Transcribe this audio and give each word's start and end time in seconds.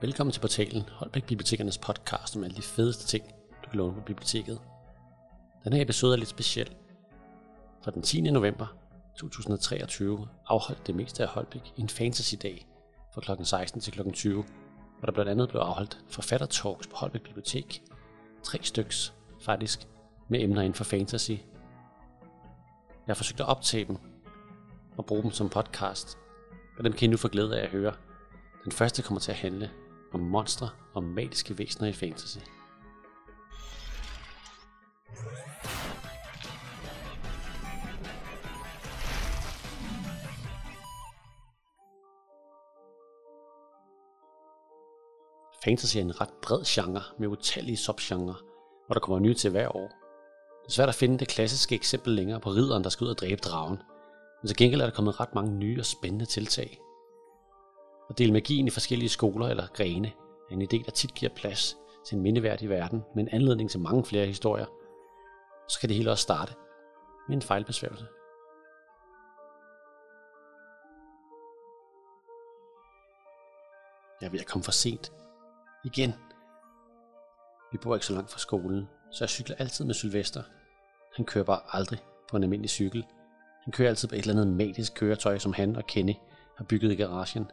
Velkommen 0.00 0.32
til 0.32 0.40
portalen 0.40 0.82
Holbæk 0.92 1.24
Bibliotekernes 1.24 1.78
podcast 1.78 2.36
om 2.36 2.44
alle 2.44 2.56
de 2.56 2.62
fedeste 2.62 3.06
ting, 3.06 3.24
du 3.64 3.70
kan 3.70 3.78
låne 3.78 3.94
på 3.94 4.00
biblioteket. 4.00 4.60
Den 5.64 5.72
her 5.72 5.82
episode 5.82 6.12
er 6.12 6.16
lidt 6.16 6.28
speciel. 6.28 6.74
For 7.84 7.90
den 7.90 8.02
10. 8.02 8.20
november 8.20 8.66
2023 9.16 10.28
afholdt 10.46 10.86
det 10.86 10.94
meste 10.94 11.22
af 11.22 11.28
Holbæk 11.28 11.72
en 11.76 11.88
fantasy-dag 11.88 12.66
fra 13.14 13.20
kl. 13.20 13.44
16 13.44 13.80
til 13.80 13.92
kl. 13.92 14.10
20, 14.12 14.44
hvor 14.98 15.06
der 15.06 15.12
blandt 15.12 15.30
andet 15.30 15.48
blev 15.48 15.60
afholdt 15.60 15.98
forfattertalks 16.08 16.86
på 16.86 16.96
Holbæk 16.96 17.22
Bibliotek. 17.22 17.82
Tre 18.42 18.58
styks, 18.62 19.14
faktisk, 19.40 19.88
med 20.28 20.40
emner 20.40 20.62
inden 20.62 20.74
for 20.74 20.84
fantasy. 20.84 21.30
Jeg 21.30 21.38
har 23.06 23.14
forsøgt 23.14 23.40
at 23.40 23.46
optage 23.46 23.84
dem 23.84 23.96
og 24.96 25.06
bruge 25.06 25.22
dem 25.22 25.30
som 25.30 25.48
podcast, 25.48 26.18
og 26.78 26.84
dem 26.84 26.92
kan 26.92 27.08
I 27.08 27.10
nu 27.10 27.16
få 27.16 27.28
glæde 27.28 27.60
af 27.60 27.64
at 27.64 27.70
høre. 27.70 27.94
Den 28.64 28.72
første 28.72 29.02
kommer 29.02 29.20
til 29.20 29.30
at 29.30 29.38
handle 29.38 29.70
om 30.12 30.20
monstre 30.20 30.68
og 30.94 31.04
magiske 31.04 31.58
væsener 31.58 31.88
i 31.88 31.92
fantasy. 31.92 32.38
Fantasy 45.64 45.96
er 45.96 46.00
en 46.00 46.20
ret 46.20 46.32
bred 46.42 46.64
genre 46.66 47.02
med 47.18 47.28
utallige 47.28 47.76
subgenre, 47.76 48.34
hvor 48.86 48.92
der 48.92 49.00
kommer 49.00 49.18
nye 49.18 49.34
til 49.34 49.50
hver 49.50 49.76
år. 49.76 49.88
Det 50.62 50.68
er 50.68 50.72
svært 50.72 50.88
at 50.88 50.94
finde 50.94 51.18
det 51.18 51.28
klassiske 51.28 51.74
eksempel 51.74 52.12
længere 52.12 52.40
på 52.40 52.50
ridderen, 52.50 52.84
der 52.84 52.90
skal 52.90 53.04
ud 53.04 53.10
og 53.10 53.18
dræbe 53.18 53.40
dragen, 53.40 53.78
men 54.42 54.48
til 54.48 54.56
gengæld 54.56 54.80
er 54.80 54.86
der 54.86 54.94
kommet 54.94 55.20
ret 55.20 55.34
mange 55.34 55.52
nye 55.52 55.80
og 55.80 55.86
spændende 55.86 56.26
tiltag. 56.26 56.78
At 58.10 58.18
dele 58.18 58.32
magien 58.32 58.66
i 58.66 58.70
forskellige 58.70 59.08
skoler 59.08 59.48
eller 59.48 59.66
grene 59.66 60.08
er 60.50 60.54
en 60.54 60.62
idé, 60.62 60.84
der 60.84 60.90
tit 60.90 61.14
giver 61.14 61.32
plads 61.34 61.76
til 62.06 62.16
en 62.16 62.22
mindeværdig 62.22 62.68
verden 62.68 63.04
med 63.14 63.22
en 63.22 63.28
anledning 63.28 63.70
til 63.70 63.80
mange 63.80 64.04
flere 64.04 64.26
historier. 64.26 64.66
Så 65.68 65.80
kan 65.80 65.88
det 65.88 65.96
hele 65.96 66.10
også 66.10 66.22
starte 66.22 66.54
med 67.28 67.36
en 67.36 67.42
fejlbesværgelse. 67.42 68.06
Jeg 74.20 74.26
er 74.26 74.30
ved 74.30 74.40
at 74.40 74.46
komme 74.46 74.64
for 74.64 74.72
sent. 74.72 75.12
Igen. 75.84 76.12
Vi 77.72 77.78
bor 77.78 77.94
ikke 77.94 78.06
så 78.06 78.12
langt 78.12 78.30
fra 78.30 78.38
skolen, 78.38 78.88
så 79.12 79.24
jeg 79.24 79.28
cykler 79.28 79.56
altid 79.58 79.84
med 79.84 79.94
Sylvester. 79.94 80.42
Han 81.16 81.24
kører 81.24 81.44
bare 81.44 81.60
aldrig 81.72 81.98
på 82.30 82.36
en 82.36 82.42
almindelig 82.42 82.70
cykel. 82.70 83.06
Han 83.64 83.72
kører 83.72 83.88
altid 83.88 84.08
på 84.08 84.14
et 84.14 84.20
eller 84.20 84.34
andet 84.34 84.56
magisk 84.56 84.94
køretøj, 84.94 85.38
som 85.38 85.52
han 85.52 85.76
og 85.76 85.86
Kenny 85.86 86.14
har 86.56 86.64
bygget 86.64 86.92
i 86.92 86.94
garagen. 86.94 87.50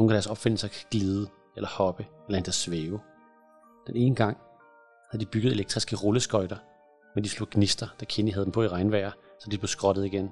Nogle 0.00 0.12
af 0.12 0.14
deres 0.14 0.26
opfindelser 0.26 0.68
kan 0.68 0.86
glide, 0.90 1.28
eller 1.56 1.68
hoppe, 1.68 2.06
eller 2.26 2.38
endda 2.38 2.50
svæve. 2.50 3.00
Den 3.86 3.96
ene 3.96 4.14
gang 4.14 4.36
havde 5.10 5.24
de 5.24 5.30
bygget 5.30 5.52
elektriske 5.52 5.96
rulleskøjter, 5.96 6.56
men 7.14 7.24
de 7.24 7.28
slog 7.28 7.50
gnister, 7.50 7.88
da 8.00 8.04
Kenny 8.04 8.32
havde 8.32 8.44
dem 8.44 8.52
på 8.52 8.62
i 8.62 8.68
regnvejr, 8.68 9.10
så 9.40 9.50
de 9.50 9.58
blev 9.58 9.68
skrottet 9.68 10.04
igen. 10.04 10.30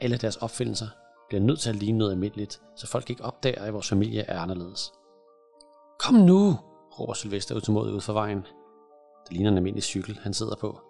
Alle 0.00 0.16
deres 0.16 0.36
opfindelser 0.36 0.86
bliver 1.28 1.40
nødt 1.42 1.60
til 1.60 1.70
at 1.70 1.76
ligne 1.76 1.98
noget 1.98 2.12
almindeligt, 2.12 2.62
så 2.76 2.86
folk 2.86 3.10
ikke 3.10 3.24
opdager, 3.24 3.62
at 3.62 3.74
vores 3.74 3.88
familie 3.88 4.22
er 4.22 4.40
anderledes. 4.40 4.92
Kom 5.98 6.14
nu, 6.14 6.58
råber 6.98 7.12
Sylvester 7.12 7.54
utålmodigt 7.54 7.94
ud 7.94 8.00
for 8.00 8.12
vejen. 8.12 8.46
Det 9.24 9.32
ligner 9.32 9.50
en 9.50 9.56
almindelig 9.56 9.82
cykel, 9.82 10.18
han 10.22 10.34
sidder 10.34 10.56
på. 10.56 10.80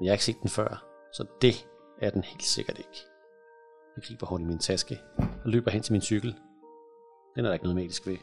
Men 0.00 0.04
jeg 0.04 0.10
har 0.10 0.14
ikke 0.14 0.24
set 0.24 0.42
den 0.42 0.50
før, 0.50 0.84
så 1.12 1.26
det 1.42 1.66
er 2.00 2.10
den 2.10 2.22
helt 2.22 2.44
sikkert 2.44 2.78
ikke. 2.78 3.06
Jeg 3.96 4.04
griber 4.04 4.26
hurtigt 4.26 4.46
i 4.46 4.50
min 4.50 4.58
taske 4.58 5.00
og 5.18 5.50
løber 5.50 5.70
hen 5.70 5.82
til 5.82 5.92
min 5.92 6.02
cykel. 6.02 6.36
Den 7.34 7.44
er 7.44 7.48
der 7.48 7.52
ikke 7.52 7.64
noget 7.64 7.76
magisk 7.76 8.06
ved. 8.06 8.16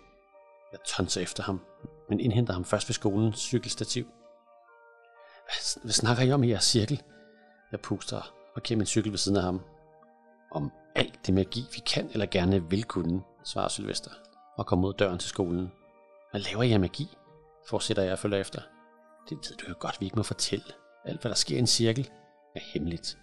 Jeg 0.72 0.80
tonser 0.88 1.22
efter 1.22 1.44
ham, 1.44 1.62
men 2.10 2.20
indhenter 2.20 2.54
ham 2.54 2.66
først 2.66 2.90
ved 2.90 2.94
skolens 2.94 3.40
cykelstativ. 3.40 4.04
Hvad, 5.46 5.82
hvad 5.84 5.92
snakker 5.92 6.24
I 6.24 6.32
om 6.32 6.44
i 6.44 6.50
jeres 6.50 6.64
cirkel? 6.64 7.02
Jeg 7.72 7.80
puster 7.80 8.18
og 8.18 8.54
parkerer 8.54 8.78
min 8.78 8.86
cykel 8.86 9.12
ved 9.12 9.18
siden 9.18 9.38
af 9.38 9.44
ham. 9.44 9.62
Om 10.52 10.72
alt 10.96 11.26
det 11.26 11.34
magi, 11.34 11.66
vi 11.74 11.80
kan 11.80 12.10
eller 12.12 12.26
gerne 12.26 12.70
vil 12.70 12.84
kunne, 12.84 13.22
svarer 13.44 13.68
Sylvester 13.68 14.12
og 14.58 14.66
kommer 14.66 14.88
mod 14.88 14.94
døren 14.94 15.20
til 15.20 15.30
skolen. 15.30 15.72
Hvad 16.32 16.42
laver 16.42 16.64
I 16.64 16.72
af 16.72 16.80
magi? 16.80 17.18
Fortsætter 17.70 18.04
jeg 18.04 18.12
og 18.12 18.20
følger 18.20 18.38
efter. 18.38 18.62
Det 19.30 19.38
ved 19.38 19.58
du 19.58 19.66
jo 19.70 19.76
godt, 19.80 19.98
vi 20.00 20.06
ikke 20.06 20.16
må 20.18 20.24
fortælle. 20.24 20.66
Alt, 21.06 21.22
hvad 21.22 21.30
der 21.30 21.36
sker 21.36 21.56
i 21.56 21.60
en 21.60 21.68
cirkel, 21.68 22.10
er 22.56 22.60
hemmeligt. 22.74 23.18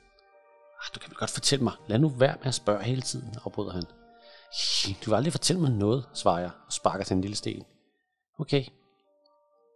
Ah, 0.79 0.95
du 0.95 1.01
kan 1.01 1.11
vel 1.11 1.17
godt 1.17 1.31
fortælle 1.31 1.65
mig. 1.65 1.73
Lad 1.87 1.99
nu 1.99 2.09
være 2.09 2.37
med 2.39 2.47
at 2.47 2.55
spørge 2.55 2.83
hele 2.83 3.03
tiden, 3.03 3.35
afbryder 3.45 3.73
han. 3.73 3.85
Du 5.05 5.11
vil 5.11 5.17
aldrig 5.17 5.33
fortælle 5.33 5.63
mig 5.63 5.71
noget, 5.71 6.09
svarer 6.15 6.41
jeg 6.41 6.51
og 6.67 6.73
sparker 6.73 7.05
til 7.05 7.15
en 7.15 7.21
lille 7.21 7.37
sten. 7.37 7.67
Okay. 8.39 8.65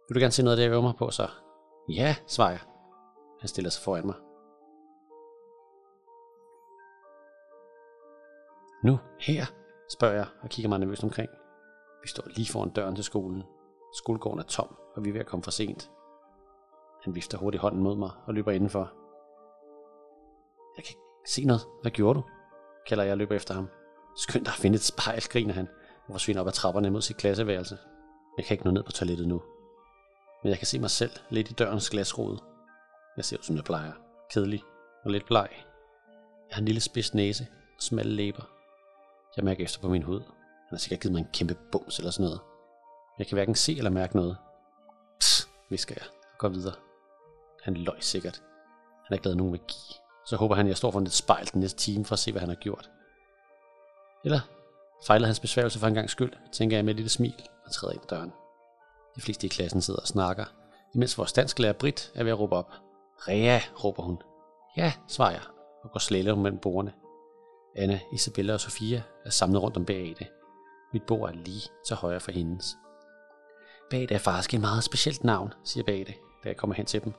Vil 0.07 0.15
du 0.15 0.19
gerne 0.19 0.31
se 0.31 0.43
noget 0.43 0.57
af 0.57 0.57
det, 0.57 0.63
jeg 0.63 0.71
øver 0.71 0.81
mig 0.81 0.95
på, 0.95 1.09
så? 1.09 1.27
Ja, 1.89 2.15
svarer 2.27 2.49
jeg. 2.49 2.59
Han 3.39 3.47
stiller 3.47 3.69
sig 3.69 3.83
foran 3.83 4.05
mig. 4.05 4.15
Nu, 8.83 8.99
her, 9.19 9.45
spørger 9.89 10.15
jeg 10.15 10.27
og 10.41 10.49
kigger 10.49 10.69
mig 10.69 10.79
nervøst 10.79 11.03
omkring. 11.03 11.29
Vi 12.03 12.07
står 12.07 12.23
lige 12.27 12.51
foran 12.51 12.69
døren 12.69 12.95
til 12.95 13.03
skolen. 13.03 13.43
Skolegården 13.93 14.39
er 14.39 14.43
tom, 14.43 14.75
og 14.95 15.03
vi 15.03 15.09
er 15.09 15.13
ved 15.13 15.21
at 15.21 15.27
komme 15.27 15.43
for 15.43 15.51
sent. 15.51 15.91
Han 17.03 17.15
vifter 17.15 17.37
hurtigt 17.37 17.61
hånden 17.61 17.83
mod 17.83 17.95
mig 17.95 18.11
og 18.25 18.33
løber 18.33 18.51
indenfor. 18.51 18.91
Jeg 20.77 20.83
kan 20.83 20.91
ikke 20.91 21.29
se 21.29 21.45
noget. 21.45 21.61
Hvad 21.81 21.91
gjorde 21.91 22.19
du? 22.19 22.23
kalder 22.87 23.03
jeg 23.03 23.11
og 23.11 23.17
løber 23.17 23.35
efter 23.35 23.53
ham. 23.53 23.69
Skynd 24.17 24.45
dig 24.45 24.53
at 24.53 24.59
finde 24.59 24.75
et 24.75 24.83
spejl, 24.83 25.21
griner 25.21 25.53
han, 25.53 25.67
og 26.07 26.11
forsvinder 26.11 26.41
op 26.41 26.47
ad 26.47 26.51
trapperne 26.51 26.89
mod 26.89 27.01
sit 27.01 27.17
klasseværelse. 27.17 27.77
Jeg 28.37 28.45
kan 28.45 28.53
ikke 28.53 28.65
nå 28.65 28.71
ned 28.71 28.83
på 28.83 28.91
toilettet 28.91 29.27
nu. 29.27 29.41
Men 30.43 30.49
jeg 30.49 30.57
kan 30.57 30.67
se 30.67 30.79
mig 30.79 30.91
selv 30.91 31.11
lidt 31.29 31.49
i 31.49 31.53
dørens 31.53 31.89
glasrude. 31.89 32.39
Jeg 33.17 33.25
ser 33.25 33.37
ud 33.37 33.43
som 33.43 33.55
jeg 33.55 33.63
plejer. 33.63 33.91
Kedelig 34.33 34.63
og 35.03 35.11
lidt 35.11 35.25
bleg. 35.25 35.49
Jeg 36.49 36.55
har 36.55 36.59
en 36.59 36.65
lille 36.65 36.81
spids 36.81 37.13
næse 37.13 37.47
og 37.77 37.83
smalle 37.83 38.11
læber. 38.11 38.43
Jeg 39.37 39.45
mærker 39.45 39.63
efter 39.63 39.81
på 39.81 39.89
min 39.89 40.03
hud. 40.03 40.19
Han 40.19 40.69
har 40.71 40.77
sikkert 40.77 40.99
givet 40.99 41.13
mig 41.13 41.19
en 41.19 41.27
kæmpe 41.33 41.57
bums 41.71 41.99
eller 41.99 42.11
sådan 42.11 42.23
noget. 42.23 42.39
Jeg 43.19 43.27
kan 43.27 43.35
hverken 43.35 43.55
se 43.55 43.77
eller 43.77 43.91
mærke 43.91 44.15
noget. 44.15 44.37
Psst, 45.19 45.49
visker 45.69 45.95
jeg 45.97 46.07
og 46.33 46.37
går 46.37 46.49
videre. 46.49 46.75
Han 47.63 47.73
løj 47.73 47.99
sikkert. 47.99 48.35
Han 48.35 49.07
har 49.07 49.15
ikke 49.15 49.25
lavet 49.25 49.37
nogen 49.37 49.51
magi. 49.51 49.79
Så 50.25 50.35
håber 50.35 50.55
han, 50.55 50.65
at 50.65 50.69
jeg 50.69 50.77
står 50.77 50.91
foran 50.91 51.05
et 51.05 51.13
spejl 51.13 51.49
den 51.53 51.59
næste 51.59 51.79
time 51.79 52.05
for 52.05 52.13
at 52.13 52.19
se, 52.19 52.31
hvad 52.31 52.39
han 52.39 52.49
har 52.49 52.55
gjort. 52.55 52.89
Eller 54.25 54.39
fejler 55.07 55.25
hans 55.25 55.39
besværgelse 55.39 55.79
for 55.79 55.87
en 55.87 55.93
gang 55.93 56.09
skyld, 56.09 56.33
tænker 56.51 56.77
jeg 56.77 56.85
med 56.85 56.93
et 56.93 56.95
lille 56.95 57.09
smil 57.09 57.47
og 57.65 57.71
træder 57.71 57.93
ind 57.93 58.01
ad 58.01 58.07
døren. 58.07 58.31
De 59.15 59.21
fleste 59.21 59.47
i 59.47 59.49
klassen 59.49 59.81
sidder 59.81 59.99
og 59.99 60.07
snakker, 60.07 60.45
imens 60.95 61.17
vores 61.17 61.33
dansklærer 61.33 61.73
Brit 61.73 62.11
er 62.15 62.23
ved 62.23 62.31
at 62.31 62.39
råbe 62.39 62.55
op. 62.55 62.71
Rea, 63.27 63.59
råber 63.83 64.03
hun. 64.03 64.17
Ja, 64.77 64.93
svarer 65.07 65.31
jeg, 65.31 65.41
og 65.83 65.91
går 65.91 65.99
slæler 65.99 66.35
mellem 66.35 66.59
bordene. 66.59 66.93
Anna, 67.75 67.99
Isabella 68.13 68.53
og 68.53 68.59
Sofia 68.59 69.03
er 69.25 69.29
samlet 69.29 69.61
rundt 69.61 69.77
om 69.77 69.85
Beate. 69.85 70.27
Mit 70.93 71.03
bord 71.03 71.29
er 71.29 71.33
lige 71.33 71.69
til 71.87 71.95
højre 71.95 72.19
for 72.19 72.31
hendes. 72.31 72.75
Beate 73.89 74.13
er 74.13 74.19
faktisk 74.19 74.53
et 74.53 74.61
meget 74.61 74.83
specielt 74.83 75.23
navn, 75.23 75.53
siger 75.63 75.83
Beate, 75.83 76.13
da 76.43 76.49
jeg 76.49 76.57
kommer 76.57 76.75
hen 76.75 76.85
til 76.85 77.03
dem. 77.03 77.13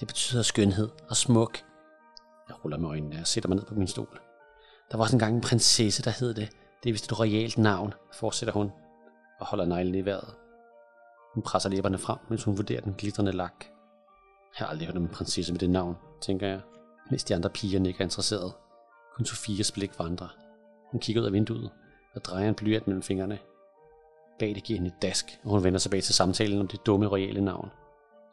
Det 0.00 0.08
betyder 0.08 0.42
skønhed 0.42 0.88
og 1.08 1.16
smuk. 1.16 1.58
Jeg 2.48 2.64
ruller 2.64 2.78
med 2.78 2.88
øjnene 2.88 3.20
og 3.20 3.26
sætter 3.26 3.48
mig 3.48 3.56
ned 3.56 3.64
på 3.64 3.74
min 3.74 3.88
stol. 3.88 4.20
Der 4.90 4.96
var 4.96 5.04
også 5.04 5.16
engang 5.16 5.34
en 5.34 5.40
prinsesse, 5.40 6.02
der 6.02 6.10
hed 6.10 6.34
det. 6.34 6.50
Det 6.82 6.88
er 6.88 6.92
vist 6.92 7.04
et 7.04 7.20
royalt 7.20 7.58
navn, 7.58 7.94
fortsætter 8.12 8.52
hun 8.52 8.72
og 9.40 9.46
holder 9.46 9.64
neglen 9.64 9.94
i 9.94 10.04
vejret. 10.04 10.34
Hun 11.34 11.42
presser 11.42 11.68
læberne 11.68 11.98
frem, 11.98 12.18
mens 12.28 12.44
hun 12.44 12.56
vurderer 12.56 12.80
den 12.80 12.94
glitrende 12.98 13.32
lak. 13.32 13.64
Jeg 14.58 14.66
har 14.66 14.66
aldrig 14.66 14.86
hørt 14.86 14.96
om 14.96 15.02
en 15.02 15.08
prinsesse 15.08 15.52
med 15.52 15.60
det 15.60 15.70
navn, 15.70 15.96
tænker 16.20 16.46
jeg, 16.46 16.60
mens 17.10 17.24
de 17.24 17.34
andre 17.34 17.50
piger 17.50 17.86
ikke 17.86 17.98
er 17.98 18.04
interesseret. 18.04 18.52
Kun 19.16 19.24
Sofias 19.24 19.72
blik 19.72 19.98
vandrer. 19.98 20.28
Hun 20.90 21.00
kigger 21.00 21.22
ud 21.22 21.26
af 21.26 21.32
vinduet 21.32 21.70
og 22.14 22.24
drejer 22.24 22.48
en 22.48 22.54
blyant 22.54 22.86
mellem 22.86 23.02
fingrene. 23.02 23.38
Bag 24.38 24.54
det 24.54 24.64
giver 24.64 24.78
hende 24.78 24.88
et 24.96 25.02
dask, 25.02 25.40
og 25.44 25.50
hun 25.50 25.64
vender 25.64 25.78
tilbage 25.78 26.00
til 26.00 26.14
samtalen 26.14 26.60
om 26.60 26.68
det 26.68 26.86
dumme 26.86 27.06
royale 27.06 27.40
navn. 27.40 27.70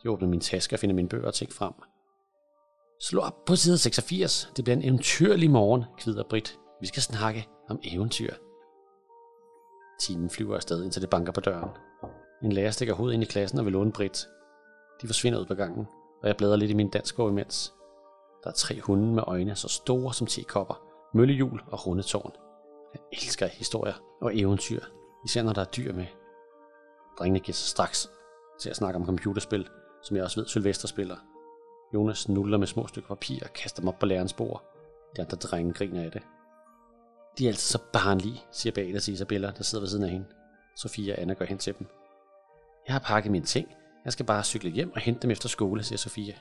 Jeg 0.04 0.12
åbner 0.12 0.28
min 0.28 0.40
taske 0.40 0.76
og 0.76 0.80
finder 0.80 0.96
mine 0.96 1.10
bøger 1.10 1.28
og 1.28 1.34
ting 1.34 1.54
frem. 1.54 1.74
Slå 3.00 3.22
op 3.22 3.46
på 3.46 3.56
side 3.56 3.78
86. 3.78 4.52
Det 4.56 4.64
bliver 4.64 4.78
en 4.78 4.84
eventyrlig 4.84 5.52
morgen, 5.52 5.84
kvider 5.98 6.24
Brit. 6.30 6.60
Vi 6.82 6.88
skal 6.88 7.02
snakke 7.02 7.48
om 7.70 7.80
eventyr. 7.84 8.34
Timen 10.00 10.30
flyver 10.30 10.56
afsted, 10.56 10.84
indtil 10.84 11.02
det 11.02 11.10
banker 11.10 11.32
på 11.32 11.42
døren. 11.42 11.70
En 12.44 12.52
lærer 12.52 12.72
stikker 12.72 12.94
hovedet 12.94 13.14
ind 13.14 13.24
i 13.24 13.26
klassen 13.26 13.60
og 13.60 13.66
vil 13.66 13.74
låne 13.74 13.92
Brit. 13.92 14.28
De 15.02 15.08
forsvinder 15.08 15.40
ud 15.40 15.46
på 15.46 15.54
gangen, 15.54 15.88
og 16.22 16.28
jeg 16.28 16.38
bladrer 16.38 16.56
lidt 16.56 16.72
i 16.72 16.74
min 16.74 16.90
danskbog 16.90 17.30
imens. 17.30 17.74
Der 18.44 18.50
er 18.50 18.54
tre 18.54 18.82
hunde 18.82 19.14
med 19.14 19.24
øjne 19.28 19.56
så 19.56 19.68
store 19.68 20.14
som 20.14 20.28
tekopper, 20.28 20.82
møllehjul 21.14 21.62
og 21.68 21.88
runde 21.88 22.04
tårn. 22.04 22.32
Jeg 22.94 23.02
elsker 23.12 23.48
historier 23.48 23.96
og 24.22 24.38
eventyr, 24.38 24.82
især 25.26 25.44
når 25.44 25.54
der 25.54 25.62
er 25.62 25.72
dyr 25.78 25.94
med. 25.94 26.06
Drengene 27.20 27.40
giver 27.40 27.54
sig 27.54 27.70
straks 27.70 28.10
til 28.60 28.70
at 28.70 28.76
snakke 28.76 29.00
om 29.00 29.06
computerspil, 29.06 29.68
som 30.04 30.16
jeg 30.16 30.24
også 30.24 30.40
ved 30.40 30.48
Sylvester 30.48 30.88
spiller. 30.88 31.16
Jonas 31.94 32.30
nuller 32.30 32.58
med 32.58 32.68
små 32.68 32.88
stykker 32.88 33.08
papir 33.08 33.44
og 33.44 33.54
kaster 33.54 33.82
dem 33.82 33.88
op 33.88 34.00
på 34.00 34.06
lærerens 34.06 34.34
bord. 34.34 34.64
De 35.16 35.22
andre 35.22 35.38
drenge 35.38 35.74
griner 35.74 36.04
af 36.04 36.12
det. 36.12 36.22
De 37.38 37.46
er 37.46 37.50
altid 37.50 37.62
så 37.62 37.80
barnlige, 37.94 38.44
siger 38.52 38.74
Beate 38.74 39.00
til 39.00 39.14
Isabella, 39.14 39.52
der 39.58 39.64
sidder 39.64 39.82
ved 39.82 39.90
siden 39.90 40.04
af 40.04 40.10
hende. 40.10 40.26
Sofia 40.76 41.14
og 41.14 41.22
Anna 41.22 41.34
går 41.34 41.46
hen 41.46 41.58
til 41.58 41.78
dem. 41.80 41.88
Jeg 42.88 42.94
har 42.94 43.00
pakket 43.00 43.32
mine 43.32 43.46
ting. 43.46 43.68
Jeg 44.06 44.14
skal 44.14 44.26
bare 44.26 44.44
cykle 44.44 44.70
hjem 44.70 44.92
og 44.96 45.02
hente 45.02 45.22
dem 45.22 45.32
efter 45.32 45.50
skole, 45.50 45.84
siger 45.84 45.98
Sofia. 45.98 46.34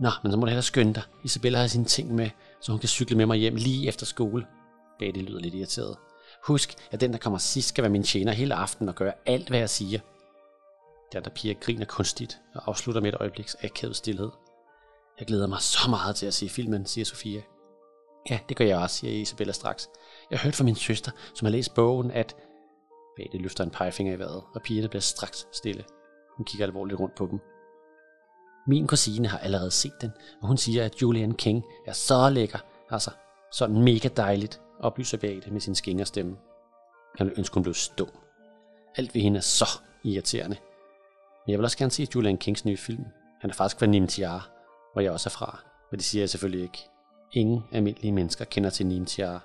Nå, 0.00 0.10
men 0.22 0.32
så 0.32 0.38
må 0.38 0.44
du 0.46 0.48
hellere 0.50 0.62
skynde 0.62 0.94
dig. 0.94 1.02
Isabella 1.24 1.58
har 1.58 1.66
sine 1.66 1.84
ting 1.84 2.14
med, 2.14 2.30
så 2.60 2.72
hun 2.72 2.78
kan 2.78 2.88
cykle 2.88 3.16
med 3.16 3.26
mig 3.26 3.36
hjem 3.36 3.56
lige 3.56 3.88
efter 3.88 4.06
skole. 4.06 4.46
Betty 4.98 5.20
lyder 5.20 5.40
lidt 5.40 5.54
irriteret. 5.54 5.96
Husk, 6.46 6.74
at 6.90 7.00
den, 7.00 7.12
der 7.12 7.18
kommer 7.18 7.38
sidst, 7.38 7.68
skal 7.68 7.82
være 7.82 7.92
min 7.92 8.02
tjener 8.02 8.32
hele 8.32 8.54
aftenen 8.54 8.88
og 8.88 8.94
gøre 8.94 9.12
alt, 9.26 9.48
hvad 9.48 9.58
jeg 9.58 9.70
siger. 9.70 10.00
De 11.12 11.16
andre 11.16 11.30
piger 11.30 11.54
griner 11.54 11.84
kunstigt 11.84 12.40
og 12.54 12.62
afslutter 12.66 13.00
med 13.00 13.12
et 13.12 13.20
øjebliks 13.20 13.56
akavet 13.62 13.96
stillhed. 13.96 14.30
Jeg 15.18 15.26
glæder 15.26 15.46
mig 15.46 15.60
så 15.60 15.90
meget 15.90 16.16
til 16.16 16.26
at 16.26 16.34
se 16.34 16.48
filmen, 16.48 16.86
siger 16.86 17.04
Sofia. 17.04 17.42
Ja, 18.30 18.38
det 18.48 18.56
gør 18.56 18.64
jeg 18.64 18.78
også, 18.78 18.96
siger 18.96 19.20
Isabella 19.20 19.52
straks. 19.52 19.88
Jeg 20.30 20.38
hørte 20.38 20.56
fra 20.56 20.64
min 20.64 20.76
søster, 20.76 21.10
som 21.34 21.46
har 21.46 21.50
læst 21.50 21.74
bogen, 21.74 22.10
at... 22.10 22.36
Betty 23.16 23.36
løfter 23.36 23.64
en 23.64 23.70
pegefinger 23.70 24.14
i 24.14 24.18
vejret, 24.18 24.42
og 24.54 24.62
pigerne 24.62 24.88
bliver 24.88 25.00
straks 25.00 25.48
stille. 25.52 25.84
Hun 26.36 26.44
kigger 26.44 26.66
alvorligt 26.66 27.00
rundt 27.00 27.14
på 27.14 27.26
dem. 27.30 27.40
Min 28.66 28.86
kusine 28.86 29.28
har 29.28 29.38
allerede 29.38 29.70
set 29.70 30.00
den, 30.00 30.10
og 30.40 30.48
hun 30.48 30.56
siger, 30.56 30.84
at 30.84 31.02
Julian 31.02 31.34
King 31.34 31.64
er 31.86 31.92
så 31.92 32.30
lækker. 32.30 32.58
Altså, 32.90 33.10
sådan 33.52 33.82
mega 33.82 34.08
dejligt, 34.08 34.60
oplyser 34.80 35.18
Beate 35.18 35.50
med 35.50 35.60
sin 35.60 35.74
skingerstemme. 35.74 36.36
Jeg 37.18 37.26
vil 37.26 37.34
ønske, 37.38 37.54
hun 37.54 37.62
blev 37.62 37.74
stum. 37.74 38.10
Alt 38.96 39.14
ved 39.14 39.22
hende 39.22 39.36
er 39.36 39.42
så 39.42 39.68
irriterende. 40.04 40.56
Men 41.46 41.52
jeg 41.52 41.58
vil 41.58 41.64
også 41.64 41.78
gerne 41.78 41.90
se 41.90 42.08
Julian 42.14 42.38
Kings 42.38 42.64
nye 42.64 42.76
film. 42.76 43.04
Han 43.40 43.50
er 43.50 43.54
faktisk 43.54 43.78
fra 43.78 43.86
Nim 43.86 44.06
Tiara, 44.06 44.42
hvor 44.92 45.02
jeg 45.02 45.12
også 45.12 45.28
er 45.28 45.30
fra. 45.30 45.60
Men 45.90 45.98
det 45.98 46.04
siger 46.04 46.22
jeg 46.22 46.30
selvfølgelig 46.30 46.62
ikke. 46.62 46.88
Ingen 47.32 47.64
almindelige 47.72 48.12
mennesker 48.12 48.44
kender 48.44 48.70
til 48.70 48.86
Nim 48.86 49.06
Tiara. 49.06 49.40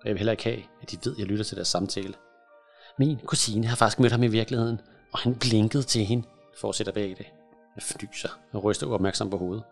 Og 0.00 0.06
jeg 0.06 0.12
vil 0.12 0.18
heller 0.18 0.32
ikke 0.32 0.44
have, 0.44 0.62
at 0.82 0.90
de 0.90 0.98
ved, 1.04 1.12
at 1.12 1.18
jeg 1.18 1.26
lytter 1.26 1.44
til 1.44 1.56
deres 1.56 1.68
samtale. 1.68 2.14
Min 2.98 3.18
kusine 3.26 3.66
har 3.66 3.76
faktisk 3.76 4.00
mødt 4.00 4.12
ham 4.12 4.22
i 4.22 4.26
virkeligheden, 4.26 4.80
og 5.12 5.18
han 5.18 5.34
blinkede 5.34 5.82
til 5.82 6.04
hende, 6.04 6.26
fortsætter 6.60 6.92
det. 6.92 7.18
Jeg 7.76 7.82
fnyser 7.82 8.28
og 8.52 8.64
ryster 8.64 8.86
uopmærksom 8.86 9.30
på 9.30 9.38
hovedet. 9.38 9.64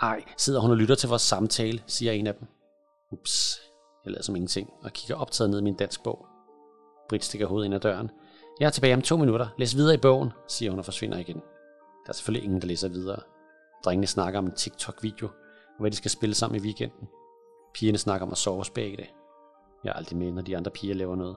Ej, 0.00 0.24
sidder 0.36 0.60
hun 0.60 0.70
og 0.70 0.76
lytter 0.76 0.94
til 0.94 1.08
vores 1.08 1.22
samtale, 1.22 1.82
siger 1.86 2.12
en 2.12 2.26
af 2.26 2.34
dem. 2.34 2.48
Ups, 3.12 3.60
jeg 4.04 4.12
lader 4.12 4.22
som 4.22 4.36
ingenting 4.36 4.70
og 4.82 4.92
kigger 4.92 5.16
optaget 5.16 5.50
ned 5.50 5.58
i 5.58 5.62
min 5.62 5.74
dansk 5.74 6.02
bog. 6.02 6.26
Britt 7.08 7.24
stikker 7.24 7.46
hovedet 7.46 7.66
ind 7.66 7.74
ad 7.74 7.80
døren. 7.80 8.10
Jeg 8.60 8.66
er 8.66 8.70
tilbage 8.70 8.94
om 8.94 9.02
to 9.02 9.16
minutter. 9.16 9.48
Læs 9.58 9.76
videre 9.76 9.94
i 9.94 9.98
bogen, 9.98 10.32
siger 10.48 10.70
hun 10.70 10.78
og 10.78 10.84
forsvinder 10.84 11.18
igen. 11.18 11.36
Der 12.06 12.08
er 12.08 12.12
selvfølgelig 12.12 12.44
ingen, 12.44 12.60
der 12.60 12.66
læser 12.66 12.88
videre. 12.88 13.20
Drengene 13.86 14.06
snakker 14.06 14.38
om 14.38 14.46
en 14.46 14.52
TikTok-video, 14.52 15.26
og 15.76 15.80
hvad 15.80 15.90
de 15.90 15.96
skal 15.96 16.10
spille 16.10 16.34
sammen 16.34 16.60
i 16.60 16.64
weekenden. 16.64 17.08
Pigerne 17.74 17.98
snakker 17.98 18.26
om 18.26 18.32
at 18.32 18.38
sove 18.38 18.64
begge 18.74 18.96
det. 18.96 19.06
Jeg 19.84 19.90
er 19.90 19.94
aldrig 19.94 20.18
med, 20.18 20.32
når 20.32 20.42
de 20.42 20.56
andre 20.56 20.70
piger 20.70 20.94
laver 20.94 21.16
noget. 21.16 21.36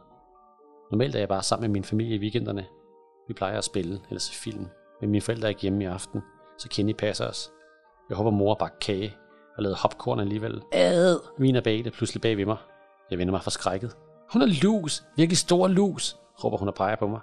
Normalt 0.92 1.16
er 1.16 1.20
jeg 1.20 1.28
bare 1.28 1.44
sammen 1.44 1.62
med 1.62 1.74
min 1.74 1.84
familie 1.84 2.16
i 2.16 2.20
weekenderne. 2.20 2.66
Vi 3.28 3.34
plejer 3.34 3.58
at 3.58 3.64
spille 3.64 4.02
eller 4.10 4.20
se 4.20 4.34
film, 4.34 4.68
men 5.02 5.10
mine 5.10 5.22
forældre 5.22 5.48
er 5.48 5.50
ikke 5.50 5.62
hjemme 5.62 5.84
i 5.84 5.88
aften, 5.88 6.22
så 6.58 6.70
Kenny 6.70 6.94
passer 6.94 7.28
os. 7.28 7.52
Jeg 8.10 8.18
håber 8.18 8.32
mor 8.32 8.56
bakker 8.56 8.78
kage 8.82 9.16
og 9.58 9.64
lavede 9.64 9.78
hopcorn 9.78 10.20
alligevel. 10.20 10.62
Ad! 10.72 11.20
Viner 11.38 11.62
bag 11.62 11.84
det 11.84 11.94
pludselig 11.94 12.22
bag 12.22 12.38
ved 12.38 12.46
mig. 12.46 12.58
Jeg 13.12 13.18
vender 13.18 13.32
mig 13.32 13.44
forskrækket. 13.44 13.98
Hun 14.34 14.42
er 14.42 14.64
lus, 14.64 15.04
virkelig 15.16 15.38
stor 15.38 15.68
lus, 15.68 16.18
råber 16.44 16.58
hun 16.58 16.68
og 16.68 16.76
peger 16.76 16.96
på 16.96 17.08
mig. 17.08 17.20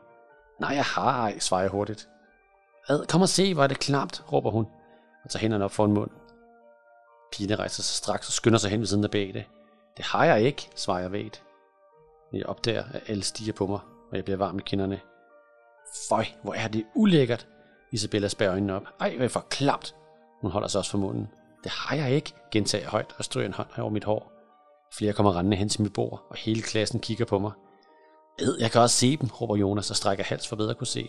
Nej, 0.61 0.71
jeg 0.71 0.85
har 0.85 1.21
ej, 1.23 1.39
svarer 1.39 1.63
jeg 1.63 1.71
hurtigt. 1.71 2.09
Ad, 2.89 3.07
kom 3.07 3.23
og 3.23 3.29
se, 3.29 3.55
hvor 3.55 3.63
er 3.63 3.67
det 3.67 3.79
klamt, 3.79 4.25
råber 4.33 4.51
hun, 4.51 4.67
og 5.27 5.31
tager 5.31 5.41
hænderne 5.41 5.65
op 5.65 5.73
for 5.73 5.85
en 5.85 5.93
mund. 5.93 6.11
Pigerne 7.33 7.57
rejser 7.57 7.83
sig 7.83 7.97
straks 7.97 8.29
og 8.29 8.33
skynder 8.33 8.59
sig 8.59 8.71
hen 8.71 8.81
ved 8.81 8.87
siden 8.87 9.05
af 9.05 9.11
bag 9.11 9.35
det. 9.35 9.45
Det 9.97 10.05
har 10.05 10.25
jeg 10.25 10.43
ikke, 10.43 10.71
svarer 10.75 11.01
jeg 11.01 11.13
vægt. 11.13 11.43
Men 12.33 12.39
jeg 12.39 12.47
opdager, 12.47 12.85
at 12.93 13.03
alle 13.07 13.23
stiger 13.23 13.53
på 13.53 13.67
mig, 13.67 13.81
og 14.11 14.17
jeg 14.17 14.25
bliver 14.25 14.37
varm 14.37 14.59
i 14.59 14.63
kinderne. 14.67 15.01
Føj, 16.09 16.25
hvor 16.43 16.55
er 16.55 16.69
det 16.69 16.85
ulækkert. 16.95 17.47
Isabella 17.93 18.29
spærer 18.29 18.53
øjnene 18.53 18.75
op. 18.75 18.83
Ej, 19.01 19.17
hvad 19.17 19.29
for 19.29 19.41
klamt. 19.41 19.95
Hun 20.41 20.51
holder 20.51 20.69
sig 20.69 20.79
også 20.79 20.91
for 20.91 20.99
munden. 20.99 21.29
Det 21.65 21.73
har 21.73 21.97
jeg 21.97 22.11
ikke, 22.13 22.35
gentager 22.51 22.83
jeg 22.83 22.91
højt 22.91 23.15
og 23.19 23.25
stryger 23.25 23.47
en 23.47 23.55
hånd 23.55 23.69
over 23.79 23.91
mit 23.91 24.05
hår. 24.05 24.33
Flere 24.93 25.13
kommer 25.13 25.37
rendende 25.37 25.57
hen 25.57 25.69
til 25.69 25.83
mit 25.83 25.93
bord, 25.93 26.27
og 26.31 26.37
hele 26.37 26.63
klassen 26.63 27.01
kigger 27.01 27.25
på 27.25 27.39
mig. 27.39 27.53
Ed, 28.39 28.57
jeg 28.61 28.71
kan 28.71 28.81
også 28.81 28.97
se 28.97 29.17
dem, 29.17 29.29
råber 29.41 29.57
Jonas 29.57 29.91
og 29.91 29.97
strækker 29.97 30.25
hals 30.25 30.49
for 30.49 30.57
bedre 30.57 30.71
at 30.71 30.79
kunne 30.79 30.87
se. 30.87 31.09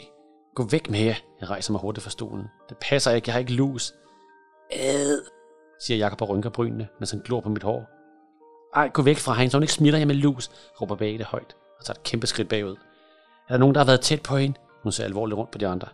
Gå 0.56 0.64
væk 0.64 0.90
med 0.90 1.00
jer. 1.00 1.16
Jeg 1.42 1.50
rejser 1.50 1.72
mig 1.72 1.82
hurtigt 1.82 2.04
fra 2.04 2.10
stolen. 2.10 2.46
Det 2.70 2.78
passer 2.82 3.12
ikke, 3.12 3.30
jeg 3.30 3.34
har 3.34 3.40
ikke 3.40 3.54
lus. 3.54 3.94
Ad, 4.72 5.22
siger 5.80 5.98
Jakob 5.98 6.22
og 6.22 6.30
rynker 6.30 6.50
brynene, 6.50 6.88
mens 7.00 7.12
han 7.12 7.20
glor 7.20 7.42
på 7.42 7.50
mit 7.50 7.64
hår. 7.64 7.90
Ej, 8.76 8.90
gå 8.94 9.02
væk 9.02 9.18
fra 9.18 9.34
hende, 9.34 9.52
så 9.52 9.58
hun 9.58 9.64
ikke 9.64 9.74
smitter 9.74 10.00
jer 10.00 10.06
med 10.06 10.16
lus, 10.16 10.52
råber 10.82 10.96
Bate 10.96 11.24
højt 11.24 11.56
og 11.80 11.86
tager 11.86 11.96
et 11.96 12.04
kæmpe 12.04 12.28
skridt 12.28 12.50
bagud. 12.50 12.76
Er 13.48 13.54
der 13.54 13.58
nogen, 13.58 13.76
der 13.76 13.82
har 13.82 13.86
været 13.86 14.02
tæt 14.02 14.24
på 14.24 14.38
hende? 14.38 14.60
Hun 14.84 14.92
ser 14.92 15.04
alvorligt 15.04 15.38
rundt 15.38 15.52
på 15.52 15.58
de 15.58 15.68
andre. 15.68 15.88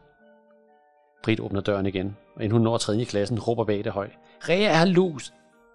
Brit 1.24 1.40
åbner 1.40 1.62
døren 1.62 1.86
igen, 1.86 2.18
og 2.36 2.44
inden 2.44 2.52
hun 2.52 2.62
når 2.62 2.78
tredje 2.78 3.06
klassen, 3.06 3.40
råber 3.40 3.64
Bate 3.64 3.90
højt. 3.90 4.18
Rea 4.50 4.82
er 4.82 4.86
lus! 4.86 5.34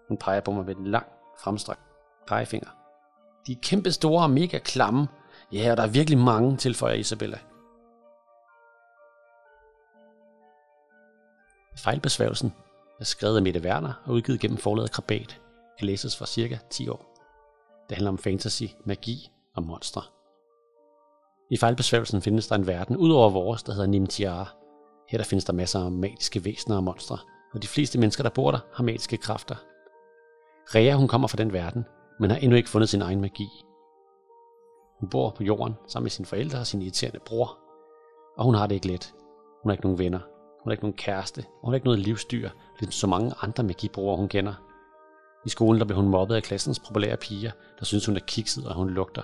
Hun 0.08 0.16
peger 0.16 0.40
på 0.40 0.50
mig 0.50 0.64
med 0.64 0.76
en 0.76 0.86
lang, 0.86 1.06
fremstrakt 1.38 1.80
pegefinger. 2.26 2.68
De 3.46 3.52
er 3.52 3.56
kæmpe 3.62 3.92
store 3.92 4.22
og 4.22 4.30
mega 4.30 4.58
klamme. 4.58 5.08
Ja, 5.52 5.70
og 5.70 5.76
der 5.76 5.82
er 5.82 5.86
virkelig 5.86 6.18
mange, 6.18 6.56
tilføjer 6.56 6.94
Isabella. 6.94 7.38
Fejlbesværgelsen 11.76 12.52
er 13.00 13.04
skrevet 13.04 13.36
af 13.36 13.42
Mette 13.42 13.60
Werner 13.60 13.92
og 14.04 14.14
udgivet 14.14 14.40
gennem 14.40 14.58
forlaget 14.58 14.92
Krabat. 14.92 15.40
Kan 15.78 15.86
læses 15.86 16.16
for 16.16 16.24
cirka 16.24 16.58
10 16.70 16.88
år. 16.88 17.14
Det 17.88 17.96
handler 17.96 18.10
om 18.10 18.18
fantasy, 18.18 18.64
magi 18.84 19.30
og 19.56 19.62
monstre. 19.62 20.02
I 21.50 21.56
fejlbesværgelsen 21.56 22.22
findes 22.22 22.48
der 22.48 22.56
en 22.56 22.66
verden 22.66 22.96
ud 22.96 23.10
over 23.10 23.30
vores, 23.30 23.62
der 23.62 23.72
hedder 23.72 23.86
Nimtiara. 23.86 24.48
Her 25.08 25.18
der 25.18 25.24
findes 25.24 25.44
der 25.44 25.52
masser 25.52 25.80
af 25.80 25.92
magiske 25.92 26.44
væsener 26.44 26.76
og 26.76 26.84
monstre, 26.84 27.18
og 27.54 27.62
de 27.62 27.66
fleste 27.66 27.98
mennesker, 27.98 28.22
der 28.22 28.30
bor 28.30 28.50
der, 28.50 28.58
har 28.74 28.84
magiske 28.84 29.16
kræfter. 29.16 29.54
Rea, 30.74 30.94
hun 30.94 31.08
kommer 31.08 31.28
fra 31.28 31.36
den 31.36 31.52
verden, 31.52 31.84
men 32.20 32.30
har 32.30 32.38
endnu 32.38 32.56
ikke 32.56 32.68
fundet 32.68 32.88
sin 32.88 33.02
egen 33.02 33.20
magi. 33.20 33.48
Hun 35.00 35.08
bor 35.08 35.30
på 35.30 35.42
jorden 35.42 35.74
sammen 35.86 36.04
med 36.04 36.10
sine 36.10 36.26
forældre 36.26 36.58
og 36.58 36.66
sin 36.66 36.82
irriterende 36.82 37.20
bror, 37.26 37.58
og 38.36 38.44
hun 38.44 38.54
har 38.54 38.66
det 38.66 38.74
ikke 38.74 38.86
let. 38.86 39.14
Hun 39.62 39.70
har 39.70 39.72
ikke 39.72 39.84
nogen 39.84 39.98
venner, 39.98 40.20
hun 40.68 40.70
har 40.70 40.74
ikke 40.74 40.84
nogen 40.84 40.96
kæreste, 40.96 41.38
og 41.38 41.60
hun 41.62 41.72
har 41.72 41.74
ikke 41.74 41.86
noget 41.86 42.00
livsdyr, 42.00 42.50
ligesom 42.80 42.92
så 42.92 43.06
mange 43.06 43.34
andre 43.42 43.62
magibrugere, 43.62 44.16
hun 44.16 44.28
kender. 44.28 44.54
I 45.46 45.48
skolen 45.48 45.80
der 45.80 45.86
blev 45.86 45.96
hun 45.96 46.08
mobbet 46.08 46.34
af 46.34 46.42
klassens 46.42 46.78
populære 46.78 47.16
piger, 47.16 47.50
der 47.78 47.84
synes 47.84 48.06
hun 48.06 48.16
er 48.16 48.20
kikset 48.20 48.68
og 48.68 48.74
hun 48.74 48.90
lugter. 48.90 49.22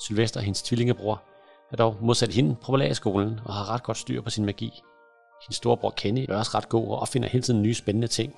Sylvester, 0.00 0.40
hendes 0.40 0.62
tvillingebror, 0.62 1.22
er 1.70 1.76
dog 1.76 1.96
modsat 2.00 2.34
hende 2.34 2.56
populær 2.62 2.86
i 2.86 2.94
skolen 2.94 3.40
og 3.44 3.54
har 3.54 3.70
ret 3.70 3.82
godt 3.82 3.98
styr 3.98 4.22
på 4.22 4.30
sin 4.30 4.44
magi. 4.44 4.70
Hendes 5.42 5.56
storebror 5.56 5.90
Kenny 5.90 6.26
er 6.28 6.36
også 6.36 6.50
ret 6.54 6.68
god 6.68 6.88
og 6.88 6.98
opfinder 6.98 7.28
hele 7.28 7.42
tiden 7.42 7.62
nye 7.62 7.74
spændende 7.74 8.08
ting. 8.08 8.36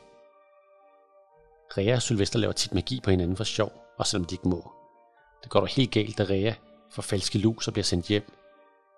Rea 1.79 1.95
og 1.95 2.03
Sylvester 2.03 2.39
laver 2.39 2.53
tit 2.53 2.75
magi 2.75 3.01
på 3.05 3.11
hinanden 3.11 3.37
for 3.37 3.45
sjov, 3.45 3.73
og 3.99 4.07
selvom 4.07 4.25
de 4.25 4.35
ikke 4.35 4.49
må. 4.49 4.73
Det 5.43 5.51
går 5.51 5.61
dog 5.61 5.69
helt 5.69 5.91
galt, 5.91 6.19
da 6.19 6.23
Rea 6.23 6.53
får 6.91 7.03
falske 7.03 7.39
lus 7.39 7.67
og 7.69 7.73
bliver 7.73 7.85
sendt 7.85 8.07
hjem. 8.07 8.33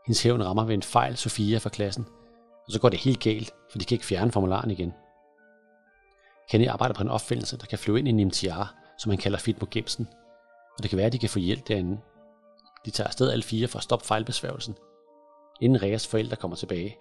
Hendes 0.06 0.22
hævn 0.22 0.44
rammer 0.44 0.64
ved 0.64 0.74
en 0.74 0.82
fejl 0.82 1.16
Sofia 1.16 1.58
fra 1.58 1.70
klassen, 1.70 2.06
og 2.66 2.72
så 2.72 2.80
går 2.80 2.88
det 2.88 2.98
helt 2.98 3.20
galt, 3.20 3.54
for 3.70 3.78
de 3.78 3.84
kan 3.84 3.94
ikke 3.94 4.06
fjerne 4.06 4.32
formularen 4.32 4.70
igen. 4.70 4.94
Kenny 6.50 6.68
arbejder 6.68 6.94
på 6.94 7.02
en 7.02 7.08
opfindelse, 7.08 7.58
der 7.58 7.66
kan 7.66 7.78
flyve 7.78 7.98
ind 7.98 8.08
i 8.08 8.12
Nimtiara, 8.12 8.66
som 8.98 9.10
han 9.10 9.18
kalder 9.18 9.38
Fit 9.38 9.58
på 9.58 9.66
gemsen, 9.70 10.08
og 10.76 10.82
det 10.82 10.90
kan 10.90 10.96
være, 10.96 11.06
at 11.06 11.12
de 11.12 11.18
kan 11.18 11.28
få 11.28 11.38
hjælp 11.38 11.68
derinde. 11.68 12.00
De 12.84 12.90
tager 12.90 13.08
afsted 13.08 13.30
alle 13.30 13.42
fire 13.42 13.68
for 13.68 13.78
at 13.78 13.82
stoppe 13.82 14.06
fejlbesværgelsen, 14.06 14.76
inden 15.60 15.82
Reas 15.82 16.06
forældre 16.06 16.36
kommer 16.36 16.56
tilbage. 16.56 16.96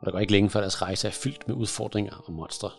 Og 0.00 0.06
der 0.06 0.12
går 0.12 0.18
ikke 0.18 0.32
længe 0.32 0.50
før 0.50 0.60
deres 0.60 0.82
rejse 0.82 1.08
er 1.08 1.12
fyldt 1.12 1.48
med 1.48 1.56
udfordringer 1.56 2.16
og 2.26 2.32
monstre. 2.32 2.70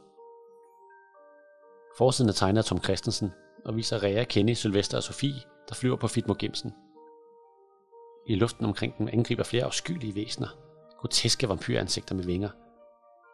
Forsiden 1.97 2.29
er 2.29 2.33
tegnet 2.33 2.57
af 2.57 2.65
Tom 2.65 2.83
Christensen 2.83 3.31
og 3.65 3.75
viser 3.75 4.03
Rea, 4.03 4.23
Kenny, 4.23 4.53
Sylvester 4.53 4.97
og 4.97 5.03
Sofie, 5.03 5.41
der 5.69 5.75
flyver 5.75 5.95
på 5.95 6.07
Fitmo 6.07 6.35
Gemsen. 6.39 6.73
I 8.27 8.35
luften 8.35 8.65
omkring 8.65 8.97
dem 8.97 9.09
angriber 9.13 9.43
flere 9.43 9.63
afskyelige 9.63 10.15
væsener, 10.15 10.47
groteske 10.99 11.49
vampyransigter 11.49 12.15
med 12.15 12.23
vinger. 12.23 12.49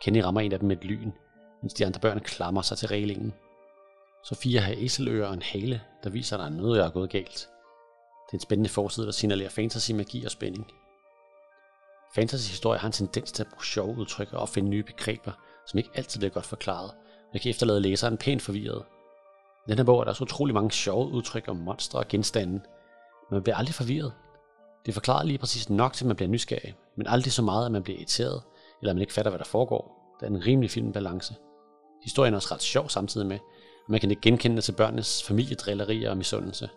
Kenny 0.02 0.22
rammer 0.22 0.42
en 0.42 0.52
af 0.52 0.60
dem 0.60 0.68
med 0.68 0.78
et 0.78 0.84
lyn, 0.84 1.12
mens 1.62 1.74
de 1.74 1.86
andre 1.86 2.00
børn 2.00 2.20
klamrer 2.20 2.62
sig 2.64 2.78
til 2.78 2.88
reglingen. 2.88 3.34
Sofia 4.24 4.60
har 4.60 4.74
æselører 4.78 5.28
og 5.28 5.34
en 5.34 5.42
hale, 5.42 5.82
der 6.04 6.10
viser, 6.10 6.36
at 6.36 6.40
der 6.40 6.46
er 6.46 6.62
noget, 6.62 6.80
der 6.80 6.86
er 6.86 6.92
gået 6.92 7.10
galt. 7.10 7.50
Det 8.26 8.32
er 8.32 8.34
en 8.34 8.40
spændende 8.40 8.70
forside, 8.70 9.06
der 9.06 9.12
signalerer 9.12 9.50
fantasy, 9.50 9.92
magi 9.92 10.26
og 10.26 10.32
spænding. 10.32 10.72
Fantasy-historie 12.16 12.80
har 12.80 12.88
en 12.88 12.92
tendens 12.92 13.32
til 13.32 13.44
at 13.44 13.50
bruge 13.50 13.66
sjove 13.66 13.98
udtryk 13.98 14.34
og 14.34 14.40
opfinde 14.40 14.70
nye 14.70 14.84
begreber, 14.84 15.32
som 15.68 15.78
ikke 15.78 15.90
altid 15.96 16.20
bliver 16.20 16.34
godt 16.34 16.46
forklaret, 16.46 16.92
og 17.34 17.40
kan 17.40 17.50
efterlade 17.50 17.80
læseren 17.80 18.18
pænt 18.18 18.42
forvirret. 18.42 18.84
I 19.68 19.72
denne 19.72 19.86
bog 19.86 20.00
er 20.00 20.04
der 20.04 20.14
så 20.14 20.24
utrolig 20.24 20.54
mange 20.54 20.72
sjove 20.72 21.12
udtryk 21.12 21.48
om 21.48 21.56
monstre 21.56 22.00
og 22.00 22.08
genstande, 22.08 22.54
men 22.54 22.62
man 23.32 23.44
bliver 23.44 23.56
aldrig 23.56 23.76
forvirret. 23.76 24.14
Det 24.86 24.94
forklarer 24.94 25.24
lige 25.24 25.38
præcis 25.38 25.70
nok 25.70 25.94
til, 25.94 26.06
at 26.06 26.08
man 26.08 26.16
bliver 26.16 26.30
nysgerrig, 26.30 26.76
men 26.96 27.08
aldrig 27.08 27.34
så 27.34 27.42
meget, 27.42 27.66
at 27.66 27.72
man 27.72 27.84
bliver 27.84 27.98
irriteret, 27.98 28.42
eller 28.82 28.92
at 28.92 28.96
man 28.96 29.02
ikke 29.02 29.14
fatter, 29.14 29.32
hvad 29.32 29.40
der 29.40 29.46
foregår. 29.46 30.16
Det 30.20 30.26
er 30.26 30.30
en 30.30 30.46
rimelig 30.46 30.72
fin 30.72 30.92
balance. 30.92 31.36
Historien 32.04 32.34
er 32.34 32.38
også 32.38 32.54
ret 32.54 32.62
sjov 32.62 32.90
samtidig 32.90 33.28
med, 33.28 33.40
og 33.86 33.92
man 33.92 34.00
kan 34.00 34.10
ikke 34.10 34.22
genkende 34.22 34.56
det 34.56 34.64
til 34.64 34.72
børnenes 34.72 35.24
familiedrillerier 35.24 36.10
og 36.10 36.18
misundelse. 36.18 36.70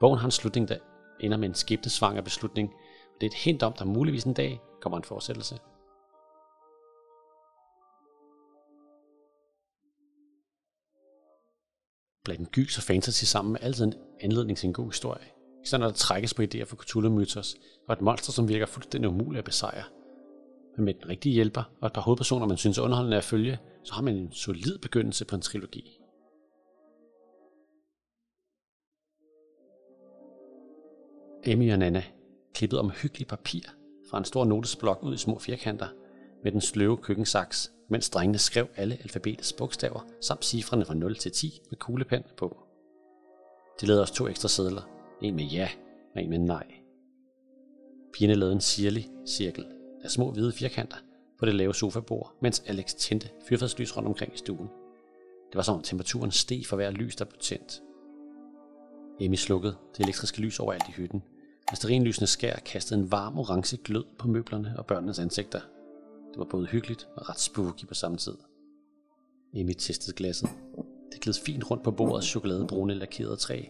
Bogen 0.00 0.18
har 0.18 0.26
en 0.26 0.30
slutning, 0.30 0.68
der 0.68 0.76
ender 1.20 1.36
med 1.36 1.48
en 1.48 1.54
skæbnesvanger 1.54 2.22
beslutning, 2.22 2.68
og 3.14 3.20
det 3.20 3.26
er 3.26 3.30
et 3.30 3.42
hint 3.44 3.62
om, 3.62 3.72
der 3.72 3.84
muligvis 3.84 4.24
en 4.24 4.34
dag 4.34 4.60
kommer 4.80 4.96
en 4.96 5.04
fortsættelse. 5.04 5.58
Blandt 12.24 12.52
gys 12.52 12.78
og 12.78 12.82
fantasy 12.82 13.24
sammen 13.24 13.56
er 13.56 13.60
altid 13.60 13.84
en 13.84 13.94
anledning 14.20 14.58
til 14.58 14.66
en 14.66 14.72
god 14.72 14.86
historie. 14.86 15.31
Især 15.64 15.78
når 15.78 15.86
der 15.86 15.94
trækkes 15.94 16.34
på 16.34 16.42
idéer 16.42 16.64
for 16.64 16.76
Cthulhu-mytos, 16.76 17.56
og 17.88 17.92
et 17.92 18.00
monster, 18.00 18.32
som 18.32 18.48
virker 18.48 18.66
fuldstændig 18.66 19.10
umuligt 19.10 19.38
at 19.38 19.44
besejre. 19.44 19.84
Men 20.76 20.84
med 20.84 20.94
den 20.94 21.08
rigtige 21.08 21.32
hjælper 21.32 21.62
og 21.80 21.86
et 21.86 21.92
par 21.92 22.00
hovedpersoner, 22.00 22.46
man 22.46 22.56
synes 22.56 22.78
underholdende 22.78 23.16
at 23.16 23.24
følge, 23.24 23.58
så 23.84 23.94
har 23.94 24.02
man 24.02 24.16
en 24.16 24.32
solid 24.32 24.78
begyndelse 24.78 25.24
på 25.24 25.36
en 25.36 25.42
trilogi. 25.42 25.98
Amy 31.46 31.72
og 31.72 31.78
Nana 31.78 32.02
klippet 32.54 32.78
om 32.78 32.90
hyggelig 32.90 33.26
papir 33.26 33.60
fra 34.10 34.18
en 34.18 34.24
stor 34.24 34.44
notesblok 34.44 35.02
ud 35.02 35.14
i 35.14 35.16
små 35.16 35.38
firkanter 35.38 35.88
med 36.44 36.52
den 36.52 36.60
sløve 36.60 36.96
køkkensaks, 36.96 37.72
mens 37.90 38.10
drengene 38.10 38.38
skrev 38.38 38.66
alle 38.76 38.98
alfabetets 39.02 39.52
bogstaver 39.52 40.00
samt 40.20 40.44
cifrene 40.44 40.84
fra 40.84 40.94
0 40.94 41.16
til 41.16 41.32
10 41.32 41.60
med 41.70 41.78
kuglepen 41.78 42.22
på. 42.36 42.56
De 43.80 43.86
lavede 43.86 44.02
også 44.02 44.14
to 44.14 44.28
ekstra 44.28 44.48
sædler, 44.48 45.01
en 45.22 45.36
med 45.36 45.44
ja 45.44 45.68
og 46.14 46.22
en 46.22 46.30
med 46.30 46.38
nej. 46.38 46.66
Pigerne 48.12 48.34
lavede 48.34 48.54
en 48.54 48.60
sirlig 48.60 49.10
cirkel 49.26 49.66
af 50.04 50.10
små 50.10 50.30
hvide 50.30 50.52
firkanter 50.52 50.96
på 51.38 51.46
det 51.46 51.54
lave 51.54 51.74
sofabord, 51.74 52.34
mens 52.42 52.62
Alex 52.66 52.94
tændte 52.94 53.28
fyrfadslys 53.48 53.96
rundt 53.96 54.08
omkring 54.08 54.34
i 54.34 54.38
stuen. 54.38 54.68
Det 55.48 55.56
var 55.56 55.62
som 55.62 55.76
om 55.76 55.82
temperaturen 55.82 56.30
steg 56.30 56.66
for 56.66 56.76
hver 56.76 56.90
lys, 56.90 57.16
der 57.16 57.24
blev 57.24 57.38
tændt. 57.38 57.82
Emmy 59.20 59.34
slukkede 59.34 59.76
det 59.96 60.02
elektriske 60.02 60.40
lys 60.40 60.60
overalt 60.60 60.88
i 60.88 60.92
hytten, 60.92 61.22
og 61.70 61.76
sterinlysende 61.76 62.26
skær 62.26 62.56
kastede 62.56 63.00
en 63.00 63.10
varm 63.10 63.38
orange 63.38 63.76
glød 63.76 64.04
på 64.18 64.28
møblerne 64.28 64.74
og 64.78 64.86
børnenes 64.86 65.18
ansigter. 65.18 65.60
Det 66.30 66.38
var 66.38 66.44
både 66.44 66.66
hyggeligt 66.66 67.08
og 67.16 67.28
ret 67.28 67.40
spooky 67.40 67.86
på 67.86 67.94
samme 67.94 68.16
tid. 68.16 68.34
Emmy 69.54 69.72
testede 69.78 70.16
glasset. 70.16 70.48
Det 71.12 71.20
gled 71.20 71.34
fint 71.46 71.70
rundt 71.70 71.84
på 71.84 71.90
bordets 71.90 72.26
chokoladebrune 72.26 72.94
lakerede 72.94 73.36
træ, 73.36 73.64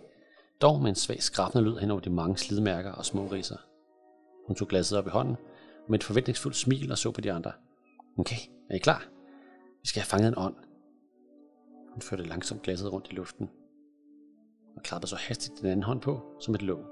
dog 0.62 0.80
med 0.80 0.88
en 0.88 0.94
svag 0.94 1.22
skrabende 1.22 1.64
lyd 1.64 1.76
hen 1.76 1.90
over 1.90 2.00
de 2.00 2.10
mange 2.10 2.36
slidmærker 2.36 2.92
og 2.92 3.04
små 3.04 3.26
riser. 3.26 3.56
Hun 4.46 4.56
tog 4.56 4.68
glasset 4.68 4.98
op 4.98 5.06
i 5.06 5.10
hånden, 5.10 5.36
og 5.84 5.90
med 5.90 5.98
et 5.98 6.04
forventningsfuldt 6.04 6.56
smil 6.56 6.92
og 6.92 6.98
så 6.98 7.10
på 7.10 7.20
de 7.20 7.32
andre. 7.32 7.52
Okay, 8.18 8.36
er 8.70 8.74
I 8.74 8.78
klar? 8.78 9.08
Vi 9.82 9.88
skal 9.88 10.00
have 10.00 10.06
fanget 10.06 10.28
en 10.28 10.38
ånd. 10.38 10.54
Hun 11.92 12.02
førte 12.02 12.24
langsomt 12.24 12.62
glasset 12.62 12.92
rundt 12.92 13.08
i 13.10 13.14
luften, 13.14 13.50
og 14.76 14.82
klappede 14.82 15.10
så 15.10 15.16
hastigt 15.16 15.60
den 15.60 15.66
anden 15.66 15.82
hånd 15.82 16.00
på, 16.00 16.20
som 16.40 16.54
et 16.54 16.62
låg. 16.62 16.84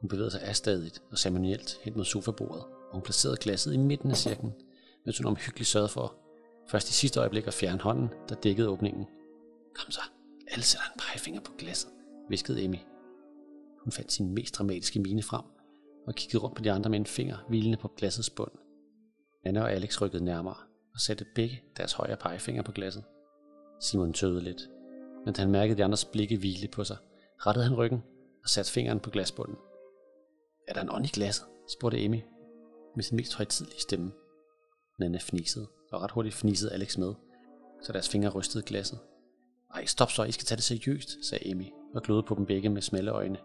Hun 0.00 0.08
bevægede 0.08 0.30
sig 0.30 0.42
afstadigt 0.42 1.02
og 1.10 1.18
ceremonielt 1.18 1.78
hen 1.82 1.92
mod 1.96 2.04
sofabordet, 2.04 2.62
og 2.62 2.92
hun 2.92 3.02
placerede 3.02 3.36
glasset 3.40 3.74
i 3.74 3.76
midten 3.76 4.10
af 4.10 4.16
cirklen, 4.16 4.52
mens 5.04 5.18
hun 5.18 5.26
omhyggeligt 5.26 5.68
sørgede 5.68 5.88
for, 5.88 6.14
først 6.68 6.90
i 6.90 6.92
sidste 6.92 7.20
øjeblik 7.20 7.46
at 7.46 7.54
fjerne 7.54 7.80
hånden, 7.80 8.08
der 8.28 8.34
dækkede 8.34 8.68
åbningen. 8.68 9.06
Kom 9.74 9.90
så, 9.90 10.00
alle 10.50 10.64
sætter 10.64 10.86
en 10.94 11.00
pegefinger 11.00 11.40
på 11.40 11.52
glasset, 11.58 11.90
viskede 12.30 12.64
Emmy. 12.64 12.78
Hun 13.84 13.92
fandt 13.92 14.12
sin 14.12 14.34
mest 14.34 14.54
dramatiske 14.54 15.00
mine 15.00 15.22
frem 15.22 15.44
og 16.06 16.14
kiggede 16.14 16.42
rundt 16.42 16.56
på 16.56 16.62
de 16.62 16.72
andre 16.72 16.90
med 16.90 16.98
en 16.98 17.06
finger 17.06 17.36
hvilende 17.48 17.76
på 17.76 17.92
glassets 17.96 18.30
bund. 18.30 18.52
Anna 19.44 19.62
og 19.62 19.72
Alex 19.72 20.00
rykkede 20.00 20.24
nærmere 20.24 20.56
og 20.94 21.00
satte 21.00 21.26
begge 21.34 21.62
deres 21.76 21.92
højre 21.92 22.16
pegefinger 22.16 22.62
på 22.62 22.72
glasset. 22.72 23.04
Simon 23.80 24.12
tøvede 24.12 24.40
lidt, 24.40 24.70
men 25.24 25.34
da 25.34 25.40
han 25.40 25.50
mærkede 25.50 25.78
de 25.78 25.84
andres 25.84 26.04
blikke 26.04 26.36
hvile 26.36 26.68
på 26.68 26.84
sig, 26.84 26.96
rettede 27.38 27.64
han 27.64 27.76
ryggen 27.76 28.02
og 28.42 28.48
satte 28.48 28.72
fingeren 28.72 29.00
på 29.00 29.10
glasbunden. 29.10 29.56
Er 30.68 30.72
der 30.72 30.80
en 30.80 30.90
ånd 30.90 31.04
i 31.04 31.08
glasset? 31.08 31.46
spurgte 31.68 32.04
Emmy 32.04 32.20
med 32.96 33.04
sin 33.04 33.16
mest 33.16 33.34
højtidlige 33.34 33.80
stemme. 33.80 34.12
Nana 34.98 35.18
fnisede, 35.20 35.66
og 35.92 36.02
ret 36.02 36.10
hurtigt 36.10 36.34
fnisede 36.34 36.72
Alex 36.72 36.98
med, 36.98 37.14
så 37.82 37.92
deres 37.92 38.08
fingre 38.08 38.30
rystede 38.30 38.64
glasset. 38.64 38.98
Ej, 39.74 39.84
stop 39.84 40.10
så, 40.10 40.24
I 40.24 40.32
skal 40.32 40.46
tage 40.46 40.56
det 40.56 40.64
seriøst, 40.64 41.24
sagde 41.24 41.50
Emmy 41.50 41.79
og 41.94 42.02
glødede 42.02 42.26
på 42.26 42.34
dem 42.34 42.46
begge 42.46 42.68
med 42.68 42.82
smalle 42.82 43.10
øjne. 43.10 43.38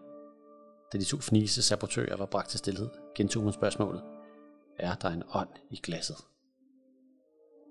Da 0.92 0.98
de 0.98 1.04
to 1.04 1.16
fnise 1.16 1.62
sabotører 1.62 2.16
var 2.16 2.26
bragt 2.26 2.48
til 2.48 2.58
stillhed, 2.58 2.88
gentog 3.14 3.42
hun 3.42 3.52
spørgsmålet. 3.52 4.02
Er 4.78 4.94
der 4.94 5.08
en 5.08 5.22
ånd 5.34 5.48
i 5.70 5.80
glasset? 5.82 6.16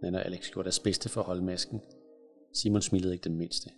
Nana 0.01 0.17
og 0.17 0.25
Alex 0.25 0.51
gjorde 0.51 0.65
deres 0.65 0.79
bedste 0.79 1.09
for 1.09 1.21
at 1.21 1.27
holde 1.27 1.43
masken. 1.43 1.81
Simon 2.53 2.81
smilede 2.81 3.13
ikke 3.13 3.23
den 3.23 3.37
mindste. 3.37 3.69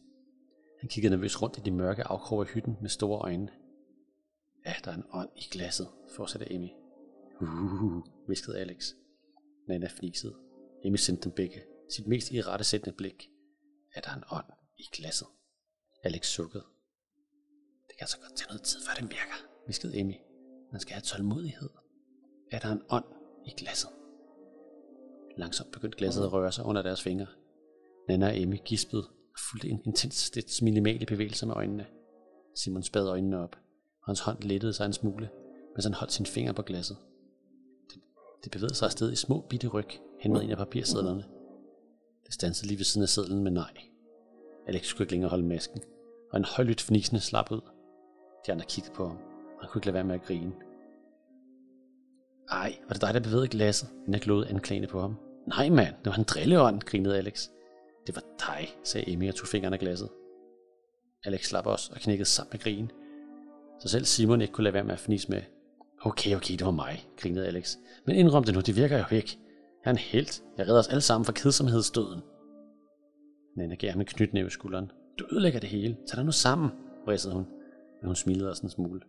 Han 0.79 0.89
kiggede 0.89 1.15
nervøst 1.15 1.41
rundt 1.41 1.57
i 1.57 1.61
de 1.61 1.71
mørke 1.71 2.03
afkroge 2.03 2.45
af 2.45 2.53
hytten 2.53 2.77
med 2.81 2.89
store 2.89 3.19
øjne. 3.19 3.49
Er 4.65 4.79
der 4.85 4.93
en 4.93 5.03
ånd 5.13 5.29
i 5.35 5.43
glasset, 5.51 5.87
fortsatte 6.15 6.53
Emmy. 6.53 6.69
Uh, 7.41 8.03
viskede 8.27 8.59
Alex. 8.59 8.93
Nana 9.67 9.87
fnisede. 9.87 10.35
Emmy 10.83 10.95
sendte 10.95 11.23
dem 11.23 11.31
begge 11.31 11.63
sit 11.89 12.07
mest 12.07 12.31
irrettesættende 12.31 12.97
blik. 12.97 13.29
Er 13.95 14.01
der 14.01 14.13
en 14.15 14.23
ånd 14.31 14.45
i 14.77 14.83
glasset? 14.91 15.27
Alex 16.03 16.25
sukkede. 16.25 16.63
Kan 17.99 18.07
så 18.07 18.17
godt 18.21 18.35
tage 18.35 18.47
noget 18.47 18.61
tid, 18.61 18.79
før 18.87 18.93
det 18.93 19.03
virker, 19.03 19.37
viskede 19.67 19.99
Emmy. 19.99 20.13
Man 20.71 20.81
skal 20.81 20.93
have 20.93 21.01
tålmodighed. 21.01 21.69
Er 22.51 22.59
der 22.59 22.71
en 22.71 22.81
ånd 22.89 23.05
i 23.45 23.51
glasset? 23.57 23.89
Langsomt 25.37 25.71
begyndte 25.71 25.97
glasset 25.97 26.23
at 26.23 26.33
røre 26.33 26.51
sig 26.51 26.65
under 26.65 26.81
deres 26.81 27.01
fingre. 27.01 27.27
Nana 28.07 28.27
og 28.27 28.39
Emmy 28.39 28.57
gispede 28.65 29.03
og 29.03 29.39
fulgte 29.49 29.69
en 29.69 29.81
intens 29.85 30.35
lidt 30.35 30.61
minimale 30.61 31.05
bevægelse 31.05 31.45
med 31.45 31.55
øjnene. 31.55 31.85
Simon 32.55 32.83
spad 32.83 33.07
øjnene 33.07 33.37
op, 33.37 33.55
og 34.01 34.07
hans 34.07 34.19
hånd 34.19 34.43
lettede 34.43 34.73
sig 34.73 34.85
en 34.85 34.93
smule, 34.93 35.29
mens 35.75 35.85
han 35.85 35.93
holdt 35.93 36.13
sin 36.13 36.25
finger 36.25 36.53
på 36.53 36.61
glasset. 36.61 36.97
Det, 37.89 38.01
det 38.43 38.51
bevægede 38.51 38.75
sig 38.75 38.85
afsted 38.85 39.11
i 39.11 39.15
små 39.15 39.41
bitte 39.49 39.67
ryg 39.67 39.89
hen 40.19 40.33
mod 40.33 40.41
en 40.43 40.51
af 40.51 40.57
papirsedlerne. 40.57 41.25
Det 42.25 42.33
stansede 42.33 42.67
lige 42.67 42.77
ved 42.77 42.85
siden 42.85 43.03
af 43.03 43.09
sedlen 43.09 43.43
med 43.43 43.51
nej. 43.51 43.73
Alex 44.67 44.95
kunne 44.95 45.03
ikke 45.03 45.11
længere 45.11 45.29
holde 45.29 45.47
masken, 45.47 45.81
og 46.31 46.37
en 46.37 46.45
højlydt 46.45 46.81
fnisende 46.81 47.21
slap 47.21 47.51
ud. 47.51 47.61
De 48.47 48.51
andre 48.51 48.65
kiggede 48.65 48.93
på 48.95 49.07
ham, 49.07 49.17
og 49.55 49.61
han 49.61 49.69
kunne 49.69 49.79
ikke 49.79 49.87
lade 49.87 49.93
være 49.93 50.03
med 50.03 50.15
at 50.15 50.23
grine. 50.23 50.51
Ej, 52.51 52.77
var 52.87 52.93
det 52.93 53.01
dig, 53.01 53.13
der 53.13 53.19
bevægede 53.19 53.47
glasset? 53.47 53.89
Nina 54.05 54.17
glodede 54.21 54.49
anklagende 54.49 54.87
på 54.87 55.01
ham. 55.01 55.15
Nej, 55.47 55.69
mand, 55.69 55.95
det 56.03 56.05
var 56.05 56.15
en 56.17 56.23
drilleånd, 56.23 56.81
grinede 56.81 57.17
Alex. 57.17 57.47
Det 58.07 58.15
var 58.15 58.23
dig, 58.39 58.67
sagde 58.83 59.11
Emmy 59.11 59.29
og 59.29 59.35
tog 59.35 59.47
fingrene 59.47 59.75
af 59.75 59.79
glasset. 59.79 60.09
Alex 61.25 61.47
slap 61.47 61.65
også 61.65 61.91
og 61.95 61.99
knækkede 61.99 62.29
sammen 62.29 62.49
med 62.51 62.59
grin. 62.59 62.91
Så 63.79 63.87
selv 63.87 64.05
Simon 64.05 64.41
ikke 64.41 64.53
kunne 64.53 64.63
lade 64.63 64.73
være 64.73 64.83
med 64.83 64.93
at 64.93 64.99
fnise 64.99 65.31
med. 65.31 65.41
Okay, 66.01 66.35
okay, 66.35 66.53
det 66.53 66.65
var 66.65 66.71
mig, 66.71 67.09
grinede 67.17 67.47
Alex. 67.47 67.75
Men 68.05 68.15
indrøm 68.15 68.43
det 68.43 68.53
nu, 68.55 68.61
det 68.61 68.75
virker 68.75 68.97
jo 68.97 69.15
ikke. 69.15 69.39
Jeg 69.85 69.89
er 69.89 69.93
en 69.93 69.97
helt. 69.97 70.43
Jeg 70.57 70.67
redder 70.67 70.79
os 70.79 70.87
alle 70.87 71.01
sammen 71.01 71.25
fra 71.25 71.33
kedsomhedsdøden. 71.33 72.21
Nana 73.57 73.75
gav 73.75 73.91
ham 73.91 73.99
en 73.99 74.05
knytnæve 74.05 74.47
i 74.47 74.49
skulderen. 74.49 74.91
Du 75.19 75.25
ødelægger 75.31 75.59
det 75.59 75.69
hele. 75.69 75.97
Tag 76.07 76.17
dig 76.17 76.25
nu 76.25 76.31
sammen, 76.31 76.69
ridsede 77.07 77.33
hun. 77.33 77.45
Men 78.01 78.07
hun 78.07 78.15
smilede 78.15 78.49
også 78.49 78.63
en 78.63 78.69
smule. 78.69 79.01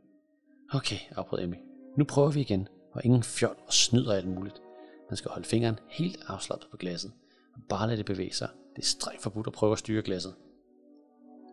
Okay, 0.72 0.98
afbrød 1.10 1.42
Emmy. 1.42 1.56
Nu 1.96 2.04
prøver 2.04 2.30
vi 2.30 2.40
igen, 2.40 2.68
og 2.92 3.04
ingen 3.04 3.22
fjol 3.22 3.56
og 3.66 3.72
snyder 3.72 4.12
alt 4.12 4.28
muligt. 4.28 4.62
Man 5.10 5.16
skal 5.16 5.30
holde 5.30 5.46
fingeren 5.46 5.78
helt 5.88 6.24
afslappet 6.26 6.68
på 6.70 6.76
glasset, 6.76 7.12
og 7.54 7.60
bare 7.68 7.86
lade 7.86 7.98
det 7.98 8.06
bevæge 8.06 8.32
sig. 8.32 8.48
Det 8.76 8.82
er 8.82 8.86
strengt 8.86 9.22
forbudt 9.22 9.46
at 9.46 9.52
prøve 9.52 9.72
at 9.72 9.78
styre 9.78 10.02
glasset. 10.02 10.34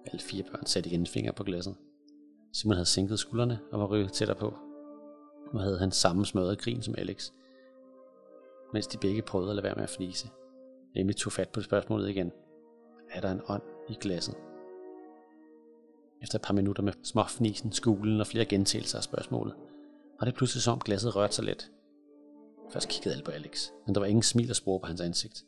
Alle 0.06 0.22
fire 0.22 0.44
børn 0.44 0.65
satte 0.65 0.89
igen 0.89 1.08
finger 1.08 1.32
på 1.32 1.44
glasset. 1.44 1.75
Simon 2.54 2.75
havde 2.75 2.86
sænket 2.86 3.20
skuldrene 3.20 3.60
og 3.72 3.80
var 3.80 3.86
rykket 3.86 4.13
tættere 4.13 4.38
på. 4.38 4.54
Nu 5.54 5.60
havde 5.60 5.80
han 5.80 5.92
samme 5.92 6.25
smadret 6.25 6.58
grin 6.60 6.82
som 6.82 6.96
Alex, 6.98 7.32
mens 8.74 8.88
de 8.88 8.98
begge 8.98 9.22
prøvede 9.22 9.50
at 9.50 9.56
lade 9.56 9.63
være 9.63 9.75
med 9.75 9.84
at 9.84 9.89
fnise. 9.89 10.30
Emmy 10.96 11.13
tog 11.13 11.32
fat 11.32 11.50
på 11.50 11.62
spørgsmålet 11.62 12.10
igen. 12.10 12.32
Er 13.12 13.22
der 13.22 13.32
en 13.32 13.42
ånd 13.48 13.63
i 13.89 13.94
glasset? 14.01 14.36
Efter 16.25 16.39
et 16.39 16.41
par 16.41 16.53
minutter 16.53 16.84
med 16.84 16.94
småfnisen, 17.03 17.72
skulen 17.72 18.22
og 18.22 18.27
flere 18.27 18.46
gentagelser 18.46 18.98
af 18.98 19.03
spørgsmålet, 19.03 19.55
var 20.20 20.25
det 20.25 20.36
pludselig 20.36 20.62
som 20.62 20.79
glasset 20.79 21.15
rørte 21.15 21.36
sig 21.36 21.46
let. 21.46 21.72
Først 22.72 22.89
kiggede 22.89 23.13
alle 23.13 23.24
på 23.25 23.32
Alex, 23.32 23.70
men 23.86 23.96
der 23.96 24.01
var 24.01 24.08
ingen 24.08 24.24
smil 24.24 24.50
og 24.50 24.55
spor 24.55 24.77
på 24.77 24.88
hans 24.88 25.01
ansigt. 25.01 25.44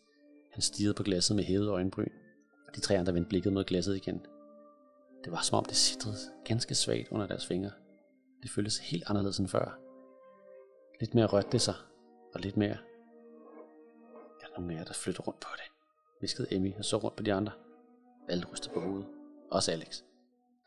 Han 0.51 0.62
stirrede 0.62 0.93
på 0.93 1.03
glasset 1.03 1.36
med 1.36 1.43
hævede 1.43 1.72
øjenbryn, 1.72 2.12
og 2.67 2.75
de 2.75 2.79
tre 2.79 2.98
andre 2.98 3.13
vendte 3.13 3.29
blikket 3.29 3.53
mod 3.53 3.63
glasset 3.63 3.96
igen. 3.96 4.22
Det 5.24 5.31
var 5.31 5.41
som 5.41 5.57
om 5.57 5.65
det 5.65 5.75
sidrede 5.75 6.17
ganske 6.46 6.75
svagt 6.75 7.10
under 7.12 7.27
deres 7.27 7.46
fingre. 7.46 7.72
Det 8.43 8.51
føltes 8.51 8.77
helt 8.77 9.03
anderledes 9.07 9.39
end 9.39 9.48
før. 9.48 9.79
Lidt 11.00 11.15
mere 11.15 11.25
rørte 11.25 11.50
det 11.51 11.62
sig, 11.62 11.75
og 12.34 12.39
lidt 12.39 12.57
mere. 12.57 12.77
Der 14.39 14.46
er 14.46 14.51
nogen 14.55 14.67
mere, 14.67 14.86
der 14.86 14.93
flytter 14.93 15.24
rundt 15.24 15.39
på 15.39 15.50
det, 15.55 15.72
viskede 16.22 16.53
Emmy 16.53 16.75
og 16.77 16.86
så 16.86 16.98
rundt 16.98 17.15
på 17.15 17.24
de 17.24 17.34
andre. 17.34 17.51
Alle 18.29 18.46
rystede 18.51 18.74
på 18.74 18.79
hovedet. 18.79 19.07
Også 19.51 19.72
Alex. 19.72 20.03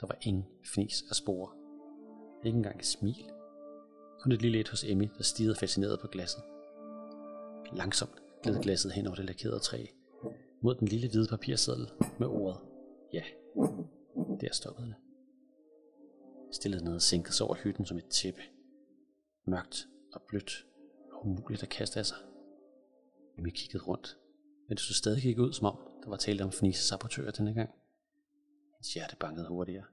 Der 0.00 0.07
var 0.07 0.19
ingen 0.21 0.47
fnis 0.75 1.04
af 1.11 1.16
spore. 1.16 1.52
Ikke 2.45 2.57
engang 2.57 2.78
et 2.78 2.87
smil. 2.87 3.30
Kun 4.21 4.33
et 4.33 4.42
lille 4.42 4.61
et 4.61 4.69
hos 4.69 4.85
Emmy, 4.85 5.09
der 5.16 5.23
stirrede 5.23 5.54
fascineret 5.54 6.00
på 6.00 6.07
glasset. 6.07 6.42
Langsomt 7.73 8.23
gled 8.42 8.62
glasset 8.62 8.92
hen 8.92 9.07
over 9.07 9.16
det 9.16 9.25
lakerede 9.25 9.61
træ, 9.61 9.87
mod 10.62 10.75
den 10.75 10.88
lille 10.88 11.09
hvide 11.09 11.26
papirseddel 11.28 11.90
med 12.19 12.26
ordet 12.26 12.61
ja. 13.12 13.23
Der 14.40 14.49
stoppede 14.52 14.87
det. 14.87 14.97
stillede 16.52 16.85
ned 16.85 17.00
sænkede 17.00 17.35
sig 17.35 17.47
over 17.47 17.54
hytten 17.54 17.87
som 17.87 17.99
et 17.99 18.09
tæppe. 18.09 18.40
Mørkt 19.47 19.88
og 20.12 20.23
blødt 20.28 20.66
og 21.12 21.26
umuligt 21.26 21.62
at 21.62 21.69
kaste 21.69 21.99
af 21.99 22.07
sig. 22.07 22.19
Emmy 23.38 23.50
kiggede 23.54 23.85
rundt, 23.85 24.19
men 24.69 24.76
det 24.76 24.80
så 24.80 24.95
stadig 24.95 25.25
ikke 25.25 25.42
ud, 25.42 25.52
som 25.52 25.66
om 25.66 25.78
der 26.02 26.09
var 26.09 26.16
tale 26.16 26.45
om 26.45 26.52
fnisesabotører 26.52 27.30
denne 27.30 27.54
gang. 27.54 27.71
Hendes 28.81 28.95
hjerte 28.95 29.17
bankede 29.17 29.49
hurtigere, 29.49 29.85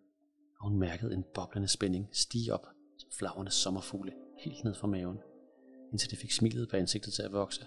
og 0.59 0.69
hun 0.69 0.79
mærkede 0.79 1.13
en 1.13 1.25
boblende 1.33 1.67
spænding 1.67 2.09
stige 2.11 2.53
op 2.53 2.67
som 2.97 3.11
flagrende 3.11 3.51
sommerfugle 3.51 4.13
helt 4.37 4.63
ned 4.63 4.73
fra 4.73 4.87
maven, 4.87 5.19
indtil 5.91 6.09
det 6.09 6.17
fik 6.19 6.31
smilet 6.31 6.69
på 6.69 6.75
ansigtet 6.75 7.13
til 7.13 7.21
at 7.21 7.31
vokse. 7.31 7.65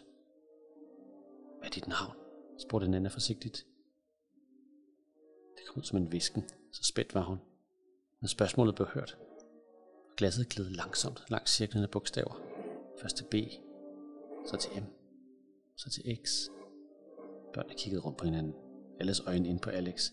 Hvad 1.59 1.69
er 1.69 1.71
dit 1.71 1.89
navn? 1.89 2.17
spurgte 2.59 2.89
Nana 2.89 3.09
forsigtigt. 3.09 3.67
Det 5.57 5.67
kom 5.69 5.79
ud 5.79 5.85
som 5.85 5.99
en 5.99 6.13
visken, 6.13 6.43
så 6.73 6.85
spændt 6.85 7.15
var 7.15 7.23
hun. 7.23 7.39
Men 8.21 8.29
spørgsmålet 8.29 8.75
blev 8.75 8.89
hørt. 8.89 9.19
Glasset 10.17 10.49
gled 10.49 10.71
langsomt 10.71 11.21
langs 11.29 11.53
cirklende 11.53 11.89
bogstaver. 11.89 12.41
Først 13.01 13.17
til 13.17 13.25
B, 13.31 13.35
så 14.47 14.57
til 14.57 14.83
M, 14.83 14.85
så 15.77 15.91
til 15.91 16.19
X. 16.25 16.49
Børnene 17.55 17.75
kiggede 17.75 18.03
rundt 18.03 18.19
på 18.19 18.25
hinanden. 18.25 18.55
Alles 19.01 19.21
øjne 19.21 19.49
ind 19.49 19.61
på 19.61 19.71
Alex. 19.71 20.11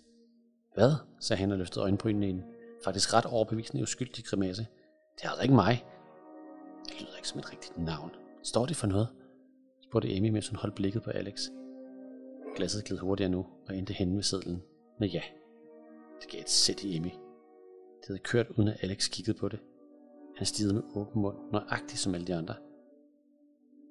Hvad? 0.77 0.91
sagde 1.19 1.39
han 1.39 1.51
og 1.51 1.57
løftede 1.57 1.83
øjenbrynene 1.83 2.29
ind. 2.29 2.43
Faktisk 2.83 3.13
ret 3.13 3.25
overbevisende 3.25 3.83
uskyldig 3.83 4.25
grimasse. 4.25 4.67
Det 5.15 5.25
er 5.25 5.29
altså 5.29 5.43
ikke 5.43 5.55
mig. 5.55 5.85
Det 6.85 7.01
lyder 7.01 7.15
ikke 7.15 7.27
som 7.27 7.39
et 7.39 7.51
rigtigt 7.51 7.77
navn. 7.77 8.11
Står 8.43 8.65
det 8.65 8.75
for 8.75 8.87
noget? 8.87 9.07
spurgte 9.81 10.15
Amy, 10.15 10.29
mens 10.29 10.47
hun 10.49 10.55
holdt 10.55 10.75
blikket 10.75 11.03
på 11.03 11.09
Alex. 11.09 11.41
Glasset 12.55 12.85
gled 12.85 12.97
hurtigere 12.97 13.31
nu 13.31 13.45
og 13.67 13.77
endte 13.77 13.93
henne 13.93 14.15
ved 14.15 14.23
sedlen. 14.23 14.63
Men 14.99 15.09
ja, 15.09 15.21
det 16.21 16.29
gav 16.29 16.41
et 16.41 16.49
sæt 16.49 16.83
i 16.83 16.97
Amy. 16.97 17.11
Det 17.99 18.07
havde 18.07 18.19
kørt 18.19 18.47
uden 18.49 18.67
at 18.67 18.83
Alex 18.83 19.09
kiggede 19.09 19.37
på 19.37 19.49
det. 19.49 19.59
Han 20.35 20.45
stirrede 20.45 20.73
med 20.73 20.83
åben 20.95 21.21
mund, 21.21 21.37
nøjagtigt 21.51 21.99
som 21.99 22.15
alle 22.15 22.27
de 22.27 22.35
andre. 22.35 22.55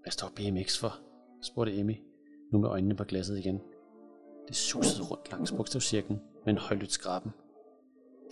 Hvad 0.03 0.11
står 0.11 0.33
BMX 0.37 0.79
for? 0.79 0.99
spurgte 1.43 1.73
Amy, 1.73 1.97
nu 2.53 2.59
med 2.59 2.69
øjnene 2.69 2.97
på 2.97 3.05
glasset 3.05 3.39
igen. 3.39 3.61
Det 4.49 4.57
susede 4.57 5.03
rundt 5.03 5.31
langs 5.31 5.53
bogstavcirklen 5.53 6.21
med 6.47 6.55
en 6.55 6.59
højlydt 6.59 6.93
skraben. 6.93 7.33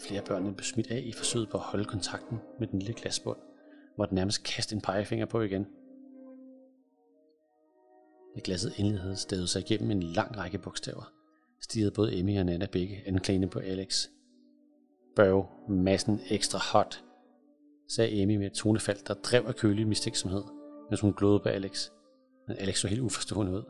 Flere 0.01 0.23
børn 0.23 0.55
blev 0.55 0.65
smidt 0.65 0.91
af 0.91 1.03
i 1.05 1.13
forsøget 1.13 1.49
på 1.49 1.57
at 1.57 1.63
holde 1.63 1.85
kontakten 1.85 2.39
med 2.59 2.67
den 2.67 2.79
lille 2.79 2.95
glasbund, 2.95 3.39
hvor 3.97 4.07
den 4.07 4.15
nærmest 4.15 4.45
kastede 4.45 4.77
en 4.77 4.83
pegefinger 4.83 5.27
på 5.27 5.41
igen. 5.41 5.67
Da 8.35 8.41
glasset 8.45 8.73
endelig 8.79 9.01
havde 9.01 9.17
stavet 9.17 9.49
sig 9.49 9.61
igennem 9.61 9.91
en 9.91 10.03
lang 10.03 10.39
række 10.39 10.59
bogstaver, 10.59 11.13
stirrede 11.61 11.91
både 11.91 12.19
Emmy 12.19 12.39
og 12.39 12.47
Nana 12.47 12.67
begge 12.73 13.03
anklagende 13.07 13.49
på 13.49 13.59
Alex. 13.59 14.09
Børg, 15.17 15.51
massen 15.69 16.21
ekstra 16.31 16.59
hot, 16.73 17.05
sagde 17.89 18.23
Emmy 18.23 18.37
med 18.37 18.47
et 18.47 18.53
tonefald, 18.53 18.99
der 19.07 19.15
drev 19.15 19.45
af 19.47 19.55
kølig 19.57 19.89
mistænksomhed, 19.89 20.43
mens 20.91 21.01
hun 21.01 21.13
glødede 21.13 21.41
på 21.41 21.49
Alex. 21.49 21.91
Men 22.49 22.57
Alex 22.57 22.79
så 22.81 22.89
helt 22.89 23.01
uforstående 23.01 23.53
ud. 23.53 23.63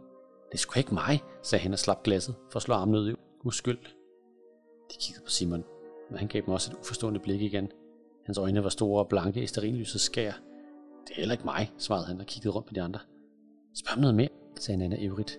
Det 0.52 0.60
skulle 0.60 0.80
ikke 0.80 0.94
mig, 0.94 1.22
sagde 1.42 1.62
han 1.62 1.72
og 1.72 1.78
slap 1.78 2.02
glasset 2.02 2.34
for 2.50 2.56
at 2.56 2.62
slå 2.62 2.74
armen 2.74 2.94
ud 2.94 3.10
i 3.10 3.14
uskyld. 3.44 3.78
De 4.94 4.98
kiggede 5.00 5.24
på 5.24 5.30
Simon, 5.30 5.64
men 6.10 6.18
han 6.18 6.28
gav 6.28 6.42
dem 6.42 6.54
også 6.54 6.72
et 6.72 6.78
uforstående 6.78 7.20
blik 7.20 7.40
igen. 7.40 7.72
Hans 8.24 8.38
øjne 8.38 8.62
var 8.62 8.68
store 8.68 9.02
og 9.02 9.08
blanke 9.08 9.42
i 9.42 9.46
sterinlyset 9.46 10.00
skær. 10.00 10.32
Det 11.06 11.10
er 11.10 11.16
heller 11.16 11.32
ikke 11.32 11.44
mig, 11.44 11.72
svarede 11.78 12.06
han 12.06 12.20
og 12.20 12.26
kiggede 12.26 12.54
rundt 12.54 12.68
på 12.68 12.74
de 12.74 12.82
andre. 12.82 13.00
Spørg 13.74 14.00
noget 14.00 14.14
mere, 14.14 14.28
sagde 14.56 14.78
Nana 14.78 14.96
ivrigt. 14.96 15.38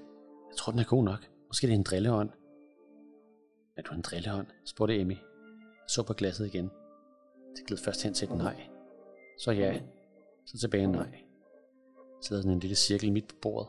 Jeg 0.50 0.58
tror, 0.58 0.72
den 0.72 0.80
er 0.80 0.84
god 0.84 1.04
nok. 1.04 1.30
Måske 1.48 1.68
det 1.68 1.74
er 1.74 1.78
en 1.78 1.84
drillehånd. 1.84 2.30
Er 3.78 3.82
du 3.82 3.94
en 3.94 4.02
drillehånd? 4.02 4.48
spurgte 4.66 5.00
Emmy. 5.00 5.14
Jeg 5.14 5.90
så 5.90 6.04
på 6.04 6.14
glasset 6.14 6.46
igen. 6.46 6.70
Det 7.56 7.66
gled 7.68 7.78
først 7.78 8.04
hen 8.04 8.14
til 8.14 8.30
et 8.30 8.38
nej. 8.38 8.56
Så 9.40 9.52
ja. 9.52 9.80
Så 10.46 10.58
tilbage 10.58 10.88
nej. 10.88 11.20
Så 12.22 12.32
lavede 12.32 12.44
den 12.44 12.52
en 12.52 12.60
lille 12.60 12.76
cirkel 12.76 13.12
midt 13.12 13.28
på 13.28 13.36
bordet. 13.42 13.68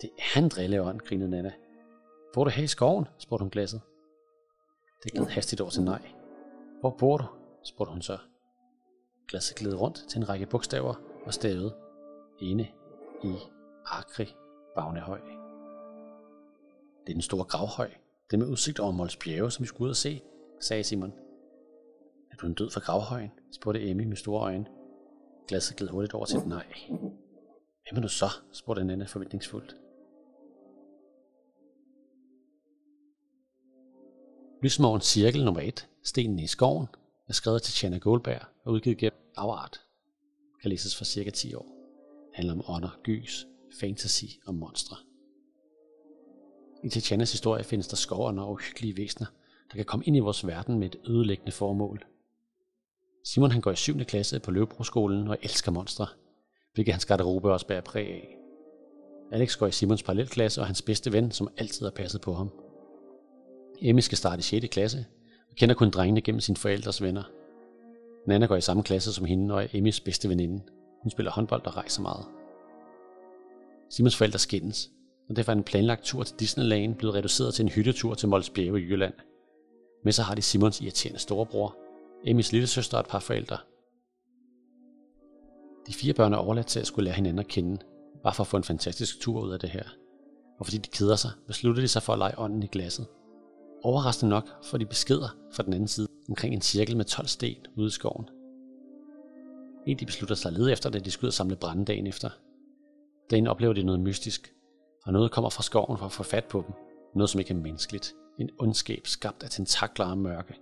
Det 0.00 0.10
er 0.18 0.40
en 0.42 0.48
drilleånd, 0.48 1.00
grinede 1.00 1.30
Nana. 1.30 1.52
Bor 2.34 2.44
du 2.44 2.50
her 2.50 2.64
i 2.64 2.66
skoven? 2.66 3.04
spurgte 3.18 3.42
hun 3.42 3.50
glasset. 3.50 3.80
Det 5.04 5.12
gled 5.12 5.26
hastigt 5.26 5.60
over 5.60 5.70
til 5.70 5.82
nej. 5.82 6.02
Hvor 6.80 6.90
bor 6.90 7.16
du? 7.16 7.24
spurgte 7.62 7.92
hun 7.92 8.02
så. 8.02 8.18
Glasset 9.28 9.56
gled 9.56 9.74
rundt 9.74 10.04
til 10.08 10.18
en 10.18 10.28
række 10.28 10.46
bogstaver 10.46 10.94
og 11.26 11.34
stavede 11.34 11.76
ene 12.40 12.68
i 13.24 13.34
Akri 13.86 14.34
Bagnehøj. 14.74 15.20
Det 17.06 17.12
er 17.12 17.14
den 17.14 17.22
store 17.22 17.44
gravhøj, 17.44 17.90
den 18.30 18.38
med 18.38 18.48
udsigt 18.48 18.80
over 18.80 18.92
Mols 18.92 19.16
bjerge, 19.16 19.50
som 19.50 19.62
vi 19.62 19.66
skulle 19.66 19.86
ud 19.86 19.90
og 19.90 19.96
se, 19.96 20.22
sagde 20.60 20.84
Simon. 20.84 21.12
Er 22.30 22.36
du 22.36 22.46
en 22.46 22.54
død 22.54 22.70
for 22.70 22.80
gravhøjen? 22.80 23.30
spurgte 23.52 23.90
Emmy 23.90 24.04
med 24.04 24.16
store 24.16 24.42
øjne. 24.42 24.66
Glasset 25.48 25.76
gled 25.76 25.88
hurtigt 25.88 26.14
over 26.14 26.24
til 26.24 26.38
et 26.38 26.46
nej. 26.46 26.66
Hvem 27.88 27.96
er 27.96 28.00
du 28.00 28.08
så? 28.08 28.26
spurgte 28.52 28.84
Nana 28.84 29.04
forventningsfuldt. 29.04 29.76
Lysmorgen 34.64 35.00
cirkel 35.00 35.44
nummer 35.44 35.60
1, 35.60 35.88
Stenen 36.02 36.38
i 36.38 36.46
skoven, 36.46 36.86
er 37.28 37.32
skrevet 37.32 37.62
til 37.62 37.74
Tjana 37.74 37.98
Goldberg 37.98 38.40
og 38.64 38.72
udgivet 38.72 38.98
gennem 38.98 39.18
Afart. 39.36 39.80
Kan 40.62 40.70
læses 40.70 40.96
for 40.96 41.04
cirka 41.04 41.30
10 41.30 41.54
år. 41.54 41.66
Handler 42.34 42.54
om 42.54 42.64
ånder, 42.68 42.98
gys, 43.02 43.46
fantasy 43.80 44.24
og 44.46 44.54
monstre. 44.54 44.96
I 46.84 46.88
Tatjanas 46.88 47.32
historie 47.32 47.64
findes 47.64 47.88
der 47.88 47.96
skovånder 47.96 48.42
og 48.42 48.52
uhyggelige 48.52 48.96
væsener, 48.96 49.26
der 49.70 49.76
kan 49.76 49.84
komme 49.84 50.04
ind 50.04 50.16
i 50.16 50.20
vores 50.20 50.46
verden 50.46 50.78
med 50.78 50.86
et 50.86 51.00
ødelæggende 51.08 51.52
formål. 51.52 52.04
Simon 53.24 53.50
han 53.50 53.60
går 53.60 53.70
i 53.70 53.76
7. 53.76 53.98
klasse 53.98 54.40
på 54.40 54.50
Løvebroskolen 54.50 55.28
og 55.28 55.38
elsker 55.42 55.72
monstre, 55.72 56.06
hvilket 56.74 56.94
hans 56.94 57.06
garderobe 57.06 57.52
også 57.52 57.66
bærer 57.66 57.80
præg 57.80 58.08
af. 58.08 58.36
Alex 59.32 59.56
går 59.56 59.66
i 59.66 59.72
Simons 59.72 60.02
parallelklasse 60.02 60.60
og 60.60 60.66
hans 60.66 60.82
bedste 60.82 61.12
ven, 61.12 61.30
som 61.30 61.48
altid 61.56 61.86
har 61.86 61.90
passet 61.90 62.20
på 62.20 62.34
ham. 62.34 62.63
Emmy 63.80 64.00
skal 64.00 64.18
starte 64.18 64.40
i 64.40 64.42
6. 64.42 64.66
klasse 64.70 65.06
og 65.50 65.56
kender 65.56 65.74
kun 65.74 65.90
drengene 65.90 66.20
gennem 66.20 66.40
sine 66.40 66.56
forældres 66.56 67.02
venner. 67.02 67.22
Nana 68.26 68.46
går 68.46 68.56
i 68.56 68.60
samme 68.60 68.82
klasse 68.82 69.12
som 69.12 69.24
hende 69.24 69.54
og 69.54 69.62
er 69.62 69.68
Emmys 69.72 70.00
bedste 70.00 70.28
veninde. 70.28 70.62
Hun 71.02 71.10
spiller 71.10 71.32
håndbold 71.32 71.66
og 71.66 71.76
rejser 71.76 72.02
meget. 72.02 72.26
Simons 73.90 74.16
forældre 74.16 74.38
skændes, 74.38 74.90
og 75.28 75.36
derfor 75.36 75.52
er 75.52 75.56
en 75.56 75.64
planlagt 75.64 76.04
tur 76.04 76.22
til 76.22 76.36
Disneyland 76.40 76.94
blevet 76.94 77.14
reduceret 77.14 77.54
til 77.54 77.62
en 77.62 77.68
hyttetur 77.68 78.14
til 78.14 78.28
Mols 78.28 78.50
Bjerge 78.50 78.80
i 78.80 78.84
Jylland. 78.84 79.14
Med 80.04 80.12
så 80.12 80.22
har 80.22 80.34
de 80.34 80.42
Simons 80.42 80.80
irriterende 80.80 81.20
storebror, 81.20 81.76
Emmys 82.24 82.52
lille 82.52 82.66
søster 82.66 82.96
og 82.96 83.00
et 83.00 83.08
par 83.08 83.18
forældre. 83.18 83.58
De 85.86 85.94
fire 85.94 86.14
børn 86.14 86.32
er 86.32 86.36
overladt 86.36 86.66
til 86.66 86.80
at 86.80 86.86
skulle 86.86 87.04
lære 87.04 87.14
hinanden 87.14 87.38
at 87.38 87.48
kende, 87.48 87.78
bare 88.22 88.34
for 88.34 88.42
at 88.42 88.48
få 88.48 88.56
en 88.56 88.64
fantastisk 88.64 89.20
tur 89.20 89.40
ud 89.40 89.52
af 89.52 89.60
det 89.60 89.70
her. 89.70 89.84
Og 90.58 90.66
fordi 90.66 90.78
de 90.78 90.88
keder 90.88 91.16
sig, 91.16 91.30
beslutter 91.46 91.82
de 91.82 91.88
sig 91.88 92.02
for 92.02 92.12
at 92.12 92.18
lege 92.18 92.38
ånden 92.38 92.62
i 92.62 92.66
glasset. 92.66 93.06
Overraskende 93.84 94.30
nok 94.30 94.64
får 94.64 94.78
de 94.78 94.86
beskeder 94.86 95.36
fra 95.52 95.62
den 95.62 95.72
anden 95.72 95.88
side 95.88 96.08
omkring 96.28 96.54
en 96.54 96.60
cirkel 96.60 96.96
med 96.96 97.04
12 97.04 97.26
sten 97.26 97.66
ude 97.76 97.86
i 97.86 97.90
skoven. 97.90 98.28
En 99.86 99.98
de 99.98 100.06
beslutter 100.06 100.34
sig 100.34 100.48
at 100.48 100.58
lede 100.58 100.72
efter, 100.72 100.90
da 100.90 100.98
de 100.98 101.10
skal 101.10 101.26
ud 101.26 101.28
og 101.28 101.32
samle 101.32 101.56
brænde 101.56 101.84
dagen 101.84 102.06
efter. 102.06 102.30
Dagen 103.30 103.46
oplever 103.46 103.72
de 103.72 103.82
noget 103.82 104.00
mystisk, 104.00 104.54
og 105.04 105.12
noget 105.12 105.30
kommer 105.30 105.50
fra 105.50 105.62
skoven 105.62 105.98
for 105.98 106.06
at 106.06 106.12
få 106.12 106.22
fat 106.22 106.44
på 106.44 106.64
dem. 106.66 106.74
Noget, 107.14 107.30
som 107.30 107.38
ikke 107.38 107.54
er 107.54 107.58
menneskeligt. 107.58 108.14
En 108.38 108.50
ondskab 108.58 109.06
skabt 109.06 109.42
af 109.42 109.50
tentakler 109.50 110.06
og 110.06 110.18
mørke. 110.18 110.54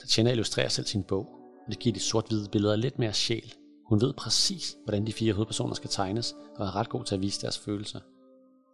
Tatjana 0.00 0.30
illustrerer 0.30 0.68
selv 0.68 0.86
sin 0.86 1.02
bog, 1.02 1.26
og 1.66 1.72
det 1.72 1.78
giver 1.78 1.94
de 1.94 2.00
sort-hvide 2.00 2.48
billeder 2.48 2.76
lidt 2.76 2.98
mere 2.98 3.12
sjæl. 3.12 3.54
Hun 3.86 4.00
ved 4.00 4.12
præcis, 4.12 4.76
hvordan 4.84 5.06
de 5.06 5.12
fire 5.12 5.32
hovedpersoner 5.32 5.74
skal 5.74 5.90
tegnes, 5.90 6.34
og 6.56 6.66
er 6.66 6.76
ret 6.76 6.88
god 6.88 7.04
til 7.04 7.14
at 7.14 7.22
vise 7.22 7.40
deres 7.40 7.58
følelser. 7.58 8.00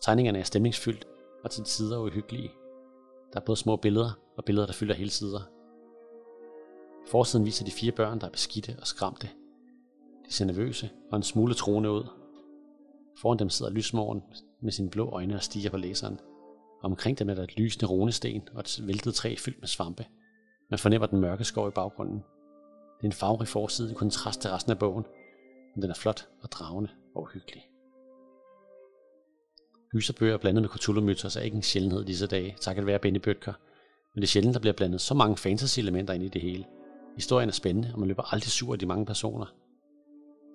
Tegningerne 0.02 0.38
er 0.38 0.44
stemningsfyldt 0.44 1.04
og 1.44 1.50
til 1.50 1.64
tider 1.64 1.98
uhyggelige. 1.98 2.50
Der 3.32 3.40
er 3.40 3.44
både 3.44 3.56
små 3.56 3.76
billeder 3.76 4.10
og 4.36 4.44
billeder, 4.44 4.66
der 4.66 4.74
fylder 4.74 4.94
hele 4.94 5.10
sider. 5.10 5.40
Forsiden 7.10 7.46
viser 7.46 7.64
de 7.64 7.70
fire 7.70 7.92
børn, 7.92 8.20
der 8.20 8.26
er 8.26 8.30
beskidte 8.30 8.76
og 8.80 8.86
skræmte. 8.86 9.28
De 10.26 10.32
ser 10.32 10.44
nervøse 10.44 10.90
og 11.10 11.16
en 11.16 11.22
smule 11.22 11.54
troende 11.54 11.90
ud. 11.90 12.04
Foran 13.20 13.38
dem 13.38 13.50
sidder 13.50 13.72
lysmåren 13.72 14.22
med 14.62 14.72
sine 14.72 14.90
blå 14.90 15.10
øjne 15.10 15.34
og 15.34 15.42
stiger 15.42 15.70
på 15.70 15.76
læseren. 15.76 16.20
Omkring 16.82 17.18
dem 17.18 17.30
er 17.30 17.34
der 17.34 17.42
et 17.42 17.58
lysende 17.58 17.86
runesten 17.86 18.48
og 18.54 18.60
et 18.60 18.80
væltet 18.86 19.14
træ 19.14 19.34
fyldt 19.38 19.60
med 19.60 19.68
svampe. 19.68 20.06
Man 20.70 20.78
fornemmer 20.78 21.06
den 21.06 21.20
mørke 21.20 21.44
skov 21.44 21.68
i 21.68 21.70
baggrunden. 21.70 22.16
Det 22.98 23.02
er 23.02 23.08
en 23.08 23.12
farverig 23.12 23.48
forside 23.48 23.90
i 23.90 23.94
kontrast 23.94 24.40
til 24.40 24.50
resten 24.50 24.72
af 24.72 24.78
bogen, 24.78 25.04
men 25.74 25.82
den 25.82 25.90
er 25.90 25.94
flot 25.94 26.28
og 26.42 26.52
dragende 26.52 26.90
og 27.14 27.22
uhyggelig. 27.22 27.62
Gyserbøger 29.90 30.36
blandet 30.36 30.62
med 30.62 30.70
Cthulhu-mytos 30.70 31.36
er 31.36 31.40
ikke 31.40 31.56
en 31.56 31.62
sjældenhed 31.62 32.04
disse 32.04 32.26
dage, 32.26 32.56
takket 32.60 32.86
være 32.86 32.98
Benny 32.98 33.18
Bøtker, 33.18 33.52
men 34.14 34.22
det 34.22 34.28
er 34.28 34.30
sjældent, 34.30 34.54
der 34.54 34.60
bliver 34.60 34.74
blandet 34.74 35.00
så 35.00 35.14
mange 35.14 35.36
fantasy-elementer 35.36 36.14
ind 36.14 36.24
i 36.24 36.28
det 36.28 36.42
hele. 36.42 36.64
Historien 37.16 37.48
er 37.48 37.52
spændende, 37.52 37.90
og 37.92 37.98
man 37.98 38.08
løber 38.08 38.32
aldrig 38.32 38.50
sur 38.50 38.72
af 38.72 38.78
de 38.78 38.86
mange 38.86 39.06
personer. 39.06 39.44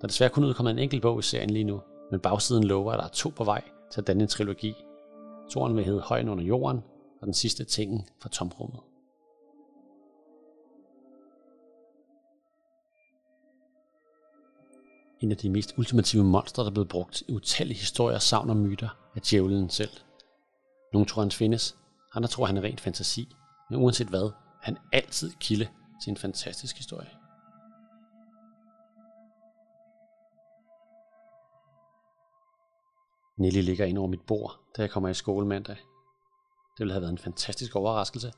Der 0.01 0.03
er 0.03 0.07
desværre 0.07 0.29
kun 0.29 0.43
udkommet 0.43 0.71
en 0.71 0.79
enkelt 0.79 1.01
bog 1.01 1.19
i 1.19 1.21
serien 1.21 1.49
lige 1.49 1.63
nu, 1.63 1.81
men 2.11 2.19
bagsiden 2.19 2.63
lover, 2.63 2.91
at 2.91 2.99
der 2.99 3.05
er 3.05 3.09
to 3.09 3.29
på 3.29 3.43
vej 3.43 3.63
til 3.91 4.01
at 4.01 4.07
danne 4.07 4.23
en 4.23 4.27
trilogi. 4.27 4.73
Toren 5.51 5.75
vil 5.75 5.85
hedde 5.85 6.01
Højen 6.01 6.29
under 6.29 6.43
jorden, 6.43 6.79
og 7.21 7.25
den 7.25 7.33
sidste 7.33 7.63
tingen 7.63 8.05
fra 8.21 8.29
tomrummet. 8.29 8.79
En 15.23 15.31
af 15.31 15.37
de 15.37 15.49
mest 15.49 15.73
ultimative 15.77 16.23
monstre, 16.23 16.63
der 16.63 16.69
er 16.69 16.73
blevet 16.73 16.89
brugt 16.89 17.21
i 17.21 17.31
utallige 17.31 17.79
historier, 17.79 18.19
savn 18.19 18.49
og 18.49 18.57
myter 18.57 18.89
af 19.15 19.21
djævlen 19.21 19.69
selv. 19.69 19.89
Nogle 20.93 21.07
tror, 21.07 21.21
han 21.21 21.31
findes, 21.31 21.77
andre 22.13 22.29
tror, 22.29 22.45
han 22.45 22.57
er 22.57 22.61
rent 22.61 22.81
fantasi, 22.81 23.35
men 23.69 23.79
uanset 23.79 24.07
hvad, 24.07 24.23
er 24.23 24.31
han 24.61 24.77
altid 24.91 25.31
kilde 25.39 25.67
til 26.03 26.11
en 26.11 26.17
fantastisk 26.17 26.77
historie. 26.77 27.09
Nelly 33.37 33.61
ligger 33.61 33.85
ind 33.85 33.97
over 33.97 34.07
mit 34.07 34.21
bord, 34.27 34.59
da 34.77 34.81
jeg 34.81 34.91
kommer 34.91 35.09
i 35.09 35.13
skole 35.13 35.47
mandag. 35.47 35.75
Det 35.75 36.79
ville 36.79 36.93
have 36.93 37.01
været 37.01 37.11
en 37.11 37.17
fantastisk 37.17 37.75
overraskelse, 37.75 38.33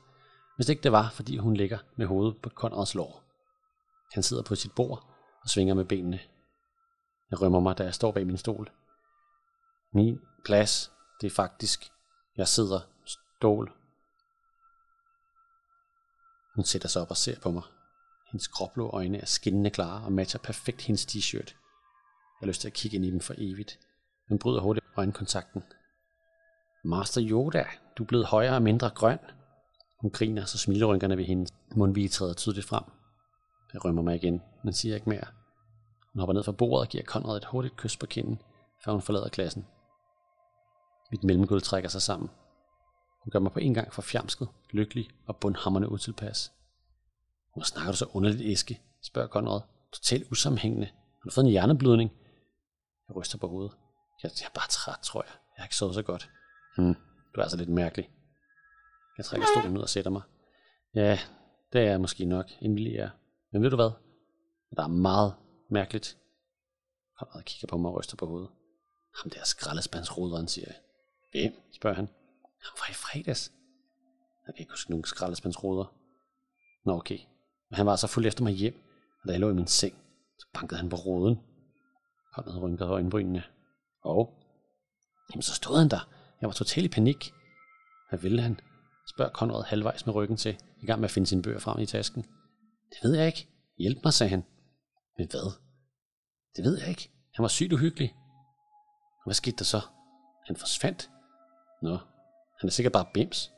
hvis 0.56 0.68
ikke 0.68 0.82
det 0.82 0.92
var, 0.92 1.10
fordi 1.10 1.36
hun 1.36 1.54
ligger 1.54 1.78
med 1.96 2.06
hovedet 2.06 2.36
på 2.42 2.48
Konrads 2.48 2.94
lår. 2.94 3.22
Han 4.12 4.22
sidder 4.22 4.42
på 4.42 4.54
sit 4.54 4.72
bord 4.72 5.06
og 5.42 5.48
svinger 5.48 5.74
med 5.74 5.84
benene. 5.84 6.20
Jeg 7.30 7.42
rømmer 7.42 7.60
mig, 7.60 7.78
da 7.78 7.84
jeg 7.84 7.94
står 7.94 8.12
bag 8.12 8.26
min 8.26 8.36
stol. 8.36 8.70
Min 9.92 10.20
plads, 10.44 10.92
det 11.20 11.26
er 11.26 11.34
faktisk, 11.34 11.90
jeg 12.36 12.48
sidder 12.48 12.80
stol. 13.06 13.72
Hun 16.54 16.64
sætter 16.64 16.88
sig 16.88 17.02
op 17.02 17.10
og 17.10 17.16
ser 17.16 17.40
på 17.40 17.50
mig. 17.50 17.62
Hendes 18.32 18.48
gråblå 18.48 18.90
øjne 18.90 19.18
er 19.18 19.26
skinnende 19.26 19.70
klare 19.70 20.04
og 20.04 20.12
matcher 20.12 20.40
perfekt 20.40 20.82
hendes 20.82 21.06
t-shirt. 21.06 21.54
Jeg 22.40 22.40
har 22.40 22.46
lyst 22.46 22.60
til 22.60 22.68
at 22.68 22.74
kigge 22.74 22.96
ind 22.96 23.04
i 23.04 23.10
dem 23.10 23.20
for 23.20 23.34
evigt, 23.38 23.78
men 24.28 24.38
bryder 24.38 24.60
hurtigt 24.60 24.86
øjenkontakten. 24.96 25.62
Master 26.84 27.22
Yoda, 27.30 27.64
du 27.98 28.02
er 28.02 28.06
blevet 28.06 28.26
højere 28.26 28.54
og 28.54 28.62
mindre 28.62 28.90
grøn. 28.90 29.18
Hun 30.00 30.10
griner, 30.10 30.44
så 30.44 30.58
smilerynkerne 30.58 31.16
ved 31.16 31.24
hendes 31.24 31.52
mundvige 31.76 32.08
træder 32.08 32.34
tydeligt 32.34 32.66
frem. 32.66 32.84
Jeg 33.72 33.84
rømmer 33.84 34.02
mig 34.02 34.16
igen, 34.16 34.42
men 34.64 34.72
siger 34.72 34.94
ikke 34.94 35.08
mere. 35.08 35.26
Hun 36.16 36.20
hopper 36.20 36.34
ned 36.34 36.42
fra 36.42 36.52
bordet 36.52 36.86
og 36.86 36.88
giver 36.88 37.04
Konrad 37.04 37.36
et 37.36 37.44
hurtigt 37.44 37.76
kys 37.76 37.96
på 37.96 38.06
kinden, 38.06 38.42
før 38.84 38.92
hun 38.92 39.02
forlader 39.02 39.28
klassen. 39.28 39.66
Mit 41.10 41.24
mellemgulv 41.24 41.62
trækker 41.62 41.88
sig 41.88 42.02
sammen. 42.02 42.30
Hun 43.24 43.30
gør 43.30 43.38
mig 43.38 43.52
på 43.52 43.58
en 43.58 43.74
gang 43.74 43.92
for 43.92 44.02
fjamsket, 44.02 44.48
lykkelig 44.70 45.08
og 45.26 45.36
bundhammerne 45.36 45.88
utilpas. 45.88 46.52
Hvor 47.54 47.62
snakker 47.62 47.92
du 47.92 47.96
så 47.96 48.06
underligt, 48.12 48.42
æske? 48.42 48.80
spørger 49.02 49.28
Konrad. 49.28 49.60
Totalt 49.92 50.30
usammenhængende. 50.30 50.86
Har 50.86 51.24
du 51.24 51.30
fået 51.30 51.44
en 51.44 51.50
hjerneblødning? 51.50 52.10
Jeg 53.08 53.16
ryster 53.16 53.38
på 53.38 53.48
hovedet. 53.48 53.72
Jeg, 54.22 54.30
jeg 54.40 54.46
er 54.46 54.54
bare 54.54 54.68
træt, 54.68 54.98
tror 55.02 55.22
jeg. 55.22 55.32
Jeg 55.56 55.62
har 55.62 55.66
ikke 55.66 55.76
sovet 55.76 55.94
så 55.94 56.02
godt. 56.02 56.30
Hmm, 56.76 56.94
du 57.34 57.40
er 57.40 57.42
altså 57.42 57.56
lidt 57.56 57.68
mærkelig. 57.68 58.10
Jeg 59.18 59.24
trækker 59.24 59.46
stolen 59.56 59.76
ud 59.76 59.82
og 59.82 59.88
sætter 59.88 60.10
mig. 60.10 60.22
Ja, 60.94 61.18
det 61.72 61.80
er 61.80 61.90
jeg 61.90 62.00
måske 62.00 62.24
nok, 62.24 62.46
Emilie 62.60 62.98
er. 62.98 63.10
Men 63.52 63.62
ved 63.62 63.70
du 63.70 63.76
hvad? 63.76 63.90
Der 64.76 64.82
er 64.82 64.88
meget 64.88 65.34
mærkeligt. 65.68 66.18
Konrad 67.18 67.42
kigger 67.42 67.68
på 67.68 67.76
mig 67.76 67.90
og 67.90 67.98
ryster 67.98 68.16
på 68.16 68.26
hovedet. 68.26 68.50
Ham 69.22 69.30
der 69.30 69.44
skraldespandsroderen, 69.44 70.48
siger 70.48 70.66
jeg. 70.66 70.76
Hvem? 71.32 71.62
spørger 71.72 71.96
han. 71.96 72.08
Han 72.42 72.72
var 72.78 72.90
i 72.90 72.94
fredags. 72.94 73.52
Jeg 74.46 74.54
kan 74.54 74.62
ikke 74.62 74.72
huske 74.72 74.90
nogen 74.90 75.04
skraldespandsroder. 75.04 75.94
Nå 76.84 76.92
okay. 76.92 77.18
Men 77.70 77.76
han 77.76 77.86
var 77.86 77.96
så 77.96 78.06
fuld 78.06 78.26
efter 78.26 78.44
mig 78.44 78.52
hjem, 78.52 78.74
og 79.22 79.28
da 79.28 79.32
jeg 79.32 79.40
lå 79.40 79.50
i 79.50 79.54
min 79.54 79.66
seng, 79.66 79.94
så 80.38 80.46
bankede 80.54 80.80
han 80.80 80.88
på 80.88 80.96
roden. 80.96 81.40
Konrad 82.34 82.62
rynkede 82.62 82.88
øjenbrynene. 82.88 83.42
Og? 84.02 84.34
Jamen 85.30 85.42
så 85.42 85.54
stod 85.54 85.78
han 85.78 85.88
der. 85.88 86.08
Jeg 86.40 86.46
var 86.46 86.52
totalt 86.52 86.86
i 86.86 86.88
panik. 86.88 87.32
Hvad 88.08 88.18
ville 88.18 88.42
han? 88.42 88.60
Spørger 89.14 89.32
Konrad 89.32 89.64
halvvejs 89.64 90.06
med 90.06 90.14
ryggen 90.14 90.36
til, 90.36 90.58
i 90.82 90.86
gang 90.86 91.00
med 91.00 91.08
at 91.08 91.10
finde 91.10 91.26
sine 91.26 91.42
bøger 91.42 91.58
frem 91.58 91.78
i 91.78 91.86
tasken. 91.86 92.22
Det 92.90 92.98
ved 93.02 93.16
jeg 93.16 93.26
ikke. 93.26 93.48
Hjælp 93.78 93.98
mig, 94.04 94.12
sagde 94.12 94.30
han. 94.30 94.44
Men 95.18 95.28
hvad? 95.30 95.52
Det 96.56 96.64
ved 96.64 96.78
jeg 96.78 96.88
ikke. 96.88 97.10
Han 97.34 97.42
var 97.42 97.48
sygt 97.48 97.72
uhyggelig. 97.72 98.16
Og 99.16 99.24
hvad 99.24 99.34
skete 99.34 99.56
der 99.56 99.64
så? 99.64 99.80
Han 100.46 100.56
forsvandt. 100.56 101.10
Nå, 101.82 101.96
han 102.60 102.66
er 102.66 102.70
sikkert 102.70 102.92
bare 102.92 103.06
bims. 103.14 103.52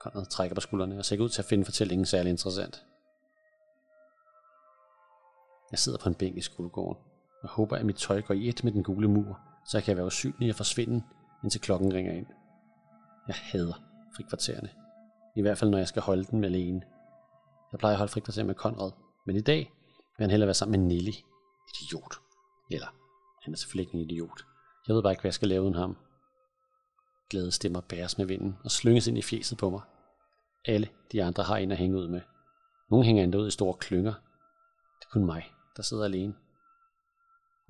Konrad 0.00 0.26
trækker 0.26 0.54
på 0.54 0.60
skuldrene 0.60 0.98
og 0.98 1.04
ser 1.04 1.20
ud 1.20 1.28
til 1.28 1.42
at 1.42 1.46
finde 1.46 1.64
fortællingen 1.64 2.06
særlig 2.06 2.30
interessant. 2.30 2.84
Jeg 5.70 5.78
sidder 5.78 5.98
på 5.98 6.08
en 6.08 6.14
bænk 6.14 6.36
i 6.36 6.40
skolegården 6.40 7.02
og 7.42 7.48
håber, 7.48 7.76
at 7.76 7.86
mit 7.86 7.96
tøj 7.96 8.22
går 8.22 8.34
i 8.34 8.48
et 8.48 8.64
med 8.64 8.72
den 8.72 8.82
gule 8.82 9.08
mur, 9.08 9.40
så 9.66 9.78
jeg 9.78 9.84
kan 9.84 9.96
være 9.96 10.06
usynlig 10.06 10.50
og 10.50 10.56
forsvinde, 10.56 11.02
indtil 11.42 11.60
klokken 11.60 11.94
ringer 11.94 12.12
ind. 12.12 12.26
Jeg 13.26 13.36
hader 13.36 13.74
frikvartererne. 14.16 14.70
I 15.36 15.40
hvert 15.40 15.58
fald, 15.58 15.70
når 15.70 15.78
jeg 15.78 15.88
skal 15.88 16.02
holde 16.02 16.24
den 16.24 16.44
alene. 16.44 16.82
Jeg 17.72 17.78
plejer 17.78 17.94
at 17.94 17.98
holde 17.98 18.12
frikvarter 18.12 18.44
med 18.44 18.54
Konrad, 18.54 18.92
men 19.26 19.36
i 19.36 19.40
dag 19.40 19.72
vil 20.16 20.24
han 20.24 20.30
hellere 20.30 20.46
være 20.46 20.54
sammen 20.54 20.80
med 20.80 20.88
Nelly. 20.88 21.12
Idiot. 21.82 22.14
Eller, 22.70 22.86
han 23.42 23.52
er 23.52 23.56
selvfølgelig 23.56 23.82
ikke 23.86 23.94
en 23.94 24.10
idiot. 24.10 24.44
Jeg 24.86 24.94
ved 24.94 25.02
bare 25.02 25.12
ikke, 25.12 25.20
hvad 25.20 25.28
jeg 25.28 25.34
skal 25.34 25.48
lave 25.48 25.62
uden 25.62 25.74
ham. 25.74 25.96
Glæde 27.30 27.52
stemmer 27.52 27.80
bæres 27.80 28.18
med 28.18 28.26
vinden 28.26 28.56
og 28.64 28.70
slynges 28.70 29.06
ind 29.06 29.18
i 29.18 29.22
fjeset 29.22 29.58
på 29.58 29.70
mig. 29.70 29.80
Alle 30.64 30.88
de 31.12 31.24
andre 31.24 31.42
har 31.42 31.56
en 31.56 31.72
at 31.72 31.78
hænge 31.78 31.98
ud 31.98 32.08
med. 32.08 32.20
Nogle 32.90 33.06
hænger 33.06 33.24
endda 33.24 33.38
ud 33.38 33.48
i 33.48 33.50
store 33.50 33.74
klynger. 33.74 34.14
Det 34.98 35.04
er 35.06 35.10
kun 35.12 35.24
mig, 35.24 35.52
der 35.76 35.82
sidder 35.82 36.04
alene. 36.04 36.34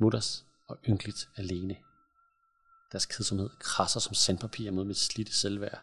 Mutters 0.00 0.44
og 0.68 0.78
ynkeligt 0.88 1.28
alene. 1.36 1.76
Deres 2.92 3.06
kedsomhed 3.06 3.50
krasser 3.58 4.00
som 4.00 4.14
sandpapir 4.14 4.70
mod 4.70 4.84
mit 4.84 4.96
slidte 4.96 5.36
selvværd. 5.36 5.80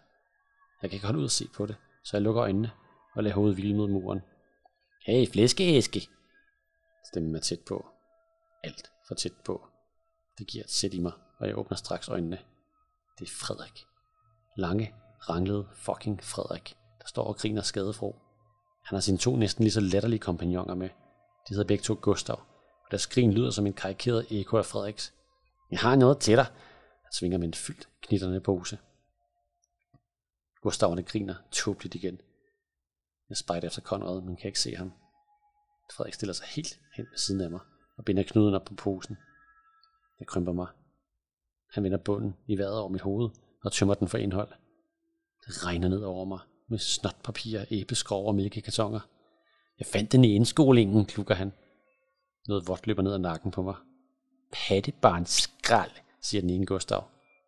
Jeg 0.81 0.89
kan 0.89 0.97
ikke 0.97 1.05
holde 1.05 1.19
ud 1.19 1.25
at 1.25 1.31
se 1.31 1.47
på 1.55 1.65
det, 1.65 1.75
så 2.03 2.17
jeg 2.17 2.21
lukker 2.21 2.43
øjnene 2.43 2.71
og 3.15 3.23
lader 3.23 3.35
hovedet 3.35 3.55
hvile 3.55 3.75
mod 3.75 3.89
muren. 3.89 4.21
Hey, 5.05 5.27
flæskeæske! 5.27 6.09
Stemmen 7.05 7.35
er 7.35 7.39
tæt 7.39 7.59
på. 7.67 7.85
Alt 8.63 8.91
for 9.07 9.15
tæt 9.15 9.33
på. 9.45 9.67
Det 10.37 10.47
giver 10.47 10.63
et 10.63 10.71
sæt 10.71 10.93
i 10.93 10.99
mig, 10.99 11.11
og 11.39 11.47
jeg 11.47 11.57
åbner 11.57 11.77
straks 11.77 12.09
øjnene. 12.09 12.39
Det 13.19 13.25
er 13.25 13.31
Frederik. 13.31 13.85
Lange, 14.57 14.95
ranglede 15.29 15.67
fucking 15.73 16.23
Frederik, 16.23 16.77
der 17.01 17.07
står 17.07 17.23
og 17.23 17.35
griner 17.35 17.61
skadefro. 17.61 18.15
Han 18.85 18.95
har 18.95 18.99
sine 18.99 19.17
to 19.17 19.35
næsten 19.35 19.63
lige 19.63 19.71
så 19.71 19.79
latterlige 19.79 20.19
kompagnoner 20.19 20.75
med. 20.75 20.89
De 21.49 21.53
hedder 21.53 21.67
begge 21.67 21.81
to 21.81 21.97
Gustav, 22.01 22.35
og 22.85 22.91
deres 22.91 23.07
grin 23.07 23.33
lyder 23.33 23.51
som 23.51 23.67
en 23.67 23.73
karikeret 23.73 24.25
eko 24.29 24.57
af 24.57 24.65
Frederiks. 24.65 25.13
Jeg 25.71 25.79
har 25.79 25.95
noget 25.95 26.19
til 26.19 26.37
dig. 26.37 26.45
Han 27.03 27.11
svinger 27.13 27.37
med 27.37 27.47
en 27.47 27.53
fyldt 27.53 27.89
knitterne 28.01 28.41
pose. 28.41 28.79
Gustaverne 30.61 31.03
griner 31.03 31.35
tåbeligt 31.51 31.95
igen. 31.95 32.21
Jeg 33.29 33.37
spejder 33.37 33.67
efter 33.67 33.81
Konrad, 33.81 34.21
men 34.21 34.35
kan 34.35 34.47
ikke 34.47 34.59
se 34.59 34.75
ham. 34.75 34.93
Frederik 35.91 36.13
stiller 36.13 36.33
sig 36.33 36.47
helt 36.47 36.79
hen 36.95 37.05
ved 37.11 37.17
siden 37.17 37.41
af 37.41 37.51
mig 37.51 37.59
og 37.97 38.05
binder 38.05 38.23
knuden 38.23 38.55
op 38.55 38.65
på 38.65 38.75
posen. 38.75 39.17
Jeg 40.19 40.27
krymper 40.27 40.53
mig. 40.53 40.67
Han 41.71 41.83
vender 41.83 41.97
bunden 41.97 42.35
i 42.47 42.57
vejret 42.57 42.79
over 42.79 42.89
mit 42.89 43.01
hoved 43.01 43.29
og 43.63 43.71
tømmer 43.71 43.93
den 43.93 44.07
for 44.07 44.17
indhold. 44.17 44.49
Det 45.47 45.65
regner 45.65 45.89
ned 45.89 46.01
over 46.01 46.25
mig 46.25 46.39
med 46.69 46.79
snotpapir, 46.79 47.65
æbleskrog 47.71 48.25
og 48.25 48.35
mælkekartoner. 48.35 48.99
Jeg 49.79 49.87
fandt 49.87 50.11
den 50.11 50.23
i 50.23 50.35
indskolingen, 50.35 51.05
klukker 51.05 51.35
han. 51.35 51.53
Noget 52.47 52.67
vådt 52.67 52.87
løber 52.87 53.01
ned 53.01 53.13
ad 53.13 53.19
nakken 53.19 53.51
på 53.51 53.61
mig. 53.61 53.75
Pattebarns 54.51 55.29
skrald, 55.29 55.91
siger 56.21 56.41
den 56.41 56.49
ene 56.49 56.65
Gustav. 56.65 57.03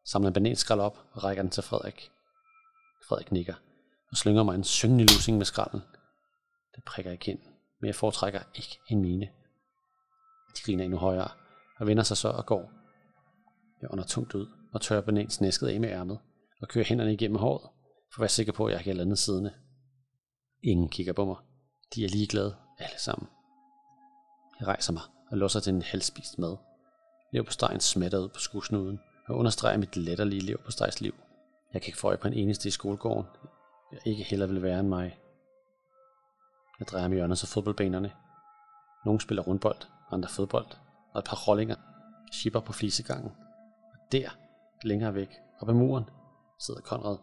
Samler 0.06 0.28
en 0.28 0.34
bananskrald 0.34 0.80
op 0.80 1.00
og 1.12 1.24
rækker 1.24 1.44
den 1.44 1.52
til 1.52 1.64
Frederik. 1.64 2.12
Frederik 3.08 3.32
nikker 3.32 3.56
og 4.12 4.18
slynger 4.18 4.44
mig 4.44 4.56
en 4.56 4.64
syngende 4.64 5.04
lusing 5.04 5.38
med 5.38 5.46
skralden. 5.46 5.82
Det 6.76 6.84
prikker 6.84 7.12
i 7.12 7.16
kinden 7.16 7.55
men 7.86 7.88
jeg 7.88 7.96
foretrækker 7.96 8.40
ikke 8.56 8.80
en 8.90 9.02
mine. 9.02 9.26
De 10.56 10.62
griner 10.66 10.84
endnu 10.84 10.98
højere 10.98 11.30
og 11.80 11.88
vender 11.88 12.04
sig 12.04 12.18
så 12.18 12.30
og 12.30 12.46
går. 12.46 12.72
Jeg 13.82 13.92
ånder 13.92 14.04
tungt 14.04 14.36
ud 14.36 14.48
og 14.74 14.82
tørrer 14.82 15.02
banans 15.02 15.42
næsket 15.42 15.68
af 15.68 15.80
med 15.80 15.90
ærmet 15.90 16.20
og 16.62 16.68
kører 16.68 16.86
hænderne 16.86 17.14
igennem 17.14 17.38
håret, 17.38 17.70
for 18.14 18.20
at 18.20 18.22
være 18.22 18.30
sikker 18.30 18.54
på, 18.54 18.66
at 18.66 18.72
jeg 18.72 18.80
ikke 18.82 18.92
er 18.92 18.96
landet 18.96 19.20
siddende. 19.20 19.54
Ingen 20.64 20.90
kigger 20.90 21.14
på 21.14 21.26
mig. 21.26 21.36
De 21.96 22.06
er 22.06 22.10
ligeglade, 22.10 22.56
alle 22.78 23.00
sammen. 23.00 23.28
Jeg 24.60 24.68
rejser 24.68 24.94
mig 24.94 25.04
og 25.32 25.38
låser 25.38 25.60
til 25.60 25.74
en 25.74 25.82
halvspist 25.82 26.40
mad. 26.40 26.58
Lev 27.34 27.46
på 27.46 27.52
stegen 27.52 27.80
smatter 27.80 28.20
ud 28.20 28.30
på 28.30 28.40
skudsnuden 28.40 29.00
og 29.28 29.38
understreger 29.38 29.78
mit 29.78 29.98
letterlige 29.98 30.42
lev 30.42 30.58
på 30.58 30.72
liv. 31.00 31.14
Jeg 31.74 31.82
kan 31.82 31.90
ikke 31.90 32.00
få 32.00 32.08
øje 32.08 32.18
på 32.18 32.28
en 32.28 32.34
eneste 32.34 32.68
i 32.68 32.72
skolegården, 32.72 33.26
jeg 33.92 34.00
ikke 34.06 34.24
heller 34.24 34.48
vil 34.48 34.64
være 34.64 34.80
end 34.80 34.88
mig. 34.88 35.18
Jeg 36.80 36.88
drejer 36.88 37.08
mig 37.08 37.16
hjørnet 37.16 37.44
af 37.44 37.48
fodboldbanerne. 37.48 38.14
Nogle 39.06 39.22
spiller 39.22 39.44
rundbold, 39.44 39.82
andre 40.12 40.30
fodbold, 40.30 40.68
og 41.14 41.20
et 41.20 41.26
par 41.26 41.48
rollinger 41.48 41.76
shipper 42.34 42.60
på 42.60 42.74
flisegangen. 42.74 43.32
Og 43.94 44.12
der, 44.12 44.30
længere 44.84 45.14
væk, 45.14 45.30
op 45.60 45.70
ad 45.70 45.74
muren, 45.74 46.10
sidder 46.60 46.82
Konrad 46.82 47.18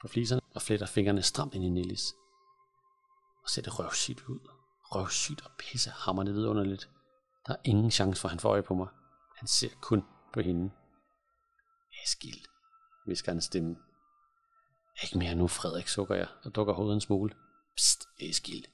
på 0.00 0.08
fliserne 0.08 0.40
og 0.54 0.62
fletter 0.62 0.86
fingrene 0.86 1.22
stramt 1.22 1.54
ind 1.54 1.64
i 1.64 1.68
Nellis. 1.68 2.12
Og 3.42 3.50
ser 3.50 3.62
det 3.62 3.78
røvsygt 3.78 4.22
ud. 4.28 4.40
Røvsygt 4.84 5.44
og 5.44 5.50
pisse 5.58 5.90
hammerne 5.90 6.32
vidunderligt. 6.32 6.90
Der 7.46 7.52
er 7.52 7.60
ingen 7.64 7.90
chance 7.90 8.20
for, 8.20 8.28
at 8.28 8.32
han 8.32 8.40
får 8.40 8.50
øje 8.50 8.62
på 8.62 8.74
mig. 8.74 8.88
Han 9.38 9.46
ser 9.46 9.68
kun 9.80 10.04
på 10.32 10.40
hende. 10.40 10.70
Eskild, 12.04 12.44
visker 13.06 13.32
hans 13.32 13.44
stemme. 13.44 13.76
Ikke 15.02 15.18
mere 15.18 15.34
nu, 15.34 15.48
Frederik, 15.48 15.88
sukker 15.88 16.14
jeg 16.14 16.28
og 16.44 16.54
dukker 16.54 16.74
hovedet 16.74 16.94
en 16.94 17.00
smule. 17.00 17.34
Psst, 17.76 18.08
Eskild. 18.20 18.64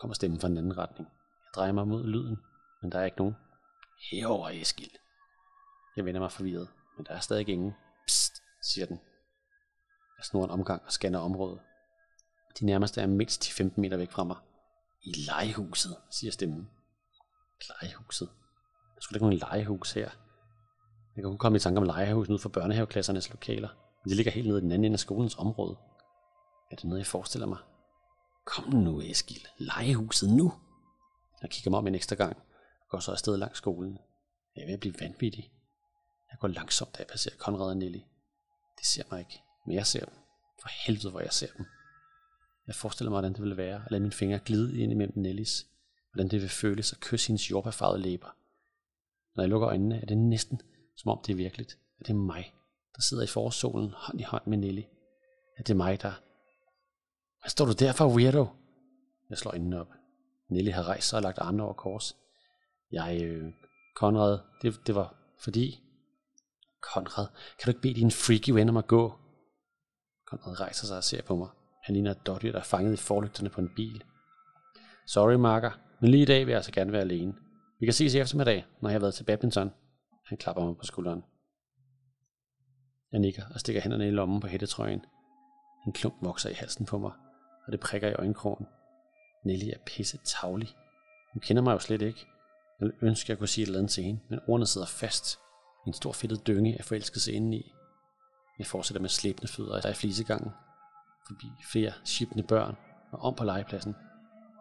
Kommer 0.00 0.14
stemmen 0.14 0.40
fra 0.40 0.48
en 0.48 0.58
anden 0.58 0.78
retning. 0.78 1.08
Jeg 1.44 1.50
drejer 1.54 1.72
mig 1.72 1.88
mod 1.88 2.04
lyden, 2.04 2.36
men 2.82 2.92
der 2.92 2.98
er 2.98 3.04
ikke 3.04 3.18
nogen. 3.18 3.36
Herover, 4.10 4.48
Eskild. 4.48 4.90
Jeg 5.96 6.04
vender 6.04 6.20
mig 6.20 6.32
forvirret, 6.32 6.68
men 6.96 7.06
der 7.06 7.12
er 7.12 7.20
stadig 7.20 7.48
ingen. 7.48 7.72
Psst, 8.06 8.42
siger 8.62 8.86
den. 8.86 9.00
Jeg 10.18 10.24
snor 10.24 10.44
en 10.44 10.50
omgang 10.50 10.82
og 10.86 10.92
scanner 10.92 11.18
området. 11.18 11.60
De 12.60 12.66
nærmeste 12.66 13.00
er 13.00 13.06
mindst 13.06 13.60
10-15 13.60 13.72
meter 13.76 13.96
væk 13.96 14.10
fra 14.10 14.24
mig. 14.24 14.36
I 15.02 15.12
legehuset, 15.30 15.96
siger 16.10 16.30
stemmen. 16.30 16.70
Legehuset? 17.68 18.28
Der 18.94 19.00
skulle 19.00 19.16
ikke 19.16 19.26
nogen 19.26 19.38
legehus 19.38 19.92
her. 19.92 20.10
Jeg 21.16 21.22
kan 21.22 21.24
kun 21.24 21.38
komme 21.38 21.56
i 21.56 21.60
tanke 21.60 21.78
om 21.78 21.84
legehusen 21.84 22.34
ud 22.34 22.38
for 22.38 22.48
børnehaveklassernes 22.48 23.30
lokaler. 23.30 23.68
Men 24.04 24.10
de 24.10 24.16
ligger 24.16 24.32
helt 24.32 24.48
nede 24.48 24.58
i 24.58 24.62
den 24.62 24.72
anden 24.72 24.84
ende 24.84 24.94
af 24.94 25.00
skolens 25.00 25.36
område. 25.38 25.76
Er 26.70 26.76
det 26.76 26.84
noget, 26.84 26.98
jeg 26.98 27.06
forestiller 27.06 27.46
mig? 27.46 27.58
Kom 28.44 28.68
nu, 28.68 29.00
Eskil. 29.00 29.46
Legehuset 29.58 30.30
nu. 30.30 30.52
Jeg 31.42 31.50
kigger 31.50 31.70
mig 31.70 31.78
om 31.78 31.86
en 31.86 31.94
ekstra 31.94 32.16
gang 32.16 32.36
og 32.80 32.88
går 32.88 32.98
så 32.98 33.12
afsted 33.12 33.36
langs 33.36 33.58
skolen. 33.58 33.98
Jeg 34.56 34.62
er 34.62 34.66
ved 34.66 34.74
at 34.74 34.80
blive 34.80 34.94
vanvittig. 35.00 35.52
Jeg 36.30 36.38
går 36.38 36.48
langsomt, 36.48 36.94
da 36.94 36.98
jeg 36.98 37.06
passerer 37.06 37.36
Konrad 37.36 37.68
og 37.68 37.76
Nelly. 37.76 38.00
De 38.80 38.86
ser 38.86 39.02
mig 39.10 39.18
ikke, 39.20 39.42
men 39.66 39.76
jeg 39.76 39.86
ser 39.86 40.04
dem. 40.04 40.14
For 40.60 40.68
helvede, 40.86 41.10
hvor 41.10 41.20
jeg 41.20 41.32
ser 41.32 41.52
dem. 41.56 41.66
Jeg 42.66 42.74
forestiller 42.74 43.10
mig, 43.10 43.14
hvordan 43.14 43.32
det 43.32 43.40
ville 43.40 43.56
være 43.56 43.82
at 43.84 43.90
lade 43.90 44.00
mine 44.00 44.12
fingre 44.12 44.38
glide 44.38 44.78
ind 44.78 44.92
imellem 44.92 45.18
Nellys. 45.18 45.66
Hvordan 46.12 46.30
det 46.30 46.40
vil 46.40 46.48
føles 46.48 46.92
at 46.92 47.00
kysse 47.00 47.28
hendes 47.28 47.50
jordbærfarvede 47.50 48.02
læber. 48.02 48.36
Når 49.36 49.42
jeg 49.42 49.48
lukker 49.48 49.68
øjnene, 49.68 50.00
er 50.00 50.06
det 50.06 50.18
næsten, 50.18 50.60
som 50.96 51.10
om 51.10 51.22
det 51.26 51.32
er 51.32 51.36
virkeligt. 51.36 51.78
At 52.00 52.06
det 52.06 52.12
er 52.12 52.18
mig, 52.18 52.54
der 52.94 53.00
sidder 53.02 53.22
i 53.22 53.26
forårssolen 53.26 53.90
hånd 53.96 54.20
i 54.20 54.22
hånd 54.22 54.46
med 54.46 54.58
Nelly. 54.58 54.82
At 55.56 55.66
det 55.66 55.72
er 55.72 55.76
mig, 55.76 56.02
der... 56.02 56.12
Hvad 57.42 57.50
står 57.50 57.64
du 57.64 57.72
der 57.72 57.92
for, 57.92 58.14
weirdo? 58.16 58.46
Jeg 59.30 59.38
slår 59.38 59.52
øjnene 59.52 59.80
op. 59.80 59.88
Nelly 60.50 60.70
har 60.70 60.88
rejst 60.88 61.08
sig 61.08 61.16
og 61.16 61.22
lagt 61.22 61.38
armene 61.38 61.62
over 61.62 61.72
kors. 61.72 62.16
Jeg, 62.92 63.22
øh, 63.22 63.52
Konrad, 63.96 64.38
det, 64.62 64.80
det 64.86 64.94
var 64.94 65.14
fordi... 65.42 65.80
Konrad, 66.94 67.26
kan 67.26 67.64
du 67.66 67.70
ikke 67.70 67.80
bede 67.80 67.94
din 67.94 68.10
freaky 68.10 68.50
ven 68.50 68.68
om 68.68 68.76
at 68.76 68.86
gå? 68.86 69.12
Konrad 70.26 70.60
rejser 70.60 70.86
sig 70.86 70.96
og 70.96 71.04
ser 71.04 71.22
på 71.22 71.36
mig. 71.36 71.48
Han 71.84 71.94
ligner 71.94 72.10
et 72.10 72.26
dårdyr, 72.26 72.52
der 72.52 72.58
er 72.58 72.62
fanget 72.62 72.92
i 72.92 72.96
forlygterne 72.96 73.50
på 73.50 73.60
en 73.60 73.70
bil. 73.76 74.04
Sorry, 75.06 75.34
Marker, 75.34 75.70
men 76.00 76.10
lige 76.10 76.22
i 76.22 76.26
dag 76.26 76.46
vil 76.46 76.52
jeg 76.52 76.56
altså 76.56 76.72
gerne 76.72 76.92
være 76.92 77.00
alene. 77.00 77.34
Vi 77.80 77.86
kan 77.86 77.92
ses 77.92 78.14
i 78.14 78.18
eftermiddag, 78.18 78.66
når 78.80 78.88
jeg 78.88 78.94
har 78.94 79.00
været 79.00 79.14
til 79.14 79.24
badminton. 79.24 79.70
Han 80.26 80.38
klapper 80.38 80.64
mig 80.64 80.76
på 80.76 80.84
skulderen. 80.84 81.24
Jeg 83.12 83.20
nikker 83.20 83.42
og 83.54 83.60
stikker 83.60 83.82
hænderne 83.82 84.08
i 84.08 84.10
lommen 84.10 84.40
på 84.40 84.46
hættetrøjen. 84.46 85.04
En 85.86 85.92
klump 85.92 86.14
vokser 86.22 86.50
i 86.50 86.52
halsen 86.52 86.86
på 86.86 86.98
mig, 86.98 87.12
og 87.66 87.72
det 87.72 87.80
prikker 87.80 88.08
i 88.08 88.14
øjenkrogen. 88.14 88.66
Nelly 89.44 89.64
er 89.64 89.78
pisse 89.86 90.18
tavlig. 90.24 90.76
Hun 91.32 91.40
kender 91.40 91.62
mig 91.62 91.72
jo 91.72 91.78
slet 91.78 92.02
ikke. 92.02 92.26
Jeg 92.80 92.86
ville 92.86 92.96
ønske, 93.02 93.26
at 93.26 93.28
jeg 93.28 93.38
kunne 93.38 93.48
sige 93.48 93.62
et 93.62 93.66
eller 93.66 93.78
andet 93.78 93.92
til 93.92 94.04
hende, 94.04 94.20
men 94.28 94.40
ordene 94.46 94.66
sidder 94.66 94.86
fast. 94.86 95.38
En 95.86 95.92
stor 95.92 96.12
fedtet 96.12 96.46
dynge 96.46 96.78
er 96.78 96.82
forelsket 96.82 97.22
sig 97.22 97.34
indeni. 97.34 97.72
Jeg 98.58 98.66
fortsætter 98.66 99.00
med 99.00 99.08
slæbende 99.08 99.48
fødder 99.48 99.90
i 99.90 99.94
flisegangen. 99.94 100.50
Forbi 101.26 101.46
flere 101.72 101.92
skibende 102.04 102.42
børn 102.42 102.76
og 103.12 103.20
om 103.20 103.34
på 103.34 103.44
legepladsen. 103.44 103.96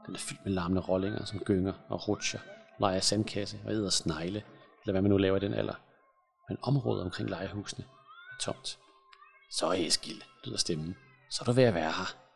Den 0.06 0.16
er 0.16 0.20
fyldt 0.20 0.46
med 0.46 0.54
larmende 0.54 0.82
rollinger, 0.82 1.26
som 1.26 1.40
gynger 1.40 1.74
og 1.90 2.08
rutscher, 2.08 2.40
leger 2.80 3.00
sandkasse 3.00 3.60
og 3.66 3.72
æder 3.72 3.90
snegle, 3.90 4.44
eller 4.82 4.92
hvad 4.92 5.02
man 5.02 5.12
nu 5.12 5.18
laver 5.18 5.38
i 5.38 5.40
den 5.40 5.54
alder. 5.54 5.76
Men 6.50 6.58
området 6.62 7.04
omkring 7.04 7.30
legehusene 7.30 7.86
er 8.32 8.42
tomt. 8.42 8.80
Så 9.52 9.72
Eskild, 9.72 10.22
lyder 10.46 10.58
stemmen. 10.58 10.96
Så 11.30 11.42
er 11.42 11.46
du 11.46 11.52
ved 11.52 11.64
at 11.64 11.74
være 11.74 11.92
her. 11.92 12.29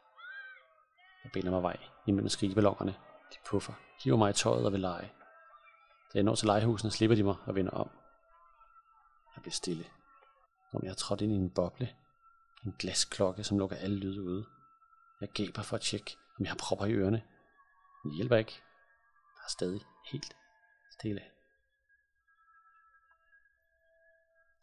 Jeg 1.23 1.31
binder 1.31 1.51
mig 1.51 1.63
vej 1.63 1.77
imellem 2.07 2.29
skrigeballongerne. 2.29 2.95
De 3.31 3.37
puffer, 3.45 3.73
hiver 4.03 4.17
mig 4.17 4.29
i 4.29 4.33
tøjet 4.33 4.65
og 4.65 4.71
vil 4.71 4.79
lege. 4.79 5.11
Da 6.13 6.17
jeg 6.17 6.23
når 6.23 6.35
til 6.35 6.47
legehusene, 6.47 6.91
slipper 6.91 7.15
de 7.15 7.23
mig 7.23 7.35
og 7.45 7.55
vender 7.55 7.71
om. 7.71 7.89
Jeg 9.35 9.41
bliver 9.41 9.53
stille. 9.53 9.85
Som 10.71 10.83
jeg 10.83 10.89
har 10.89 10.95
trådt 10.95 11.21
ind 11.21 11.31
i 11.31 11.35
en 11.35 11.49
boble. 11.49 11.95
En 12.65 12.75
glasklokke, 12.79 13.43
som 13.43 13.59
lukker 13.59 13.75
alle 13.75 13.97
lyde 13.97 14.23
ude. 14.23 14.45
Jeg 15.21 15.29
gaber 15.29 15.61
for 15.61 15.75
at 15.75 15.81
tjekke, 15.81 16.17
om 16.39 16.45
jeg 16.45 16.51
har 16.51 16.57
propper 16.57 16.85
i 16.85 16.93
ørerne. 16.93 17.23
Men 18.03 18.09
det 18.09 18.15
hjælper 18.15 18.35
ikke. 18.35 18.61
Der 19.35 19.43
er 19.45 19.49
stadig 19.49 19.81
helt 20.11 20.35
stille. 20.91 21.21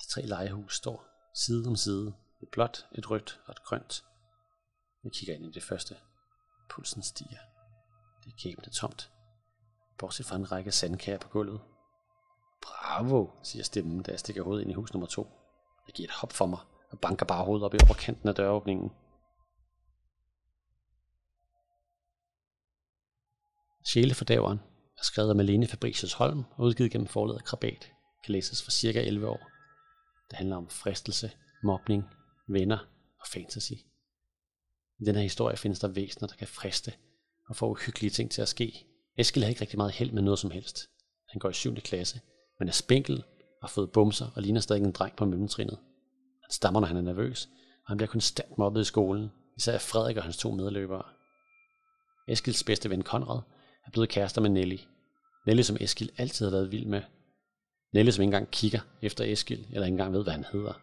De 0.01 0.09
tre 0.09 0.23
legehus 0.23 0.77
står 0.77 1.07
side 1.35 1.69
om 1.69 1.77
side. 1.77 2.15
Et 2.43 2.49
blåt, 2.49 2.87
et 2.93 3.11
rødt 3.11 3.41
og 3.47 3.53
et 3.53 3.63
grønt. 3.65 4.05
Jeg 5.05 5.13
kigger 5.13 5.35
ind 5.35 5.45
i 5.45 5.51
det 5.51 5.63
første. 5.63 5.97
Pulsen 6.71 7.03
stiger. 7.03 7.39
Det 8.25 8.67
er 8.67 8.71
tomt. 8.71 9.11
Bortset 9.99 10.27
fra 10.27 10.37
en 10.37 10.53
række 10.53 10.73
sandkager 10.73 11.19
på 11.19 11.29
gulvet. 11.29 11.61
Bravo, 12.63 13.31
siger 13.43 13.65
stemmen, 13.65 14.03
da 14.03 14.11
jeg 14.11 14.21
stikker 14.21 14.43
hovedet 14.43 14.63
ind 14.63 14.71
i 14.71 14.75
hus 14.75 14.93
nummer 14.93 15.07
to. 15.07 15.23
Jeg 15.87 15.95
giver 15.95 16.09
et 16.09 16.15
hop 16.15 16.33
for 16.33 16.47
mig 16.47 16.59
og 16.91 17.01
banker 17.01 17.27
bare 17.27 17.45
hovedet 17.45 17.65
op 17.65 17.75
i 17.75 17.79
overkanten 17.87 18.29
af 18.29 18.35
døråbningen. 18.35 18.91
Sjælefordæveren 23.85 24.59
er 24.99 25.03
skrevet 25.03 25.31
af 25.31 25.37
Malene 25.37 25.67
Fabricius 25.67 26.13
Holm 26.13 26.45
og 26.57 26.65
udgivet 26.65 26.93
gennem 26.93 27.09
forlaget 27.09 27.45
Krabat, 27.45 27.93
kan 28.25 28.33
læses 28.33 28.63
for 28.63 28.71
cirka 28.71 29.01
11 29.01 29.29
år. 29.29 29.51
Det 30.31 30.37
handler 30.39 30.57
om 30.57 30.69
fristelse, 30.69 31.33
mobning, 31.63 32.05
venner 32.49 32.79
og 33.21 33.27
fantasy. 33.27 33.73
I 35.01 35.05
den 35.05 35.15
her 35.15 35.23
historie 35.23 35.57
findes 35.57 35.79
der 35.81 35.89
væsener, 35.89 36.29
der 36.29 36.37
kan 36.37 36.49
friste 36.49 36.93
og 37.49 37.57
få 37.57 37.71
uhyggelige 37.71 38.11
ting 38.11 38.31
til 38.31 38.43
at 38.43 38.49
ske. 38.49 38.87
Eskil 39.19 39.43
har 39.43 39.49
ikke 39.49 39.61
rigtig 39.61 39.79
meget 39.79 39.93
held 39.93 40.13
med 40.13 40.23
noget 40.23 40.39
som 40.39 40.51
helst. 40.51 40.89
Han 41.29 41.39
går 41.39 41.51
i 41.51 41.53
7. 41.53 41.75
klasse, 41.75 42.21
men 42.59 42.69
er 42.69 42.73
spinkel, 42.73 43.25
har 43.61 43.69
fået 43.69 43.93
bumser 43.93 44.27
og 44.35 44.43
ligner 44.43 44.61
stadig 44.61 44.83
en 44.83 44.93
dreng 44.93 45.17
på 45.17 45.25
mellemtrinnet. 45.25 45.79
Han 46.43 46.51
stammer, 46.51 46.81
når 46.81 46.87
han 46.87 46.97
er 46.97 47.01
nervøs, 47.01 47.49
og 47.85 47.89
han 47.89 47.97
bliver 47.97 48.11
konstant 48.11 48.59
mobbet 48.59 48.81
i 48.81 48.85
skolen, 48.85 49.31
især 49.57 49.73
af 49.73 49.81
Frederik 49.81 50.17
og 50.17 50.23
hans 50.23 50.37
to 50.37 50.51
medløbere. 50.51 51.03
Eskils 52.29 52.65
bedste 52.65 52.91
ven 52.91 53.03
Konrad 53.03 53.41
er 53.87 53.91
blevet 53.91 54.09
kærester 54.09 54.41
med 54.41 54.51
Nelly. 54.51 54.79
Nelly, 55.47 55.63
som 55.63 55.77
Eskil 55.81 56.11
altid 56.17 56.47
har 56.47 56.51
været 56.51 56.73
vild 56.73 56.87
med. 56.87 57.03
Nelly, 57.93 58.11
som 58.11 58.23
ikke 58.23 58.27
engang 58.27 58.51
kigger 58.51 58.81
efter 59.03 59.25
Eskil, 59.25 59.67
eller 59.73 59.87
ikke 59.87 59.95
engang 59.95 60.13
ved, 60.13 60.23
hvad 60.23 60.33
han 60.33 60.45
hedder. 60.53 60.81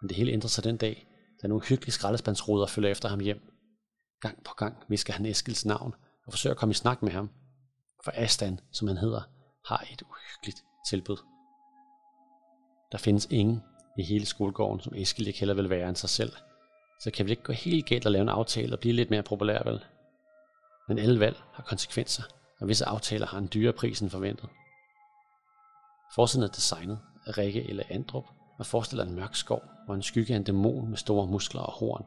Men 0.00 0.08
det 0.08 0.16
hele 0.16 0.32
ændrer 0.32 0.48
sig 0.48 0.64
den 0.64 0.76
dag, 0.76 1.06
da 1.42 1.48
nogle 1.48 1.64
hyggelige 1.64 1.92
skraldespandsruder 1.92 2.66
følger 2.66 2.90
efter 2.90 3.08
ham 3.08 3.20
hjem. 3.20 3.52
Gang 4.20 4.44
på 4.44 4.54
gang 4.54 4.76
visker 4.88 5.12
han 5.12 5.26
Eskils 5.26 5.64
navn 5.64 5.94
og 6.26 6.32
forsøger 6.32 6.54
at 6.54 6.58
komme 6.58 6.70
i 6.70 6.74
snak 6.74 7.02
med 7.02 7.12
ham. 7.12 7.30
For 8.04 8.12
Astan, 8.14 8.60
som 8.72 8.88
han 8.88 8.96
hedder, 8.96 9.22
har 9.66 9.86
et 9.92 10.02
uhyggeligt 10.02 10.64
tilbud. 10.88 11.16
Der 12.92 12.98
findes 12.98 13.26
ingen 13.30 13.62
i 13.98 14.02
hele 14.02 14.26
skolegården, 14.26 14.80
som 14.80 14.94
Eskild 14.94 15.26
ikke 15.26 15.38
heller 15.38 15.54
vil 15.54 15.70
være 15.70 15.88
end 15.88 15.96
sig 15.96 16.10
selv. 16.10 16.32
Så 17.02 17.10
kan 17.10 17.26
vi 17.26 17.30
ikke 17.30 17.42
gå 17.42 17.52
helt 17.52 17.86
galt 17.86 18.06
og 18.06 18.12
lave 18.12 18.22
en 18.22 18.28
aftale 18.28 18.74
og 18.74 18.80
blive 18.80 18.94
lidt 18.94 19.10
mere 19.10 19.22
populær, 19.22 19.62
vel? 19.64 19.84
Men 20.88 20.98
alle 20.98 21.20
valg 21.20 21.36
har 21.52 21.62
konsekvenser, 21.62 22.22
og 22.60 22.68
visse 22.68 22.84
aftaler 22.84 23.26
har 23.26 23.38
en 23.38 23.48
dyrere 23.54 23.72
pris 23.72 24.00
end 24.00 24.10
forventet. 24.10 24.48
Forsiden 26.14 26.44
er 26.44 26.48
designet 26.48 26.98
af 27.26 27.38
Rikke 27.38 27.68
eller 27.68 27.84
Andrup 27.90 28.24
og 28.58 28.66
forestiller 28.66 29.04
en 29.04 29.14
mørk 29.14 29.34
skov, 29.34 29.62
hvor 29.84 29.94
en 29.94 30.02
skygge 30.02 30.32
af 30.32 30.36
en 30.36 30.44
dæmon 30.44 30.88
med 30.88 30.96
store 30.96 31.26
muskler 31.26 31.60
og 31.60 31.72
horn 31.72 32.04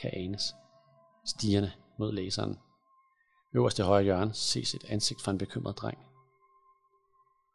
kan 0.00 0.10
anes. 0.14 0.54
Stigerne 1.26 1.72
mod 1.98 2.12
læseren. 2.12 2.58
Øverst 3.54 3.78
i 3.78 3.82
højre 3.82 4.02
hjørne 4.02 4.34
ses 4.34 4.74
et 4.74 4.84
ansigt 4.88 5.22
fra 5.22 5.32
en 5.32 5.38
bekymret 5.38 5.78
dreng. 5.78 5.98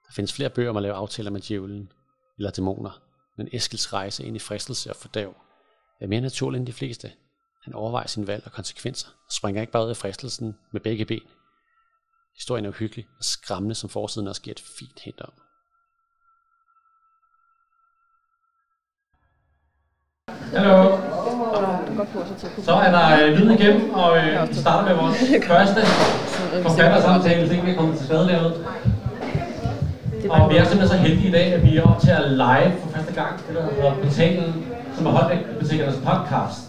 Der 0.07 0.13
findes 0.13 0.33
flere 0.33 0.49
bøger 0.49 0.69
om 0.69 0.77
at 0.77 0.83
lave 0.83 0.95
aftaler 0.95 1.31
med 1.31 1.41
djævlen 1.41 1.91
eller 2.37 2.51
dæmoner, 2.51 3.01
men 3.37 3.49
Eskils 3.51 3.93
rejse 3.93 4.23
ind 4.23 4.35
i 4.35 4.39
fristelse 4.39 4.89
og 4.89 4.95
fordav 4.95 5.35
er 6.01 6.07
mere 6.07 6.21
naturlig 6.21 6.57
end 6.57 6.67
de 6.67 6.73
fleste. 6.73 7.11
Han 7.63 7.73
overvejer 7.73 8.07
sin 8.07 8.27
valg 8.27 8.45
og 8.45 8.51
konsekvenser 8.51 9.07
og 9.09 9.31
springer 9.31 9.61
ikke 9.61 9.73
bare 9.73 9.85
ud 9.85 9.89
af 9.89 9.97
fristelsen 9.97 10.57
med 10.71 10.81
begge 10.81 11.05
ben. 11.05 11.27
Historien 12.35 12.65
er 12.65 12.69
uhyggelig 12.69 13.07
og 13.17 13.23
skræmmende, 13.23 13.75
som 13.75 13.89
forsiden 13.89 14.27
også 14.27 14.41
giver 14.41 14.53
et 14.53 14.63
fint 14.79 14.99
hint 14.99 15.21
om. 15.21 15.33
Hallo. 20.55 20.97
Så 22.63 22.73
er 22.73 22.91
der 22.91 23.25
øh, 23.25 23.33
lyd 23.33 23.51
igennem, 23.51 23.93
og 23.93 24.17
øh, 24.17 24.49
vi 24.49 24.55
starter 24.55 24.89
med 24.89 24.95
vores 25.01 25.17
første 25.53 25.81
forfattersamtale, 26.61 27.47
så 27.47 27.53
ikke 27.53 27.65
vi 27.65 27.73
kommer 27.73 27.95
til 27.95 28.05
skade 28.05 28.27
derude. 28.27 28.53
Og 30.29 30.49
vi 30.49 30.57
er 30.57 30.63
simpelthen 30.63 30.87
så 30.87 30.95
heldige 30.95 31.27
i 31.27 31.31
dag, 31.31 31.53
at 31.53 31.63
vi 31.63 31.77
er 31.77 31.83
op 31.83 31.99
til 31.99 32.09
at 32.09 32.31
live 32.31 32.71
for 32.81 32.89
første 32.95 33.13
gang, 33.13 33.29
det 33.47 33.55
der 33.55 33.63
hedder 33.75 33.93
Portalen, 34.03 34.65
som 34.95 35.05
er 35.05 35.11
holdt 35.11 35.31
af 35.31 35.39
bibliotekernes 35.49 35.95
podcast. 35.95 36.61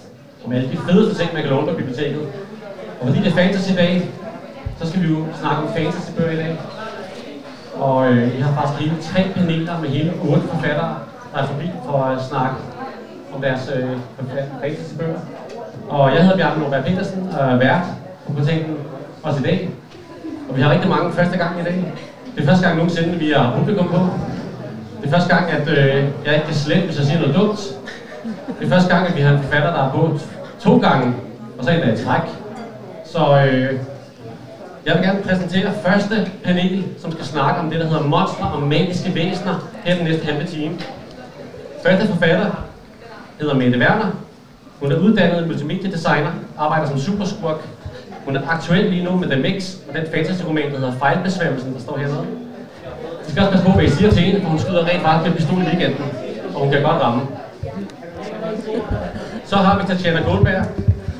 Med 0.47 0.57
alle 0.57 0.71
de 0.71 0.77
fedeste 0.77 1.23
ting, 1.23 1.35
man 1.35 1.43
kan 1.43 1.51
låne 1.51 1.67
på 1.67 1.77
biblioteket. 1.77 2.23
Og 3.01 3.07
fordi 3.07 3.19
det 3.19 3.27
er 3.27 3.37
fantasy 3.37 3.71
i 3.73 3.75
dag, 3.75 4.11
så 4.81 4.89
skal 4.89 5.03
vi 5.03 5.09
jo 5.09 5.25
snakke 5.41 5.63
om 5.63 5.69
fantasybøger 5.77 6.31
i 6.31 6.37
dag. 6.37 6.61
Og 7.75 8.13
øh, 8.13 8.39
jeg 8.39 8.47
har 8.47 8.63
faktisk 8.63 8.81
lige 8.81 9.03
tre 9.03 9.21
paneler 9.35 9.81
med 9.81 9.89
hele 9.89 10.13
otte 10.29 10.43
forfattere, 10.49 10.95
der 11.35 11.39
er 11.39 11.47
forbi 11.47 11.71
for 11.87 12.05
at 12.05 12.25
snakke 12.25 12.55
om 13.35 13.43
deres 13.43 13.71
øh, 13.75 13.89
fantasybøger. 14.17 15.19
Og 15.89 16.15
jeg 16.15 16.23
hedder 16.23 16.37
Bjarne 16.37 16.61
Norberg 16.61 16.85
Petersen 16.85 17.29
og 17.39 17.53
er 17.53 17.57
vært 17.57 17.85
på 18.27 18.33
portalen 18.33 18.77
også 19.23 19.41
i 19.41 19.43
dag. 19.43 19.71
Og 20.49 20.57
vi 20.57 20.63
har 20.63 20.71
rigtig 20.71 20.91
mange 20.91 21.13
første 21.13 21.39
gang 21.39 21.61
i 21.61 21.65
dag. 21.65 21.93
Det 22.35 22.43
er 22.43 22.47
første 22.47 22.67
gang 22.67 22.77
nogensinde, 22.77 23.19
vi 23.19 23.31
har 23.37 23.57
publikum 23.59 23.89
på. 23.89 23.99
Det 25.01 25.09
er 25.09 25.13
første 25.13 25.35
gang, 25.35 25.51
at 25.51 25.69
øh, 25.69 26.05
jeg 26.25 26.35
ikke 26.35 26.47
kan 26.47 26.55
slette, 26.55 26.87
hvis 26.87 26.99
jeg 26.99 27.07
siger 27.07 27.21
noget 27.21 27.35
dumt. 27.35 27.59
Det 28.61 28.67
er 28.67 28.71
første 28.71 28.95
gang, 28.95 29.09
at 29.09 29.17
vi 29.17 29.21
har 29.21 29.33
en 29.33 29.43
forfatter, 29.43 29.71
der 29.71 29.87
er 29.87 29.91
på 29.91 30.19
to 30.61 30.79
gange, 30.79 31.15
og 31.59 31.65
så 31.65 31.71
en 31.71 31.81
dag 31.81 31.95
i 32.01 32.05
træk. 32.05 32.21
Så 33.05 33.47
øh, 33.47 33.79
jeg 34.87 34.95
vil 34.95 35.03
gerne 35.03 35.23
præsentere 35.23 35.73
første 35.87 36.31
panel, 36.45 36.85
som 36.99 37.13
skal 37.13 37.25
snakke 37.25 37.61
om 37.61 37.71
det, 37.71 37.81
der 37.81 37.87
hedder 37.87 38.03
monstre 38.03 38.51
og 38.55 38.63
magiske 38.63 39.15
væsener 39.15 39.71
her 39.85 39.97
den 39.97 40.05
næste 40.05 40.27
halve 40.27 40.47
time. 40.47 40.75
Første 41.85 42.07
forfatter 42.07 42.51
hedder 43.41 43.55
Mette 43.55 43.79
Werner. 43.79 44.11
Hun 44.81 44.93
er 44.93 44.97
uddannet 44.97 45.47
multimediedesigner, 45.47 46.31
arbejder 46.59 46.89
som 46.89 46.99
superskurk. 46.99 47.57
Hun 48.25 48.37
er 48.37 48.41
aktuel 48.49 48.85
lige 48.85 49.05
nu 49.05 49.17
med 49.17 49.31
The 49.31 49.41
Mix 49.41 49.75
og 49.89 49.95
den 49.95 50.07
fantasy-roman, 50.15 50.73
der 50.73 50.79
hedder 50.79 50.93
Fejlbesværgelsen, 50.93 51.75
der 51.75 51.81
står 51.81 51.99
hernede. 51.99 52.27
Vi 53.27 53.31
skal 53.31 53.43
også 53.43 53.51
passe 53.51 53.67
på, 53.67 53.73
hvad 53.73 53.85
I 53.85 53.91
siger 53.91 54.11
til 54.11 54.23
hende, 54.23 54.41
for 54.41 54.49
hun 54.49 54.59
skyder 54.59 54.85
rent 54.85 55.03
faktisk 55.03 55.31
med 55.31 55.39
pistol 55.39 55.59
i 55.59 55.65
weekenden, 55.65 56.05
og 56.55 56.61
hun 56.61 56.71
kan 56.71 56.83
godt 56.83 57.03
ramme. 57.03 57.23
Så 59.45 59.57
har 59.57 59.79
vi 59.79 59.87
Tatjana 59.87 60.21
Goldberg. 60.23 60.65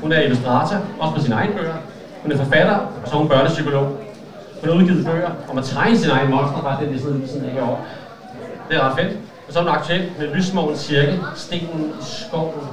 Hun 0.01 0.11
er 0.11 0.19
illustrator, 0.19 0.77
også 0.99 1.13
med 1.15 1.21
sine 1.21 1.35
egne 1.35 1.53
bøger. 1.53 1.73
Hun 2.21 2.31
er 2.31 2.37
forfatter, 2.37 2.75
og 2.75 3.05
så 3.05 3.15
er 3.15 3.19
hun 3.19 3.29
børnepsykolog. 3.29 3.85
Hun 4.61 4.69
har 4.69 4.77
udgivet 4.77 5.05
bøger 5.05 5.29
om 5.51 5.57
at 5.57 5.63
tegne 5.63 5.97
sin 5.97 6.09
egen 6.09 6.29
monster, 6.29 6.61
bare 6.61 6.85
den, 6.85 6.93
de 6.93 6.99
sidder 6.99 7.15
lige 7.15 7.27
sådan 7.27 7.49
herovre. 7.49 7.77
Det 8.69 8.77
er 8.77 8.89
ret 8.89 8.99
fedt. 8.99 9.17
Og 9.47 9.53
så 9.53 9.59
er 9.59 9.63
hun 9.63 9.71
aktuelt 9.71 10.19
med 10.19 10.27
Lysmogens 10.35 10.79
Cirkel, 10.79 11.19
Stenen 11.35 11.91
i 12.01 12.03
skoven. 12.03 12.67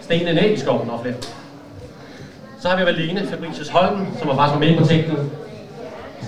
Stenen 0.00 0.38
er 0.38 0.44
i 0.44 0.56
skoven, 0.56 0.90
og 0.90 1.00
flere. 1.02 1.14
Så 2.60 2.68
har 2.68 2.76
vi 2.76 2.84
Malene 2.84 3.26
Fabricius 3.26 3.68
Holm, 3.68 4.06
som 4.18 4.28
var 4.28 4.36
faktisk 4.36 4.60
med 4.60 4.78
på 4.78 4.86
teksten. 4.86 5.16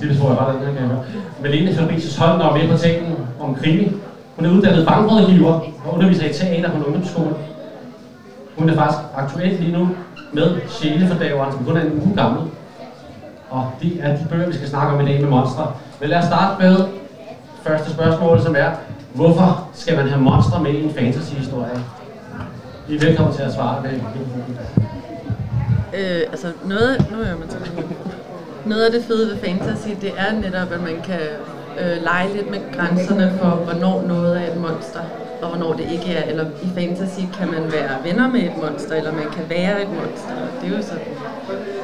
Det 0.01 0.19
tror 0.19 0.29
jeg 0.29 0.39
bare, 0.39 0.55
den 0.55 0.61
her 0.61 0.73
kan 0.73 0.77
jeg 0.77 0.87
høre. 0.87 1.05
Malene 1.43 1.75
Fabricius 1.75 2.17
Holm, 2.17 2.39
der 2.39 2.47
var 2.47 2.57
med 2.57 2.69
på 2.69 2.77
teksten 2.77 3.17
om 3.41 3.55
krimi. 3.55 3.93
Hun 4.37 4.47
er 4.47 4.51
uddannet 4.51 4.87
bankrådgiver 4.87 5.53
og 5.85 5.95
underviser 5.95 6.29
i 6.29 6.33
teater 6.33 6.71
på 6.71 6.77
en 6.77 6.85
ungdomsskole. 6.85 7.35
Hun 8.59 8.69
er 8.69 8.75
faktisk 8.75 8.99
aktuelt 9.17 9.61
lige 9.61 9.73
nu 9.73 9.89
med 10.33 10.61
Sjælefordaveren, 10.69 11.53
som 11.53 11.65
kun 11.65 11.77
er 11.77 11.81
en 11.81 12.03
uge 12.07 12.17
gammel. 12.17 12.51
Og 13.51 13.71
det 13.83 13.93
er 14.01 14.17
de 14.17 14.27
bøger, 14.31 14.47
vi 14.47 14.53
skal 14.53 14.69
snakke 14.69 14.95
om 14.95 15.01
i 15.01 15.13
dag 15.13 15.21
med 15.21 15.31
monstre. 15.31 15.73
Men 16.01 16.09
lad 16.09 16.19
os 16.19 16.25
starte 16.25 16.63
med 16.63 16.77
første 17.63 17.91
spørgsmål, 17.91 18.41
som 18.41 18.57
er, 18.59 18.71
hvorfor 19.15 19.69
skal 19.75 19.97
man 19.97 20.09
have 20.09 20.23
monstre 20.23 20.63
med 20.63 20.71
i 20.71 20.85
en 20.85 20.95
fantasy-historie? 20.95 21.71
I 22.89 22.95
er 22.95 23.01
velkommen 23.01 23.35
til 23.35 23.43
at 23.43 23.53
svare 23.53 23.83
det. 23.83 24.03
Øh, 25.95 26.21
altså 26.31 26.47
noget, 26.65 27.07
nu 27.11 27.21
er 27.21 27.37
man 27.39 27.49
noget 28.67 28.83
af 28.83 28.93
det 28.93 29.05
fede 29.05 29.31
ved 29.31 29.37
fantasy, 29.37 29.89
det 30.01 30.13
er 30.19 30.33
netop, 30.33 30.73
at 30.73 30.81
man 30.81 30.97
kan 31.05 31.21
øh, 31.81 32.03
lege 32.03 32.33
lidt 32.35 32.51
med 32.51 32.59
grænserne 32.77 33.33
for, 33.41 33.49
hvornår 33.49 34.03
noget 34.07 34.43
er 34.43 34.53
et 34.53 34.61
monster, 34.61 35.01
og 35.43 35.49
hvornår 35.49 35.73
det 35.73 35.87
ikke 35.93 36.13
er. 36.15 36.31
Eller 36.31 36.45
i 36.63 36.69
fantasy 36.75 37.21
kan 37.39 37.51
man 37.51 37.73
være 37.73 37.91
venner 38.05 38.29
med 38.29 38.41
et 38.41 38.57
monster, 38.63 38.95
eller 38.95 39.13
man 39.13 39.31
kan 39.33 39.45
være 39.49 39.83
et 39.83 39.89
monster. 39.89 40.35
Det 40.61 40.73
er 40.73 40.77
jo 40.77 40.83
sådan 40.83 41.05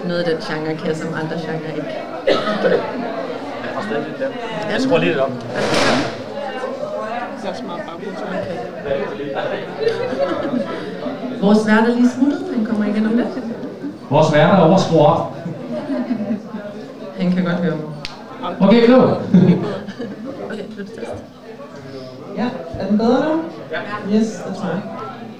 noget 0.04 0.22
af 0.22 0.30
den 0.30 0.42
genre 0.42 0.76
kan, 0.76 0.94
som 0.96 1.08
andre 1.14 1.36
genre 1.44 1.76
ikke. 1.76 1.96
Jeg 4.70 4.80
skruer 4.80 4.98
lige 4.98 5.10
lidt 5.10 5.20
op. 5.20 5.32
Så 7.42 7.48
smart 7.54 7.80
Vores 11.40 11.66
vært 11.66 11.88
er 11.88 11.94
lige 11.94 12.08
smuttet. 12.08 12.44
Han 12.56 12.64
kommer 12.64 12.84
igen 12.84 13.06
om 13.06 13.16
lidt. 13.16 13.28
Vores 14.10 14.32
vært 14.32 14.54
er 14.54 14.58
over 14.58 15.06
op. 15.06 15.36
Han 17.18 17.32
kan 17.32 17.44
godt 17.44 17.56
høre 17.56 17.76
mig. 17.76 18.56
Okay, 18.60 18.88
nu. 18.88 18.96
okay, 20.44 20.64
test. 20.76 21.24
Ja, 22.36 22.48
er 22.78 22.86
den 22.86 22.98
bedre 22.98 23.28
nu? 23.28 23.42
Ja. 23.70 24.16
Yes, 24.16 24.42
det 24.48 24.56
tror 24.56 24.68
jeg. 24.68 24.82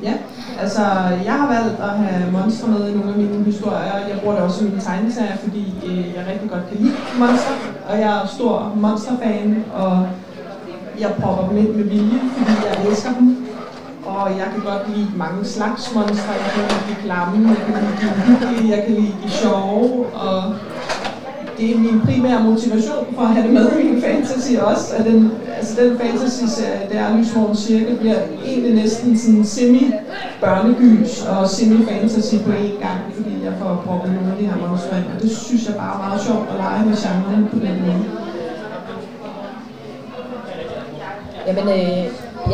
Ja, 0.03 0.13
altså 0.61 0.81
jeg 1.25 1.33
har 1.33 1.47
valgt 1.47 1.81
at 1.81 1.89
have 1.89 2.33
monster 2.33 2.67
med 2.67 2.89
i 2.89 2.95
nogle 2.95 3.11
af 3.11 3.17
mine 3.19 3.45
historier. 3.45 3.79
Jeg 4.09 4.19
bruger 4.21 4.35
det 4.35 4.45
også 4.45 4.65
i 4.65 4.69
mine 4.69 4.81
tegneserier, 4.81 5.37
fordi 5.37 5.75
øh, 5.87 6.15
jeg 6.15 6.25
rigtig 6.33 6.51
godt 6.51 6.69
kan 6.69 6.79
lide 6.79 6.95
monster. 7.19 7.53
Og 7.89 7.99
jeg 7.99 8.23
er 8.23 8.27
stor 8.27 8.73
monsterfan, 8.77 9.65
og 9.75 10.09
jeg 11.01 11.11
popper 11.23 11.49
dem 11.49 11.57
ind 11.59 11.75
med 11.75 11.85
vilje, 11.85 12.21
fordi 12.37 12.53
jeg 12.67 12.91
elsker 12.91 13.13
dem. 13.19 13.37
Og 14.07 14.31
jeg 14.31 14.47
kan 14.53 14.63
godt 14.71 14.97
lide 14.97 15.09
mange 15.17 15.45
slags 15.45 15.95
monstre. 15.95 16.33
Jeg 16.45 16.51
kan 16.55 16.63
lide 16.71 16.85
de 16.91 16.97
klamme, 17.05 17.49
jeg 17.49 17.57
kan 17.67 17.75
lide 17.83 17.97
de 18.03 18.09
hyggelige, 18.27 18.77
jeg 18.77 18.85
kan 18.87 18.95
lide 18.95 19.15
de 19.25 19.31
sjove. 19.31 20.07
Og 20.07 20.43
det 21.59 21.75
er 21.75 21.79
min 21.79 22.01
primære 22.01 22.43
motivation 22.45 23.07
for 23.15 23.23
at 23.23 23.29
have 23.29 23.47
det 23.47 23.53
med 23.53 23.79
i 23.79 23.83
min 23.91 24.03
fantasy 24.03 24.53
også. 24.71 24.95
At 24.97 25.05
den, 25.05 25.33
altså 25.57 25.83
den 25.83 25.99
fantasy-serie, 25.99 26.89
der 26.93 26.99
er 27.01 27.17
Lysmorgens 27.17 27.59
Cirkel, 27.59 27.97
bliver 27.97 28.19
egentlig 28.45 28.75
næsten 28.75 29.19
sådan 29.19 29.45
semi-børnegys 29.45 31.23
og 31.23 31.51
semi-fantasy 31.51 32.37
på 32.45 32.51
én 32.51 32.77
gang, 32.87 33.01
fordi 33.17 33.31
jeg 33.45 33.53
får 33.61 33.83
proppet 33.87 34.13
nogle 34.13 34.31
af 34.33 34.37
de 34.41 34.47
her 34.47 34.69
monstre 34.69 34.97
ind. 34.99 35.07
Og 35.15 35.23
det 35.23 35.37
synes 35.37 35.67
jeg 35.67 35.75
bare 35.75 35.95
er 35.95 36.09
meget 36.09 36.21
sjovt 36.23 36.49
at 36.53 36.57
lege 36.57 36.87
med 36.87 36.97
genren 37.03 37.49
på 37.53 37.59
den 37.59 37.77
måde. 37.87 38.28
Jamen, 41.49 41.67
øh, 41.79 42.05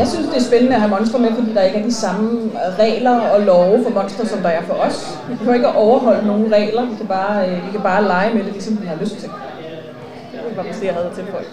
jeg 0.00 0.06
synes, 0.12 0.26
det 0.30 0.36
er 0.36 0.46
spændende 0.50 0.74
at 0.74 0.80
have 0.80 0.90
monstre 0.96 1.18
med, 1.18 1.30
fordi 1.38 1.54
der 1.54 1.62
ikke 1.62 1.78
er 1.78 1.82
de 1.82 1.94
samme 1.94 2.30
regler 2.78 3.16
og 3.20 3.40
love 3.40 3.76
for 3.84 3.90
monstre, 4.00 4.26
som 4.26 4.38
der 4.38 4.48
er 4.48 4.62
for 4.62 4.74
os. 4.74 5.18
Vi 5.28 5.34
kan 5.44 5.54
ikke 5.54 5.68
overholde 5.68 6.26
nogen 6.26 6.46
regler. 6.52 6.82
Vi 6.90 6.96
kan 6.96 7.06
bare, 7.06 7.48
øh, 7.48 7.56
vi 7.66 7.70
kan 7.72 7.80
bare 7.80 8.02
lege 8.02 8.34
med 8.34 8.44
det, 8.44 8.52
ligesom 8.52 8.78
vi 8.82 8.86
har 8.86 8.96
lyst 9.00 9.16
til. 9.20 9.28
Det 10.48 10.56
var 10.56 10.64
måske, 10.68 10.86
jeg 10.86 10.94
havde 10.94 11.10
til 11.14 11.24
folk. 11.34 11.48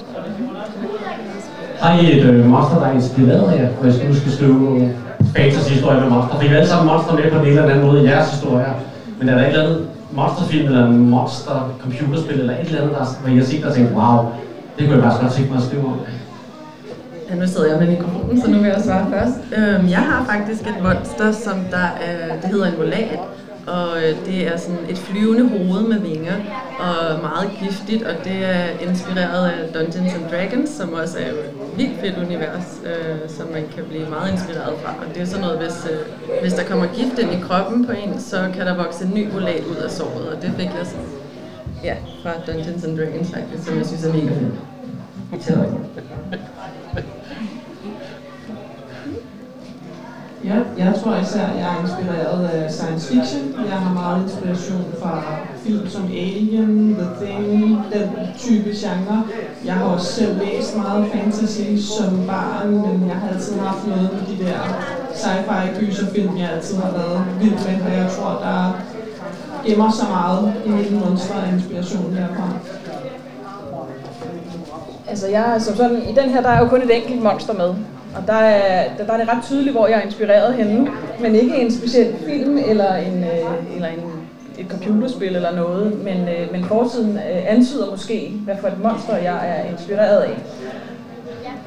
Har 1.80 2.00
I 2.02 2.20
et 2.20 2.24
øh, 2.26 2.46
monster, 2.46 2.80
der 2.80 2.88
er 2.88 2.94
inspireret 2.94 3.52
af 3.54 3.62
jer, 3.62 3.70
hvis 3.82 3.96
du 3.96 4.16
skal 4.16 4.32
skrive 4.32 4.94
fantasy-historier 5.36 6.00
med 6.00 6.10
monster? 6.10 6.36
For 6.36 6.44
I 6.44 6.48
er 6.48 6.56
alle 6.58 6.68
sammen 6.68 6.88
monster 6.94 7.14
med 7.14 7.32
på 7.32 7.40
en 7.40 7.46
eller 7.48 7.64
anden 7.64 7.86
måde 7.86 8.04
i 8.04 8.06
jeres 8.08 8.30
historier. 8.32 8.74
Men 9.20 9.30
er 9.30 9.36
der 9.36 9.42
et 9.42 9.48
eller 9.48 9.64
andet 9.64 9.88
monsterfilm, 10.12 10.66
eller 10.66 10.86
en 10.86 11.10
monster 11.10 11.74
computerspil, 11.84 12.40
eller 12.40 12.54
et 12.54 12.66
eller 12.66 12.82
andet, 12.82 12.96
der, 12.98 13.06
hvor 13.22 13.30
I 13.34 13.38
har 13.38 13.46
set 13.46 13.66
og 13.66 13.74
tænkt, 13.74 13.92
wow, 14.00 14.18
det 14.78 14.88
kunne 14.88 14.96
jeg 14.96 15.04
bare 15.04 15.22
godt 15.22 15.34
tænke 15.34 15.50
mig 15.52 15.58
at 15.58 15.64
skrive 15.64 15.86
om? 15.86 16.00
Ja, 17.32 17.36
nu 17.36 17.48
sidder 17.48 17.68
jeg 17.70 17.80
med 17.80 17.88
mikrofonen, 17.88 18.42
så 18.42 18.48
nu 18.48 18.58
vil 18.58 18.68
jeg 18.68 18.82
svare 18.84 19.12
først. 19.12 19.40
Øhm, 19.58 19.90
jeg 19.90 20.00
har 20.00 20.26
faktisk 20.26 20.62
et 20.62 20.84
monster, 20.84 21.32
som 21.32 21.58
der 21.72 21.88
er, 22.08 22.42
det 22.42 22.50
hedder 22.50 22.68
en 22.72 22.78
volat. 22.78 23.20
Og 23.68 23.88
øh, 24.04 24.26
det 24.26 24.48
er 24.48 24.58
sådan 24.58 24.86
et 24.90 24.98
flyvende 24.98 25.50
hoved 25.50 25.88
med 25.88 26.00
vinger, 26.00 26.36
og 26.80 27.22
meget 27.22 27.50
giftigt, 27.62 28.04
og 28.04 28.16
det 28.24 28.38
er 28.56 28.66
inspireret 28.90 29.46
af 29.50 29.74
Dungeons 29.74 30.14
and 30.14 30.26
Dragons, 30.32 30.70
som 30.70 30.94
også 30.94 31.18
er 31.20 31.30
et 31.30 31.38
vildt 31.78 32.00
fedt 32.02 32.18
univers, 32.26 32.70
øh, 32.86 33.30
som 33.30 33.48
man 33.48 33.64
kan 33.76 33.84
blive 33.90 34.10
meget 34.10 34.32
inspireret 34.32 34.74
fra. 34.84 34.92
Og 35.02 35.16
det 35.16 35.22
er 35.22 35.26
sådan 35.26 35.46
noget, 35.46 35.58
hvis, 35.64 35.78
øh, 35.92 36.00
hvis 36.42 36.54
der 36.54 36.64
kommer 36.64 36.86
gift 36.86 37.20
ind 37.20 37.32
i 37.32 37.40
kroppen 37.48 37.86
på 37.86 37.92
en, 37.92 38.20
så 38.20 38.50
kan 38.56 38.66
der 38.66 38.76
vokse 38.84 39.06
en 39.06 39.14
ny 39.14 39.32
volat 39.34 39.64
ud 39.72 39.76
af 39.76 39.92
såret, 39.92 40.26
og 40.32 40.42
det 40.42 40.52
fik 40.58 40.72
jeg 40.80 40.86
sådan, 40.92 41.10
ja, 41.84 41.96
fra 42.24 42.32
Dungeons 42.48 42.84
and 42.84 42.98
Dragons 42.98 43.30
faktisk, 43.36 43.62
som 43.68 43.78
jeg 43.78 43.86
synes 43.86 44.04
er 44.06 44.14
mega 44.14 44.34
fedt. 44.40 44.54
Ja, 50.46 50.58
jeg 50.78 50.94
tror 51.04 51.16
især, 51.16 51.46
at 51.46 51.60
jeg 51.60 51.76
er 51.76 51.82
inspireret 51.82 52.46
af 52.50 52.72
science 52.72 53.08
fiction. 53.08 53.56
Jeg 53.70 53.78
har 53.80 53.94
meget 53.94 54.24
inspiration 54.24 54.86
fra 55.02 55.24
film 55.56 55.88
som 55.88 56.04
Alien, 56.04 56.96
The 57.00 57.26
Thing, 57.26 57.86
den 57.94 58.10
type 58.38 58.70
genre. 58.70 59.24
Jeg 59.66 59.74
har 59.74 59.86
også 59.86 60.14
selv 60.14 60.40
læst 60.40 60.78
meget 60.78 61.06
fantasy 61.14 61.88
som 61.98 62.28
barn, 62.28 62.72
men 62.72 63.10
jeg 63.10 63.16
har 63.16 63.30
altid 63.34 63.60
haft 63.60 63.88
noget 63.88 64.10
med 64.14 64.38
de 64.38 64.44
der 64.44 64.58
sci-fi 65.14 65.80
gyserfilm, 65.80 66.38
jeg 66.38 66.50
altid 66.52 66.78
har 66.78 66.92
været 66.92 67.26
vild 67.42 67.54
med, 67.54 67.86
og 67.86 67.98
jeg 67.98 68.10
tror, 68.18 68.30
der 68.30 68.74
gemmer 69.66 69.92
så 69.92 70.06
meget 70.10 70.54
i 70.66 70.70
mine 70.70 71.00
monstre 71.00 71.48
af 71.48 71.54
inspiration 71.54 72.16
derfra. 72.16 72.50
Altså 75.08 75.28
jeg, 75.28 75.56
som 75.60 75.76
sådan, 75.76 76.02
i 76.10 76.14
den 76.14 76.30
her, 76.30 76.42
der 76.42 76.50
er 76.50 76.60
jo 76.60 76.68
kun 76.68 76.82
et 76.82 76.96
enkelt 76.98 77.24
monster 77.24 77.54
med. 77.54 77.74
Og 78.16 78.28
der 78.28 78.34
er, 78.34 78.88
der 78.98 79.14
er 79.14 79.18
det 79.18 79.28
ret 79.30 79.44
tydeligt, 79.44 79.76
hvor 79.76 79.88
jeg 79.88 79.98
er 79.98 80.02
inspireret 80.02 80.54
henne, 80.54 80.88
men 81.22 81.36
ikke 81.36 81.62
en 81.62 81.72
speciel 81.72 82.14
film 82.28 82.58
eller, 82.68 82.96
en, 82.96 83.24
øh, 83.24 83.76
eller 83.76 83.88
en, 83.88 84.00
et 84.60 84.66
computerspil 84.70 85.36
eller 85.36 85.56
noget, 85.56 86.04
men, 86.04 86.18
øh, 86.18 86.52
men 86.52 86.64
forsiden 86.64 87.16
øh, 87.16 87.42
antyder 87.48 87.92
måske, 87.92 88.32
hvad 88.46 88.56
for 88.62 88.68
et 88.68 88.84
monster 88.84 89.18
jeg 89.18 89.50
er 89.50 89.72
inspireret 89.72 90.22
af. 90.22 90.38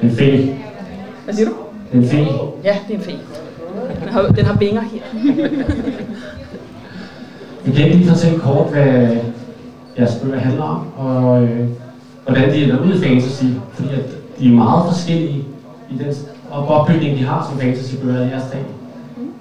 En 0.03 0.11
fe. 0.11 0.55
Hvad 1.23 1.33
siger 1.33 1.49
du? 1.49 1.55
En 1.93 2.07
fe. 2.07 2.17
Ja, 2.63 2.77
det 2.87 2.93
er 2.93 2.97
en 2.97 3.03
fe. 3.03 3.11
Den 4.01 4.09
har, 4.09 4.21
den 4.21 4.45
har 4.45 4.57
vinger 4.57 4.81
her. 4.81 5.01
Kan 7.75 7.89
lige 7.89 8.09
fortælle 8.09 8.39
kort, 8.39 8.67
hvad 8.67 9.17
jeres 9.97 10.15
bøger 10.23 10.39
handler 10.39 10.63
om, 10.63 10.87
og 10.97 11.43
øh, 11.43 11.67
hvordan 12.25 12.51
de 12.51 12.63
er 12.71 12.79
ude 12.79 12.95
i 12.95 12.99
fantasy, 12.99 13.43
fordi 13.73 13.89
at 13.93 14.05
de 14.39 14.47
er 14.47 14.51
meget 14.51 14.93
forskellige 14.93 15.45
i 15.91 15.97
den 15.97 16.13
og 16.55 16.67
opbygning, 16.67 17.17
de 17.17 17.23
har 17.23 17.47
som 17.49 17.59
fantasybøger 17.59 18.25
i 18.25 18.29
jeres 18.29 18.51
dag? 18.51 18.65
Mm. 19.17 19.33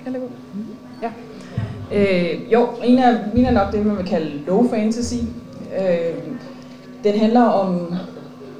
Skal 0.00 0.12
jeg 0.12 0.22
mm. 0.54 0.66
Ja. 1.02 1.10
Øh, 1.92 2.52
jo, 2.52 2.68
en 2.84 2.98
af 2.98 3.14
mine 3.34 3.48
er 3.48 3.52
nok 3.52 3.72
det, 3.72 3.86
man 3.86 3.96
vil 3.96 4.06
kalde 4.06 4.30
low 4.46 4.70
fantasy. 4.70 5.14
Øh, 5.80 6.14
den 7.04 7.18
handler 7.18 7.42
om, 7.42 7.94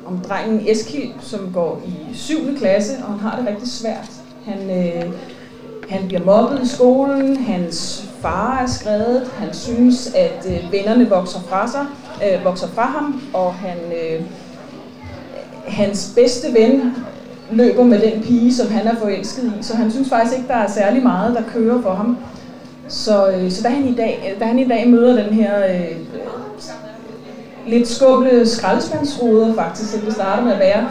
om 0.06 0.18
drengen 0.18 0.60
Eskild, 0.68 1.12
som 1.20 1.50
går 1.54 1.82
i 1.86 2.14
7. 2.14 2.34
klasse, 2.58 2.92
og 3.04 3.12
han 3.12 3.20
har 3.20 3.38
det 3.38 3.48
rigtig 3.48 3.68
svært. 3.68 4.10
Han, 4.44 4.70
øh, 4.70 5.12
han 5.88 6.06
bliver 6.06 6.24
mobbet 6.24 6.62
i 6.62 6.68
skolen, 6.68 7.36
hans 7.36 8.08
far 8.20 8.58
er 8.62 8.66
skrevet, 8.66 9.30
han 9.38 9.54
synes, 9.54 10.14
at 10.14 10.46
øh, 10.48 10.72
vennerne 10.72 11.08
vokser 11.08 11.40
fra, 11.40 11.68
sig, 11.68 11.86
øh, 12.24 12.44
vokser 12.44 12.68
fra 12.68 12.82
ham, 12.84 13.22
og 13.34 13.54
han, 13.54 13.78
øh, 13.78 14.22
hans 15.66 16.12
bedste 16.16 16.46
ven 16.54 16.94
løber 17.50 17.84
med 17.84 17.98
den 18.00 18.22
pige, 18.22 18.54
som 18.54 18.72
han 18.72 18.86
er 18.86 18.94
forelsket 18.94 19.44
i, 19.44 19.62
så 19.62 19.76
han 19.76 19.90
synes 19.90 20.08
faktisk 20.08 20.36
ikke, 20.36 20.48
der 20.48 20.54
er 20.54 20.70
særlig 20.70 21.02
meget, 21.02 21.34
der 21.34 21.42
kører 21.54 21.82
for 21.82 21.94
ham. 21.94 22.18
Så, 22.88 23.30
øh, 23.30 23.50
så 23.50 23.62
da, 23.62 23.68
han 23.68 23.84
i 23.84 23.94
dag, 23.94 24.32
øh, 24.34 24.40
da 24.40 24.44
han 24.44 24.58
i 24.58 24.68
dag 24.68 24.88
møder 24.88 25.22
den 25.22 25.34
her 25.34 25.66
øh, 25.66 25.96
lidt 27.66 27.88
skumle 27.88 28.46
skraldespandsruder 28.46 29.54
faktisk, 29.54 29.92
som 29.92 30.00
det 30.00 30.14
starter 30.14 30.44
med 30.44 30.52
at 30.52 30.58
være, 30.58 30.88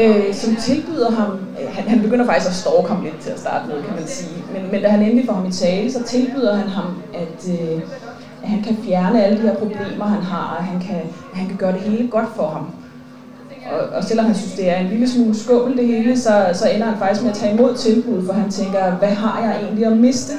øh, 0.00 0.34
som 0.34 0.56
tilbyder 0.56 1.10
ham, 1.10 1.38
øh, 1.62 1.74
han, 1.74 1.88
han 1.88 2.00
begynder 2.00 2.26
faktisk 2.26 2.48
at 2.48 2.54
stalke 2.54 2.88
ham 2.88 3.04
lidt 3.04 3.20
til 3.20 3.30
at 3.30 3.40
starte 3.40 3.68
med, 3.68 3.82
kan 3.82 3.94
man 3.94 4.06
sige, 4.06 4.44
men, 4.52 4.72
men 4.72 4.82
da 4.82 4.88
han 4.88 5.02
endelig 5.02 5.26
får 5.26 5.32
ham 5.32 5.46
i 5.46 5.52
tale, 5.52 5.92
så 5.92 6.02
tilbyder 6.02 6.54
han 6.56 6.68
ham, 6.68 7.02
at, 7.14 7.50
øh, 7.50 7.82
at 8.42 8.48
han 8.48 8.62
kan 8.62 8.76
fjerne 8.84 9.24
alle 9.24 9.36
de 9.36 9.42
her 9.42 9.54
problemer, 9.54 10.04
han 10.04 10.22
har, 10.22 10.56
og 10.58 10.64
han 10.64 10.80
kan, 10.80 11.00
han 11.32 11.48
kan 11.48 11.56
gøre 11.56 11.72
det 11.72 11.80
hele 11.80 12.08
godt 12.08 12.28
for 12.36 12.46
ham. 12.46 12.66
Og, 13.72 13.96
og 13.96 14.04
selvom 14.04 14.26
han 14.26 14.34
synes, 14.34 14.52
det 14.52 14.70
er 14.70 14.76
en 14.76 14.86
lille 14.86 15.08
smule 15.08 15.38
skummel 15.38 15.76
det 15.78 15.86
hele, 15.86 16.18
så, 16.18 16.50
så 16.52 16.68
ender 16.70 16.86
han 16.86 16.98
faktisk 16.98 17.22
med 17.22 17.30
at 17.30 17.36
tage 17.36 17.54
imod 17.54 17.74
tilbuddet, 17.74 18.26
for 18.26 18.32
han 18.32 18.50
tænker, 18.50 18.90
hvad 18.90 19.08
har 19.08 19.42
jeg 19.42 19.60
egentlig 19.62 19.86
at 19.86 19.96
miste? 19.96 20.32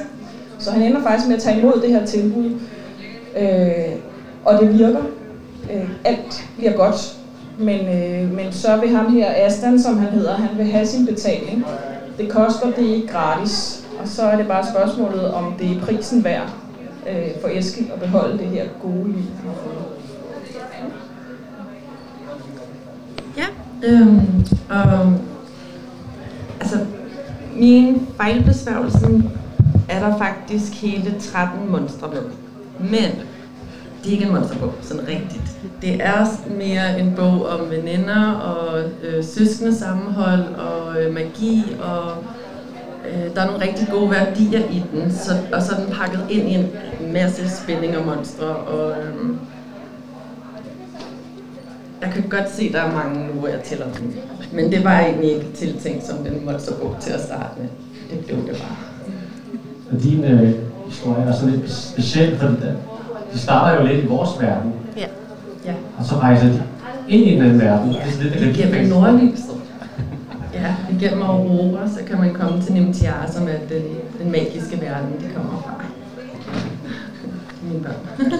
Så 0.58 0.70
han 0.70 0.82
ender 0.82 1.02
faktisk 1.02 1.28
med 1.28 1.36
at 1.36 1.42
tage 1.42 1.58
imod 1.58 1.80
det 1.82 1.90
her 1.90 2.06
tilbud. 2.06 2.50
Øh, 3.38 3.94
og 4.44 4.58
det 4.60 4.78
virker. 4.78 5.02
Øh, 5.72 5.90
alt 6.04 6.48
bliver 6.56 6.72
godt. 6.72 7.16
Men, 7.58 7.80
øh, 7.80 8.34
men 8.34 8.52
så 8.52 8.76
vil 8.76 8.88
ham 8.88 9.14
her, 9.14 9.46
Aston, 9.46 9.78
som 9.78 9.98
han 9.98 10.08
hedder, 10.08 10.34
han 10.34 10.58
vil 10.58 10.66
have 10.66 10.86
sin 10.86 11.06
betaling. 11.06 11.64
Det 12.18 12.28
koster 12.28 12.70
det 12.70 12.86
ikke 12.86 13.08
gratis. 13.08 13.84
Og 14.02 14.08
så 14.08 14.22
er 14.22 14.36
det 14.36 14.46
bare 14.46 14.66
spørgsmålet, 14.66 15.30
om 15.30 15.54
det 15.58 15.76
er 15.76 15.80
prisen 15.80 16.24
værd 16.24 16.52
øh, 17.08 17.40
for 17.40 17.48
Eskild 17.48 17.90
at 17.92 18.00
beholde 18.00 18.38
det 18.38 18.46
her 18.46 18.64
gode 18.82 19.06
liv, 19.06 19.22
han 19.40 19.46
har 19.46 19.54
fået. 19.64 19.92
Ja, 23.36 23.44
øhm, 23.84 24.46
og 24.70 25.14
altså 26.60 26.78
min 27.56 28.08
fejlbesværgelse 28.16 29.22
er 29.88 30.08
der 30.08 30.18
faktisk 30.18 30.82
hele 30.82 31.14
13 31.20 31.70
monstre 31.70 32.08
med. 32.08 32.22
Men 32.78 33.10
det 34.02 34.08
er 34.08 34.12
ikke 34.12 34.24
en 34.24 34.32
monsterbog, 34.32 34.72
sådan 34.80 35.08
rigtigt. 35.08 35.56
Det 35.82 36.04
er 36.04 36.26
mere 36.58 37.00
en 37.00 37.12
bog 37.16 37.46
om 37.46 37.70
veninder 37.70 38.32
og 38.32 38.80
øh, 39.02 39.24
søskende 39.24 39.74
sammenhold 39.74 40.44
og 40.54 41.02
øh, 41.02 41.14
magi 41.14 41.62
og 41.80 42.12
øh, 43.08 43.34
der 43.34 43.40
er 43.40 43.46
nogle 43.46 43.64
rigtig 43.64 43.88
gode 43.90 44.10
værdier 44.10 44.60
i 44.70 44.82
den, 44.92 45.12
så, 45.12 45.32
og 45.52 45.62
så 45.62 45.72
er 45.76 45.80
den 45.84 45.94
pakket 45.94 46.26
ind 46.30 46.48
i 46.48 46.54
en 46.54 46.70
masse 47.12 47.56
spænding 47.56 47.96
og 47.96 48.06
monstre 48.06 48.46
og 48.46 48.90
øh, 48.90 49.36
jeg 52.02 52.10
kan 52.14 52.22
godt 52.28 52.50
se, 52.50 52.62
at 52.62 52.72
der 52.72 52.80
er 52.80 52.92
mange 52.92 53.26
nu, 53.26 53.32
hvor 53.32 53.48
jeg 53.48 53.60
tæller 53.60 53.86
dem. 53.98 54.14
Men 54.52 54.72
det 54.72 54.84
var 54.84 55.00
egentlig 55.00 55.30
ikke 55.34 55.46
tiltænkt 55.54 56.06
som 56.06 56.16
den 56.18 56.44
monsterbog 56.44 56.96
til 57.00 57.12
at 57.12 57.20
starte 57.20 57.50
med. 57.58 57.68
Det 58.10 58.24
blev 58.26 58.36
det 58.36 58.46
bare. 58.62 58.76
Og 59.92 60.02
din 60.02 60.24
øh, 60.24 60.54
historie 60.86 61.22
er 61.24 61.32
så 61.32 61.46
lidt 61.46 61.70
speciel, 61.70 62.38
fordi 62.38 62.52
det, 62.52 62.76
de 63.32 63.38
starter 63.38 63.80
jo 63.80 63.86
lidt 63.86 64.04
i 64.04 64.06
vores 64.06 64.30
verden. 64.40 64.72
Ja. 64.96 65.06
ja. 65.64 65.74
Og 65.98 66.04
så 66.04 66.14
rejser 66.14 66.46
de 66.46 66.62
ind 67.08 67.24
i 67.24 67.34
en 67.34 67.42
anden 67.42 67.60
verden. 67.60 67.92
Ja. 67.92 67.98
Det 68.20 68.32
er 68.32 68.40
lidt 68.40 68.56
det 68.56 68.64
gennem 68.64 68.88
Nordlyset. 68.88 69.52
Ja, 70.54 70.74
igennem 70.90 71.22
Aurora, 71.22 71.88
så 71.88 72.00
kan 72.06 72.18
man 72.18 72.34
komme 72.34 72.62
til 72.62 72.72
Nemtiar, 72.72 73.30
som 73.30 73.48
er 73.48 73.58
den, 73.68 73.82
den 74.22 74.32
magiske 74.32 74.80
verden, 74.80 75.08
de 75.20 75.34
kommer 75.34 75.62
fra. 75.62 75.84
Mine 77.62 77.84
børn. 77.84 78.32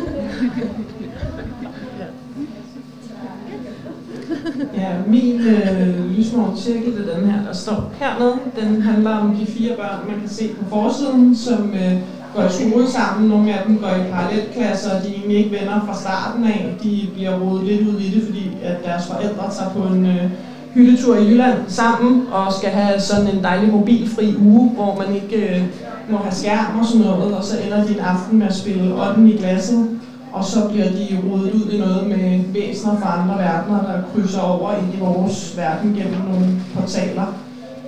Ja, 4.76 4.88
min 5.06 5.40
øh, 5.40 6.10
lysmål 6.16 6.56
cirkel 6.56 7.08
er 7.08 7.14
den 7.16 7.30
her, 7.30 7.44
der 7.46 7.52
står 7.52 7.92
hernede. 7.98 8.34
Den 8.60 8.82
handler 8.82 9.10
om 9.10 9.36
de 9.36 9.46
fire 9.46 9.76
børn, 9.76 10.10
man 10.10 10.20
kan 10.20 10.28
se 10.28 10.48
på 10.48 10.64
forsiden, 10.70 11.36
som 11.36 11.74
øh, 11.74 11.92
går 12.34 12.42
i 12.42 12.48
skole 12.50 12.88
sammen. 12.88 13.28
Nogle 13.28 13.54
af 13.54 13.66
dem 13.66 13.78
går 13.78 13.88
i 13.88 14.10
parallelklasser, 14.10 14.96
og 14.96 15.02
de 15.02 15.08
er 15.08 15.12
egentlig 15.12 15.38
ikke 15.38 15.50
venner 15.60 15.80
fra 15.86 15.94
starten 16.00 16.44
af. 16.44 16.76
De 16.82 17.08
bliver 17.14 17.38
rodet 17.38 17.64
lidt 17.64 17.88
ud 17.88 18.00
i 18.00 18.14
det, 18.14 18.22
fordi 18.26 18.56
at 18.62 18.84
deres 18.84 19.06
forældre 19.06 19.50
tager 19.50 19.70
på 19.70 19.94
en 19.94 20.06
øh, 20.06 20.30
hyttetur 20.74 21.16
i 21.16 21.28
Jylland 21.28 21.58
sammen, 21.68 22.26
og 22.32 22.52
skal 22.52 22.70
have 22.70 23.00
sådan 23.00 23.36
en 23.36 23.42
dejlig 23.42 23.72
mobilfri 23.72 24.34
uge, 24.36 24.70
hvor 24.70 24.96
man 24.96 25.14
ikke 25.14 25.56
øh, 25.56 25.62
må 26.10 26.16
have 26.16 26.34
skærm 26.34 26.78
og 26.80 26.86
sådan 26.86 27.06
noget, 27.06 27.34
og 27.34 27.44
så 27.44 27.58
ender 27.66 27.84
de 27.84 27.92
en 27.92 28.00
aften 28.00 28.38
med 28.38 28.46
at 28.46 28.54
spille 28.54 28.94
ånden 28.94 29.28
i 29.28 29.36
glasset 29.36 29.88
og 30.32 30.44
så 30.44 30.68
bliver 30.68 30.88
de 30.88 31.18
rodet 31.28 31.52
ud 31.52 31.70
i 31.70 31.78
noget 31.78 32.08
med 32.08 32.40
væsener 32.52 32.96
fra 32.96 33.22
andre 33.22 33.34
verdener, 33.34 33.82
der 33.82 34.02
krydser 34.12 34.40
over 34.40 34.72
ind 34.72 34.94
i 34.94 34.98
vores 34.98 35.56
verden 35.56 35.94
gennem 35.94 36.20
nogle 36.28 36.46
portaler. 36.74 37.26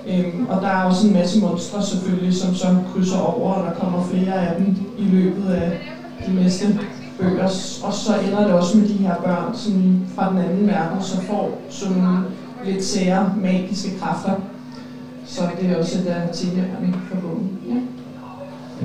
Øhm, 0.07 0.45
og 0.49 0.61
der 0.61 0.67
er 0.67 0.81
også 0.81 1.07
en 1.07 1.13
masse 1.13 1.39
monstre 1.39 1.83
selvfølgelig, 1.83 2.33
som 2.33 2.55
så 2.55 2.67
krydser 2.93 3.17
over, 3.17 3.53
og 3.53 3.69
der 3.69 3.73
kommer 3.79 4.03
flere 4.03 4.33
af 4.33 4.55
dem 4.57 4.75
i 4.97 5.03
løbet 5.03 5.51
af 5.51 5.71
de 6.27 6.33
næste 6.33 6.79
bøger. 7.19 7.43
Og 7.83 7.93
så 7.93 8.13
ender 8.27 8.43
det 8.43 8.53
også 8.53 8.77
med 8.77 8.87
de 8.87 8.93
her 8.93 9.15
børn 9.15 9.55
som 9.55 10.05
fra 10.15 10.31
den 10.31 10.37
anden 10.37 10.67
verden, 10.67 11.01
som 11.01 11.21
får 11.21 11.61
sådan 11.69 11.97
nogle 11.97 12.17
lidt 12.65 12.83
sære 12.83 13.33
magiske 13.41 13.97
kræfter. 13.99 14.31
Så 15.25 15.41
det 15.61 15.69
er 15.69 15.77
også 15.77 15.97
der 16.05 16.33
temaerne 16.33 16.93
for 17.09 17.15
bogen. 17.15 17.49
Ja. 17.67 17.75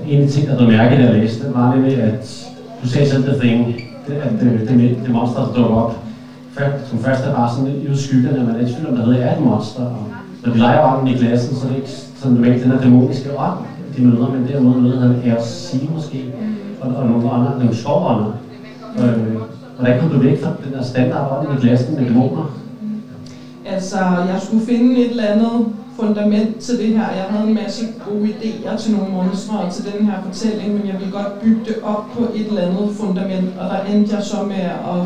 En 0.07 0.21
af 0.21 0.27
de 0.27 0.33
ting, 0.33 0.47
der 0.47 0.57
blev 0.57 0.69
mærket, 0.69 0.99
da 0.99 1.05
jeg 1.05 1.15
læste, 1.15 1.55
var 1.55 1.75
nemlig, 1.75 1.97
at 1.97 2.50
du 2.83 2.89
sagde 2.89 3.11
selv 3.11 3.23
The 3.23 3.39
Thing, 3.41 3.83
at 4.09 4.43
øh, 4.43 4.61
det, 4.61 4.69
det, 4.69 4.99
det 5.05 5.13
monster, 5.13 5.45
der 5.45 5.53
dukker 5.53 5.77
op, 5.77 5.95
som 6.89 6.99
først 6.99 7.25
er 7.25 7.35
bare 7.35 7.51
sådan 7.51 7.71
i 7.71 7.97
skyggerne, 7.97 8.47
man 8.47 8.57
er 8.61 8.67
i 8.67 8.73
tvivl 8.73 8.89
om, 8.89 8.95
hvad 8.95 9.05
hedder, 9.05 9.27
er 9.27 9.37
et 9.37 9.45
monster. 9.45 9.83
Og 9.83 10.07
når 10.45 10.53
vi 10.53 10.59
leger 10.59 10.79
om 10.79 11.07
i 11.07 11.13
klassen, 11.13 11.55
så 11.55 11.65
er 11.65 11.69
det 11.69 11.77
ikke 11.77 11.91
sådan 11.91 12.37
normalt 12.37 12.63
den 12.63 12.71
her 12.71 12.81
dæmoniske 12.81 13.39
ånd, 13.39 13.59
de 13.97 14.03
møder, 14.03 14.29
men 14.31 14.49
derimod 14.49 14.81
møder 14.81 15.01
han 15.01 15.37
RC 15.37 15.75
måske, 15.95 16.25
og, 16.81 16.95
og 16.95 17.07
nogle 17.07 17.31
andre, 17.31 17.59
nogle 17.59 17.77
skovånder. 17.77 18.33
Øh, 18.99 19.37
hvordan 19.77 19.99
kom 19.99 20.09
du 20.09 20.19
væk 20.19 20.43
fra 20.43 20.51
den 20.65 20.73
der 20.73 20.83
standard 20.83 21.31
ånd 21.31 21.59
i 21.59 21.61
klassen 21.61 21.97
med 21.97 22.05
dæmoner? 22.09 22.55
Altså, 23.67 23.97
jeg 23.99 24.41
skulle 24.41 24.65
finde 24.67 25.01
et 25.01 25.11
eller 25.11 25.25
andet 25.25 25.67
fundament 26.01 26.59
til 26.59 26.79
det 26.79 26.93
her. 26.93 27.11
Jeg 27.17 27.25
havde 27.31 27.49
en 27.49 27.55
masse 27.55 27.83
gode 28.05 28.29
idéer 28.29 28.83
til 28.83 28.93
nogle 28.93 29.13
monstre 29.13 29.59
og 29.59 29.73
til 29.73 29.93
den 29.93 30.07
her 30.07 30.17
fortælling, 30.25 30.75
men 30.75 30.87
jeg 30.87 30.97
ville 30.99 31.13
godt 31.13 31.41
bygge 31.41 31.61
det 31.65 31.77
op 31.85 32.05
på 32.15 32.25
et 32.35 32.47
eller 32.47 32.63
andet 32.63 32.89
fundament, 33.01 33.59
og 33.59 33.69
der 33.69 33.81
endte 33.93 34.15
jeg 34.15 34.23
så 34.23 34.43
med 34.43 34.63
at 34.95 35.01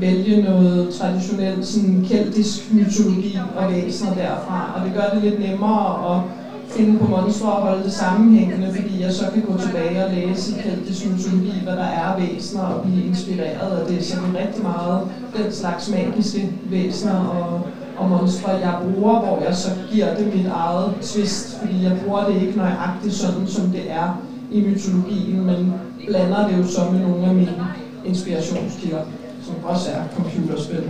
vælge 0.00 0.42
noget 0.42 0.88
traditionelt 0.88 1.66
sådan 1.66 2.04
keltisk 2.08 2.70
mytologi 2.70 3.38
og 3.56 3.68
væsener 3.68 4.14
derfra, 4.14 4.72
og 4.76 4.86
det 4.86 4.94
gør 4.94 5.10
det 5.12 5.22
lidt 5.22 5.38
nemmere 5.40 6.14
at 6.14 6.20
finde 6.68 6.98
på 6.98 7.04
monstre 7.04 7.46
og 7.46 7.60
holde 7.62 7.84
det 7.84 7.92
sammenhængende, 7.92 8.70
fordi 8.70 9.02
jeg 9.02 9.12
så 9.12 9.22
kan 9.32 9.42
gå 9.42 9.58
tilbage 9.58 10.02
og 10.02 10.10
læse 10.10 10.50
i 10.50 10.54
keltisk 10.62 11.06
mytologi, 11.06 11.60
hvad 11.62 11.76
der 11.76 11.82
er 11.82 12.16
væsener 12.16 12.62
og 12.62 12.80
blive 12.82 13.04
inspireret 13.06 13.80
af 13.80 13.86
det. 13.86 14.04
Så 14.04 14.14
det 14.16 14.36
er 14.36 14.40
rigtig 14.40 14.62
meget 14.62 15.00
den 15.34 15.52
slags 15.52 15.88
magiske 15.88 16.50
væsener 16.70 17.14
og 17.14 17.60
og 17.98 18.08
monstre, 18.10 18.50
jeg 18.50 18.74
bruger, 18.82 19.18
hvor 19.20 19.42
jeg 19.46 19.54
så 19.54 19.70
giver 19.92 20.14
det 20.14 20.34
mit 20.34 20.46
eget 20.46 20.94
twist, 21.02 21.58
fordi 21.60 21.84
jeg 21.84 21.98
bruger 22.04 22.24
det 22.24 22.42
ikke 22.42 22.58
nøjagtigt 22.58 23.14
sådan, 23.14 23.46
som 23.46 23.66
det 23.66 23.82
er 23.90 24.22
i 24.52 24.60
mytologien, 24.60 25.46
men 25.46 25.74
blander 26.08 26.48
det 26.48 26.58
jo 26.58 26.66
så 26.66 26.80
med 26.92 27.00
nogle 27.00 27.26
af 27.26 27.34
mine 27.34 27.66
inspirationskilder, 28.04 29.00
som 29.42 29.54
også 29.62 29.90
er 29.90 30.00
computerspil. 30.16 30.82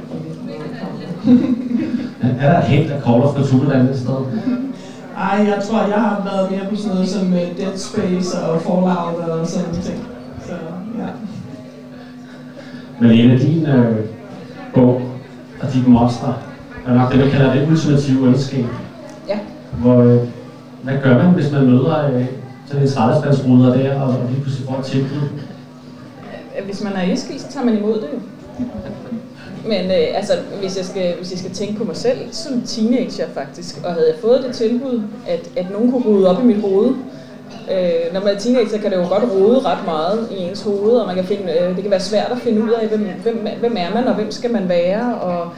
er 2.40 2.52
der 2.52 2.60
helt 2.60 2.90
af 2.90 3.02
Call 3.02 3.22
of 3.22 3.34
Cthulhu 3.34 3.70
et 3.70 3.98
sted? 3.98 4.16
Ej, 5.16 5.46
jeg 5.48 5.62
tror, 5.64 5.80
jeg 5.80 6.00
har 6.00 6.22
været 6.24 6.50
mere 6.50 6.70
på 6.70 6.76
sådan 6.76 6.94
noget 6.94 7.08
som 7.08 7.32
øh, 7.32 7.40
Dead 7.58 7.76
Space 7.78 8.38
og 8.38 8.60
Fallout 8.60 9.30
og 9.30 9.46
sådan 9.46 9.68
noget 9.68 9.84
ting. 9.84 9.98
Så, 10.46 10.52
ja. 10.98 11.06
Men 13.00 13.10
en 13.10 13.30
af 13.30 13.40
dine 13.40 13.74
øh, 13.74 13.96
bog 14.74 15.02
og 15.60 15.72
dine 15.72 15.88
monstre, 15.88 16.28
er 16.28 16.55
nok 16.94 17.12
det, 17.12 17.20
man 17.20 17.30
kalder 17.30 17.54
det 17.54 17.68
ultimative 17.70 18.26
ondskab. 18.26 18.64
Ja. 19.28 19.38
Hvor, 19.78 20.02
øh, 20.02 20.20
hvad 20.82 20.94
gør 21.02 21.22
man, 21.22 21.34
hvis 21.34 21.52
man 21.52 21.66
møder 21.66 22.06
øh, 22.14 22.26
sådan 22.66 22.82
en 22.82 22.88
skraldespandsruder 22.88 23.76
der, 23.76 24.00
og, 24.00 24.08
og 24.08 24.28
lige 24.30 24.42
pludselig 24.42 24.68
får 24.68 24.78
et 24.78 24.84
tilbud? 24.84 25.28
Hvis 26.64 26.84
man 26.84 26.92
er 26.92 27.12
Eskild, 27.12 27.38
så 27.38 27.48
tager 27.48 27.66
man 27.66 27.78
imod 27.78 27.94
det 27.94 28.08
jo. 28.14 28.18
Men 29.68 29.84
øh, 29.84 30.06
altså, 30.14 30.32
hvis 30.60 30.76
jeg, 30.76 30.84
skal, 30.84 31.14
hvis 31.18 31.30
jeg 31.30 31.38
skal 31.38 31.50
tænke 31.50 31.78
på 31.78 31.84
mig 31.84 31.96
selv 31.96 32.18
som 32.32 32.62
teenager 32.66 33.26
faktisk, 33.34 33.80
og 33.84 33.92
havde 33.92 34.06
jeg 34.06 34.20
fået 34.20 34.44
det 34.46 34.54
tilbud, 34.54 35.02
at, 35.28 35.50
at 35.56 35.70
nogen 35.70 35.92
kunne 35.92 36.04
rode 36.06 36.28
op 36.28 36.42
i 36.44 36.46
mit 36.46 36.60
hoved, 36.60 36.94
Øh, 37.70 38.12
når 38.14 38.20
man 38.20 38.34
er 38.34 38.38
teenager, 38.38 38.78
kan 38.78 38.90
det 38.90 38.96
jo 38.96 39.08
godt 39.08 39.24
rode 39.32 39.58
ret 39.58 39.84
meget 39.84 40.28
i 40.30 40.42
ens 40.42 40.62
hoved, 40.62 40.92
og 40.92 41.06
man 41.06 41.16
kan 41.16 41.24
finde, 41.24 41.52
øh, 41.52 41.74
det 41.74 41.82
kan 41.82 41.90
være 41.90 42.00
svært 42.00 42.32
at 42.32 42.38
finde 42.38 42.62
ud 42.62 42.70
af, 42.70 42.88
hvem, 42.88 43.08
hvem, 43.22 43.48
hvem 43.60 43.76
er 43.78 43.94
man, 43.94 44.08
og 44.08 44.14
hvem 44.14 44.30
skal 44.30 44.52
man 44.52 44.68
være, 44.68 45.14
og, 45.14 45.50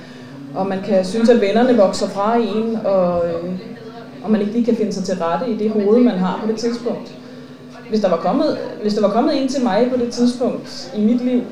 og 0.59 0.66
man 0.66 0.78
kan 0.82 1.04
synes, 1.04 1.28
at 1.28 1.40
vennerne 1.40 1.76
vokser 1.76 2.09
fra 2.09 2.36
en, 2.36 2.76
og, 2.84 3.26
øh, 3.28 3.50
og 4.22 4.30
man 4.30 4.40
ikke 4.40 4.52
lige 4.52 4.64
kan 4.64 4.76
finde 4.76 4.92
sig 4.92 5.04
til 5.04 5.14
rette 5.14 5.50
i 5.50 5.56
det 5.56 5.70
hoved, 5.70 6.00
man 6.00 6.18
har 6.18 6.40
på 6.42 6.52
det 6.52 6.56
tidspunkt. 6.56 7.14
Hvis 7.88 8.00
der 8.00 8.09
var 8.09 8.16
kommet, 8.16 8.59
hvis 8.82 8.94
der 8.94 9.00
var 9.00 9.11
kommet 9.11 9.42
en 9.42 9.48
til 9.48 9.62
mig 9.62 9.88
på 9.90 9.96
det 9.96 10.12
tidspunkt 10.12 10.92
i 10.96 11.00
mit 11.00 11.24
liv, 11.24 11.42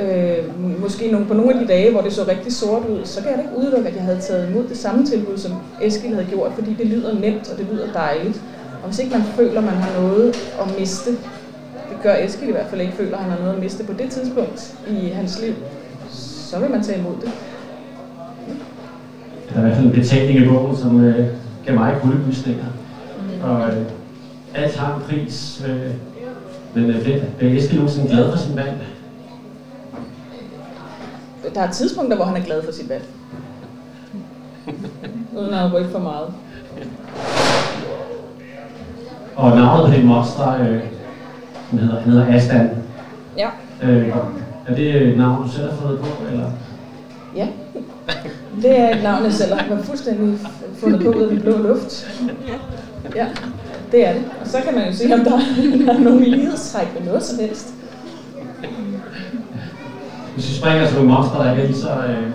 øh, 0.00 0.38
måske 0.80 1.10
nogle, 1.10 1.26
på 1.26 1.34
nogle 1.34 1.54
af 1.54 1.60
de 1.60 1.66
dage, 1.66 1.90
hvor 1.90 2.00
det 2.00 2.12
så 2.12 2.24
rigtig 2.28 2.52
sort 2.52 2.82
ud, 2.88 3.00
så 3.04 3.22
kan 3.22 3.30
jeg 3.30 3.38
da 3.38 3.42
ikke 3.42 3.58
udelukke, 3.58 3.88
at 3.88 3.94
jeg 3.94 4.02
havde 4.02 4.20
taget 4.20 4.50
imod 4.50 4.64
det 4.68 4.76
samme 4.76 5.06
tilbud, 5.06 5.38
som 5.38 5.52
Eskil 5.82 6.14
havde 6.14 6.26
gjort, 6.30 6.52
fordi 6.54 6.74
det 6.74 6.86
lyder 6.86 7.14
nemt, 7.14 7.50
og 7.52 7.58
det 7.58 7.66
lyder 7.72 7.92
dejligt. 7.92 8.42
Og 8.82 8.88
hvis 8.88 8.98
ikke 8.98 9.12
man 9.12 9.22
føler, 9.22 9.60
man 9.60 9.74
har 9.74 10.02
noget 10.02 10.36
at 10.60 10.78
miste, 10.78 11.10
det 11.90 11.98
gør 12.02 12.14
Eskil 12.14 12.48
i 12.48 12.52
hvert 12.52 12.66
fald 12.70 12.80
ikke, 12.80 12.92
føler, 12.92 13.16
at 13.16 13.22
han 13.22 13.30
har 13.30 13.38
noget 13.38 13.54
at 13.54 13.60
miste 13.60 13.84
på 13.84 13.92
det 13.92 14.10
tidspunkt 14.10 14.74
i 14.90 15.08
hans 15.08 15.40
liv, 15.40 15.54
så 16.50 16.58
vil 16.58 16.70
man 16.70 16.82
tage 16.82 16.98
imod 16.98 17.14
det. 17.20 17.32
Der 19.58 19.64
er 19.64 19.66
i 19.66 19.70
hvert 19.70 19.82
fald 19.82 19.94
en 19.94 20.00
betaling 20.00 20.38
i 20.38 20.48
bogen, 20.48 20.76
som 20.76 21.04
øh, 21.04 21.26
gav 21.66 21.74
mig 21.74 21.96
guldbysninger. 22.02 22.64
Mm. 22.64 23.50
Og 23.50 23.68
øh, 23.68 23.86
alt 24.54 24.76
har 24.76 24.96
en 24.96 25.02
pris, 25.02 25.64
øh, 25.68 25.90
men 26.74 26.90
øh, 26.90 27.02
bliver 27.02 27.20
Eskild 27.40 27.78
nogensinde 27.78 28.08
glad 28.08 28.30
for 28.30 28.38
sin 28.38 28.56
valg? 28.56 28.72
Der 31.54 31.60
er 31.60 31.70
tidspunkter, 31.70 32.16
hvor 32.16 32.24
han 32.24 32.36
er 32.36 32.44
glad 32.44 32.62
for 32.62 32.72
sit 32.72 32.88
valg. 32.88 33.04
Uden 35.38 35.54
at 35.54 35.72
rykke 35.74 35.90
for 35.90 35.98
meget. 35.98 36.32
Og 39.36 39.56
navnet 39.56 39.86
på 39.86 39.96
det 39.96 40.04
monster, 40.04 40.54
øh, 40.54 40.80
han 41.70 41.78
hedder, 41.78 42.00
han 42.00 42.12
hedder 42.12 42.34
Astan. 42.34 42.70
Ja. 43.36 43.48
Øh, 43.82 44.08
er 44.66 44.74
det 44.74 45.08
et 45.08 45.18
navn, 45.18 45.42
du 45.42 45.48
selv 45.48 45.70
har 45.70 45.76
fået 45.76 45.98
på, 45.98 46.06
eller? 46.30 46.50
Ja. 47.36 47.48
Det 48.62 48.80
er 48.80 48.96
et 48.96 49.02
navn, 49.02 49.24
jeg 49.24 49.32
selv 49.32 49.54
har 49.54 49.82
fuldstændig 49.82 50.38
fundet 50.78 51.02
på 51.02 51.08
ud 51.08 51.22
af 51.22 51.28
den 51.28 51.40
blå 51.40 51.58
luft. 51.58 52.08
Ja, 53.16 53.26
det 53.92 54.08
er 54.08 54.12
det. 54.12 54.22
Og 54.40 54.46
så 54.46 54.58
kan 54.64 54.74
man 54.74 54.86
jo 54.86 54.92
se, 54.92 55.14
om 55.14 55.20
der, 55.20 55.38
er 55.92 55.98
nogle 55.98 56.24
lighedstræk 56.24 56.86
med 56.98 57.06
noget 57.06 57.22
som 57.22 57.38
helst. 57.38 57.74
Hvis 60.34 60.48
vi 60.50 60.54
springer 60.54 60.86
til 60.86 60.96
nogle 60.96 61.10
monster, 61.10 61.42
der 61.42 61.50
ikke 61.50 61.62
er 61.62 61.66
lige 61.66 61.78
så 61.78 61.90
øh, 61.90 62.30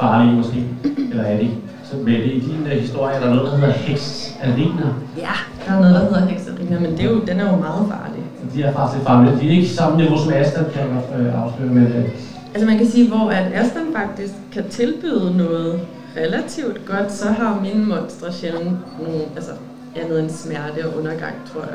farlige 0.00 0.36
måske, 0.36 0.64
eller 1.10 1.24
er 1.24 1.38
det 1.38 1.50
så 1.84 1.96
med 1.96 2.12
det 2.12 2.24
i 2.24 2.40
din 2.40 2.62
uh, 2.62 2.68
historie, 2.68 3.14
er 3.14 3.20
der 3.20 3.34
noget, 3.34 3.52
der 3.52 3.56
hedder 3.56 3.72
heksariner. 3.72 4.94
Ja, 5.16 5.36
der 5.66 5.72
er 5.72 5.80
noget, 5.80 5.94
der 5.94 6.00
hedder 6.00 6.26
heksariner, 6.26 6.80
men 6.80 6.90
det 6.90 7.00
er 7.00 7.10
jo, 7.10 7.20
den 7.20 7.40
er 7.40 7.50
jo 7.50 7.56
meget 7.56 7.86
farlig. 7.88 8.22
De 8.54 8.62
er 8.62 8.72
faktisk 8.72 9.04
farlige. 9.04 9.40
De 9.40 9.46
er 9.46 9.50
ikke 9.50 9.68
samme 9.68 9.96
niveau 9.96 10.18
som 10.18 10.32
Aston, 10.32 10.64
kan 10.72 10.82
jeg 10.82 10.90
godt 10.90 11.20
øh, 11.20 11.42
afsløre, 11.42 11.68
men... 11.68 11.86
Øh. 11.86 12.08
Altså 12.56 12.66
man 12.66 12.78
kan 12.78 12.86
sige, 12.86 13.08
hvor 13.08 13.30
at 13.30 13.52
Aston 13.52 13.92
faktisk 13.92 14.32
kan 14.52 14.68
tilbyde 14.68 15.36
noget 15.36 15.80
relativt 16.16 16.86
godt, 16.86 17.12
så 17.12 17.28
har 17.28 17.60
mine 17.60 17.84
monstre 17.84 18.32
sjældent 18.32 19.02
nogle, 19.02 19.20
altså 19.36 19.52
andet 19.96 20.20
end 20.20 20.30
smerte 20.30 20.86
og 20.86 20.98
undergang, 20.98 21.34
tror 21.52 21.60
jeg, 21.60 21.72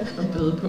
at, 0.00 0.24
at 0.24 0.30
bøde 0.36 0.56
på. 0.62 0.66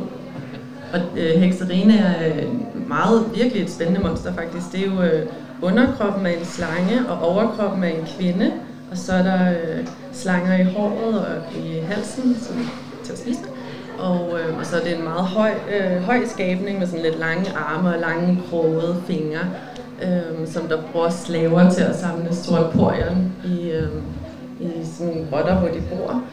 Og 0.94 1.00
øh, 1.18 1.42
hekserine 1.42 1.98
er 1.98 2.28
øh, 2.28 2.48
meget, 2.90 3.26
virkelig 3.36 3.64
et 3.64 3.72
spændende 3.72 4.02
monster 4.02 4.34
faktisk. 4.34 4.72
Det 4.72 4.80
er 4.80 4.86
jo 4.86 5.02
øh, 5.02 5.26
underkroppen 5.62 6.26
af 6.26 6.38
en 6.40 6.46
slange 6.46 7.10
og 7.10 7.30
overkroppen 7.30 7.84
af 7.84 7.90
en 7.90 8.08
kvinde, 8.20 8.52
og 8.92 8.98
så 8.98 9.14
er 9.14 9.24
der 9.24 9.52
øh, 9.52 9.88
slanger 10.14 10.58
i 10.58 10.64
håret 10.64 11.20
og 11.20 11.36
i 11.66 11.80
halsen 11.80 12.36
som, 12.42 12.70
til 13.04 13.14
at 13.14 13.20
spise 13.20 13.40
og, 14.00 14.40
øh, 14.40 14.58
og 14.58 14.66
så 14.66 14.76
er 14.76 14.84
det 14.84 14.98
en 14.98 15.04
meget 15.04 15.26
høj, 15.26 15.52
øh, 15.76 16.02
høj 16.02 16.26
skabning 16.26 16.80
med 16.80 16.88
sådan 16.88 17.04
lidt 17.04 17.20
lange 17.20 17.52
arme 17.56 17.90
og 17.90 18.00
lange 18.00 18.42
krogede 18.50 18.96
fingre, 19.08 19.40
øh, 20.04 20.48
som 20.48 20.68
der 20.68 20.78
bruger 20.92 21.10
slaver 21.10 21.70
til 21.70 21.82
at 21.82 21.96
samle 21.96 22.36
store 22.36 22.72
i, 23.46 23.72
øh, 23.72 23.90
i 24.60 24.86
sådan 24.98 25.28
rotter, 25.32 25.56
hvor 25.60 25.68
de 25.68 25.82
bor. 25.90 26.24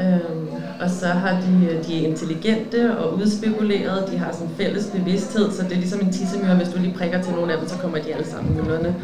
Øhm, 0.00 0.48
og 0.80 0.90
så 0.90 1.06
har 1.06 1.30
de, 1.30 1.68
øh, 1.70 1.86
de 1.86 2.04
er 2.04 2.08
intelligente 2.08 2.96
og 2.98 3.14
udspekulerede, 3.14 4.06
de 4.12 4.18
har 4.18 4.32
sådan 4.32 4.54
fælles 4.56 4.86
bevidsthed, 4.86 5.52
så 5.52 5.62
det 5.62 5.72
er 5.72 5.76
ligesom 5.76 6.00
en 6.00 6.12
tissemyre, 6.12 6.56
hvis 6.56 6.68
du 6.68 6.78
lige 6.78 6.94
prikker 6.94 7.22
til 7.22 7.32
nogle 7.34 7.52
af 7.52 7.58
dem, 7.58 7.68
så 7.68 7.78
kommer 7.78 7.98
de 7.98 8.14
alle 8.14 8.26
sammen 8.26 8.56
myldrende. 8.56 8.94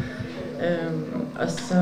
Øhm, 0.67 1.21
og 1.39 1.51
så 1.51 1.79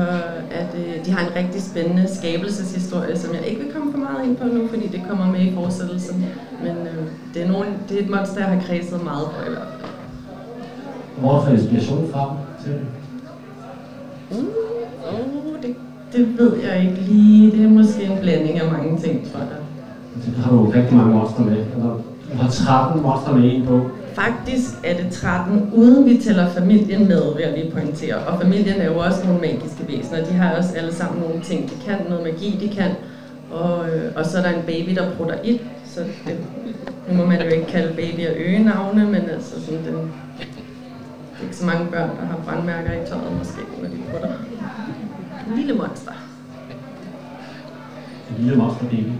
er 0.50 0.66
det, 0.74 1.06
de 1.06 1.10
har 1.12 1.26
en 1.26 1.36
rigtig 1.36 1.62
spændende 1.62 2.14
skabelseshistorie, 2.14 3.18
som 3.18 3.34
jeg 3.34 3.46
ikke 3.46 3.62
vil 3.62 3.72
komme 3.72 3.92
for 3.92 3.98
meget 3.98 4.26
ind 4.26 4.36
på 4.36 4.44
nu, 4.44 4.68
fordi 4.68 4.86
det 4.86 5.02
kommer 5.08 5.26
med 5.32 5.40
i 5.40 5.54
fortsættelsen. 5.54 6.24
Men 6.62 6.76
øh, 6.86 7.06
det, 7.34 7.42
er 7.42 7.48
nogen, 7.48 7.68
det 7.88 7.98
er 7.98 8.02
et 8.02 8.10
monster, 8.10 8.38
jeg 8.40 8.48
har 8.48 8.62
kredset 8.66 9.04
meget 9.04 9.26
på 9.26 9.50
i 9.50 9.50
hvert 9.54 9.68
fald. 9.80 9.90
Hvor 11.18 11.40
får 11.40 11.50
inspiration 11.52 12.12
fra 12.12 12.36
til 12.64 12.72
det? 12.72 12.86
Mm, 14.30 14.48
oh, 15.06 15.62
det, 15.62 15.74
det 16.12 16.38
ved 16.38 16.56
jeg 16.56 16.80
ikke 16.80 17.00
lige. 17.00 17.52
Det 17.52 17.64
er 17.64 17.68
måske 17.68 18.02
en 18.04 18.18
blanding 18.20 18.60
af 18.60 18.72
mange 18.72 18.98
ting, 19.00 19.32
tror 19.32 19.40
jeg. 19.40 19.48
Det 20.26 20.44
har 20.44 20.52
du 20.52 20.64
rigtig 20.64 20.96
mange 20.96 21.14
monster 21.14 21.40
med. 21.40 21.56
Du 22.32 22.36
har 22.36 22.50
13 22.50 23.02
monster 23.02 23.34
med 23.34 23.44
i 23.44 23.54
en 23.54 23.66
bog. 23.66 23.90
Faktisk 24.14 24.70
er 24.84 24.96
det 24.96 25.12
13, 25.12 25.70
uden 25.74 26.06
vi 26.06 26.18
tæller 26.18 26.50
familien 26.50 27.08
med, 27.08 27.34
vil 27.34 27.42
jeg 27.42 27.58
lige 27.58 27.70
pointere. 27.70 28.14
Og 28.14 28.40
familien 28.42 28.80
er 28.80 28.84
jo 28.84 28.98
også 28.98 29.24
nogle 29.24 29.40
magiske 29.40 29.84
væsener. 29.88 30.24
De 30.24 30.32
har 30.32 30.56
også 30.56 30.74
alle 30.76 30.94
sammen 30.94 31.20
nogle 31.20 31.42
ting, 31.42 31.70
de 31.70 31.74
kan. 31.86 31.96
Noget 32.08 32.24
magi, 32.24 32.58
de 32.60 32.74
kan. 32.74 32.90
Og, 33.50 33.88
øh, 33.88 34.12
og 34.16 34.26
så 34.26 34.38
er 34.38 34.42
der 34.42 34.50
en 34.50 34.62
baby, 34.66 34.94
der 34.94 35.10
prutter 35.16 35.34
ild. 35.44 35.58
Så 35.84 36.00
det, 36.00 36.36
nu 37.08 37.16
må 37.16 37.26
man 37.26 37.42
jo 37.42 37.48
ikke 37.48 37.66
kalde 37.66 37.94
babyer 37.94 38.30
øgenavne, 38.36 39.04
men 39.04 39.30
altså 39.30 39.64
sådan 39.64 39.84
den... 39.84 39.94
Det 39.94 41.40
er 41.40 41.42
ikke 41.44 41.56
så 41.56 41.66
mange 41.66 41.86
børn, 41.90 42.10
der 42.20 42.26
har 42.26 42.38
brandmærker 42.44 42.92
i 42.92 43.06
tøjet 43.06 43.32
måske, 43.38 43.60
når 43.82 43.88
de 43.88 43.96
prutter. 44.10 44.28
En 45.50 45.56
lille 45.56 45.74
monster. 45.74 46.12
En 48.30 48.44
lille 48.44 48.58
monster 48.58 48.84
baby. 48.84 49.12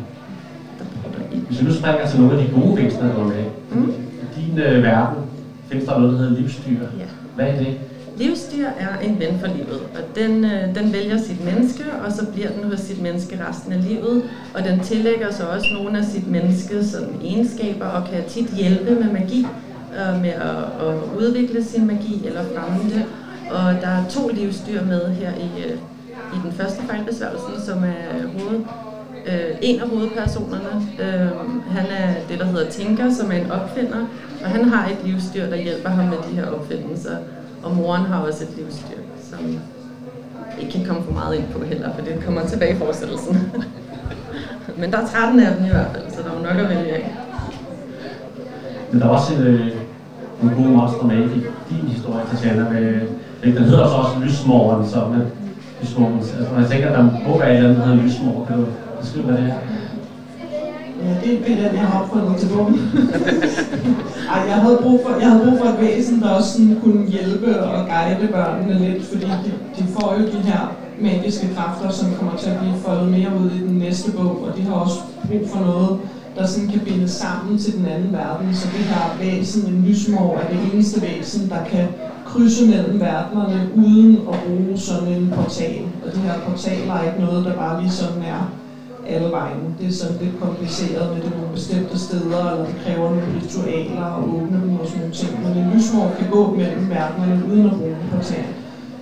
Hvis 1.47 1.61
vi 1.61 1.67
nu 1.67 1.75
springer 1.75 2.07
til 2.07 2.21
nogle 2.21 2.39
af 2.39 2.47
de 2.47 2.53
gode 2.55 2.77
væsener, 2.77 3.15
der 3.15 3.21
er 3.21 3.25
med. 3.25 3.45
Mm 3.71 4.10
din 4.51 4.59
øh, 4.59 4.83
verden 4.83 5.25
findes 5.69 5.89
der 5.89 5.99
noget, 5.99 6.13
der 6.13 6.19
hedder 6.19 6.41
livsstyr. 6.41 6.81
Ja. 6.99 7.05
Hvad 7.35 7.47
er 7.47 7.59
det? 7.59 7.79
Livsdyr 8.17 8.67
er 8.67 8.99
en 9.03 9.19
ven 9.19 9.39
for 9.41 9.47
livet, 9.47 9.81
og 9.95 10.17
den, 10.17 10.45
øh, 10.45 10.75
den 10.75 10.93
vælger 10.93 11.19
sit 11.19 11.45
menneske, 11.45 11.85
og 12.05 12.13
så 12.13 12.27
bliver 12.27 12.49
den 12.49 12.71
hos 12.71 12.81
sit 12.81 13.03
menneske 13.03 13.41
resten 13.49 13.73
af 13.73 13.89
livet, 13.89 14.23
og 14.55 14.65
den 14.65 14.81
tillægger 14.81 15.33
så 15.33 15.45
også 15.47 15.67
nogle 15.75 15.99
af 15.99 16.05
sit 16.05 16.27
menneske 16.31 16.85
sådan, 16.85 17.15
egenskaber, 17.25 17.87
og 17.87 18.09
kan 18.09 18.25
tit 18.29 18.51
hjælpe 18.57 18.95
med 18.95 19.13
magi, 19.13 19.47
øh, 19.99 20.23
med 20.23 20.31
at, 20.31 20.87
at 20.89 20.95
udvikle 21.19 21.65
sin 21.65 21.87
magi 21.87 22.27
eller 22.27 22.43
fremme 22.43 22.85
det. 22.85 23.05
Og 23.51 23.75
der 23.83 23.89
er 23.89 24.09
to 24.09 24.29
livsdyr 24.29 24.85
med 24.85 25.09
her 25.09 25.31
i, 25.31 25.63
øh, 25.65 25.77
i 26.33 26.37
den 26.45 26.53
første 26.53 26.83
fejlbesværgelsen, 26.83 27.67
som 27.67 27.85
er 27.85 28.27
hoved, 28.39 28.61
øh, 29.27 29.57
en 29.63 29.81
af 29.81 29.89
hovedpersonerne. 29.89 30.89
Øh, 31.01 31.31
han 31.71 31.87
er 31.99 32.15
det, 32.29 32.39
der 32.39 32.45
hedder 32.45 32.71
Tinker, 32.71 33.13
som 33.13 33.33
er 33.33 33.37
en 33.37 33.51
opfinder, 33.51 34.07
og 34.45 34.51
han 34.51 34.65
har 34.65 34.87
et 34.89 34.99
livsdyr, 35.05 35.47
der 35.47 35.57
hjælper 35.57 35.89
ham 35.89 36.05
med 36.05 36.19
de 36.31 36.37
her 36.37 36.47
opfindelser. 36.47 37.17
Og 37.63 37.77
moren 37.77 38.03
har 38.03 38.21
også 38.21 38.45
et 38.45 38.51
livsdyr, 38.57 39.03
som 39.31 39.39
ikke 40.61 40.73
kan 40.73 40.85
komme 40.87 41.03
for 41.03 41.13
meget 41.13 41.37
ind 41.37 41.45
på 41.53 41.65
heller, 41.65 41.95
for 41.95 42.05
det 42.05 42.25
kommer 42.25 42.47
tilbage 42.47 42.75
i 42.75 42.79
forestillelsen. 42.79 43.53
Men 44.81 44.93
der 44.93 44.99
er 44.99 45.07
13 45.07 45.41
af 45.41 45.57
dem 45.57 45.65
i 45.65 45.69
hvert 45.69 45.87
fald, 45.95 46.05
så 46.11 46.23
der 46.23 46.31
er 46.31 46.37
jo 46.37 46.43
nok 46.43 46.71
at 46.71 46.77
vælge 46.77 46.93
af. 46.93 47.15
Men 48.91 49.01
der 49.01 49.07
er 49.07 49.11
også 49.11 49.35
en, 49.35 49.41
øh, 49.43 49.67
en 50.43 50.51
god 50.57 50.67
monster 50.67 51.05
med 51.05 51.17
i 51.17 51.41
din 51.71 51.89
historie, 51.89 52.25
Tatjana. 52.31 52.71
Med, 52.71 53.01
den 53.43 53.63
hedder 53.63 53.87
så 53.87 53.95
også 53.95 54.19
Lysmoren, 54.25 54.89
så 54.89 54.97
med 54.97 55.27
Lysmoren. 55.83 56.15
Altså, 56.19 56.35
jeg 56.59 56.69
tænker, 56.71 56.89
at 56.89 56.99
der 56.99 57.03
må 57.29 57.39
være 57.39 57.51
et 57.51 57.57
eller 57.57 57.71
andet, 57.71 57.83
der 57.83 57.87
hedder 57.87 58.03
Lysmor. 58.03 58.45
Kan 58.45 58.57
du 58.57 58.67
beskrive, 59.01 59.25
hvad 59.25 59.37
det 59.37 59.51
er? 59.51 59.55
Ja, 61.05 61.15
det 61.23 61.33
er 61.33 61.39
et 61.39 61.45
billede, 61.45 61.71
jeg 61.73 61.81
har 61.81 62.03
opfundet 62.03 62.41
til 62.41 62.49
bogen. 62.49 62.75
Ej, 64.35 64.41
jeg 64.49 64.55
havde, 64.55 64.79
brug 64.83 65.01
for, 65.05 65.21
jeg 65.21 65.31
havde 65.31 65.45
brug 65.45 65.59
for 65.59 65.67
et 65.67 65.81
væsen, 65.81 66.21
der 66.21 66.29
også 66.29 66.53
sådan 66.53 66.77
kunne 66.83 67.07
hjælpe 67.07 67.61
og 67.61 67.87
guide 67.89 68.33
børnene 68.33 68.79
lidt, 68.79 69.05
fordi 69.05 69.27
de, 69.27 69.53
de 69.79 69.85
får 69.89 70.17
jo 70.19 70.27
de 70.27 70.39
her 70.39 70.77
magiske 71.01 71.55
kræfter, 71.55 71.91
som 71.91 72.15
kommer 72.19 72.37
til 72.37 72.51
at 72.51 72.59
blive 72.59 72.75
foldet 72.85 73.09
mere 73.09 73.31
ud 73.41 73.51
i 73.51 73.59
den 73.59 73.79
næste 73.79 74.13
bog, 74.13 74.45
og 74.49 74.57
de 74.57 74.63
har 74.63 74.73
også 74.73 74.99
brug 75.29 75.49
for 75.49 75.61
noget, 75.61 75.99
der 76.37 76.47
sådan 76.47 76.69
kan 76.69 76.81
binde 76.81 77.09
sammen 77.09 77.59
til 77.59 77.77
den 77.77 77.87
anden 77.87 78.13
verden. 78.13 78.55
Så 78.55 78.69
det 78.77 78.85
her 78.85 79.17
væsen, 79.21 79.75
en 79.75 79.85
lysmor, 79.89 80.39
er 80.39 80.49
det 80.49 80.73
eneste 80.73 81.03
væsen, 81.03 81.49
der 81.49 81.65
kan 81.65 81.87
krydse 82.25 82.67
mellem 82.67 83.01
verdenerne 83.01 83.69
uden 83.77 84.19
at 84.33 84.39
bruge 84.47 84.79
sådan 84.79 85.09
en 85.09 85.33
portal. 85.37 85.83
Og 86.07 86.15
de 86.15 86.21
her 86.21 86.35
portaler 86.49 86.95
er 86.95 87.03
ikke 87.03 87.21
noget, 87.21 87.45
der 87.45 87.55
bare 87.55 87.81
lige 87.81 87.93
sådan 87.93 88.23
er 88.23 88.53
alle 89.15 89.31
vegne. 89.41 89.67
Det 89.79 89.87
er 89.89 89.93
sådan 89.93 90.19
lidt 90.23 90.41
kompliceret 90.41 91.15
med 91.15 91.23
det 91.23 91.33
nogle 91.37 91.53
bestemte 91.55 91.99
steder, 91.99 92.51
eller 92.51 92.67
det 92.67 92.77
kræver 92.85 93.11
nogle 93.11 93.33
ritualer 93.37 94.07
og 94.17 94.23
åbne 94.35 94.59
dem 94.63 94.81
og 94.81 94.87
sådan 94.87 95.01
nogle 95.01 95.15
ting. 95.15 95.33
Men 95.43 95.53
en 95.59 95.71
lysmor 95.75 96.13
kan 96.19 96.29
gå 96.31 96.43
mellem 96.61 96.89
verdenerne 96.91 97.47
uden 97.51 97.67
at 97.71 97.77
bruge 97.79 97.97
en 98.03 98.11
portal. 98.13 98.45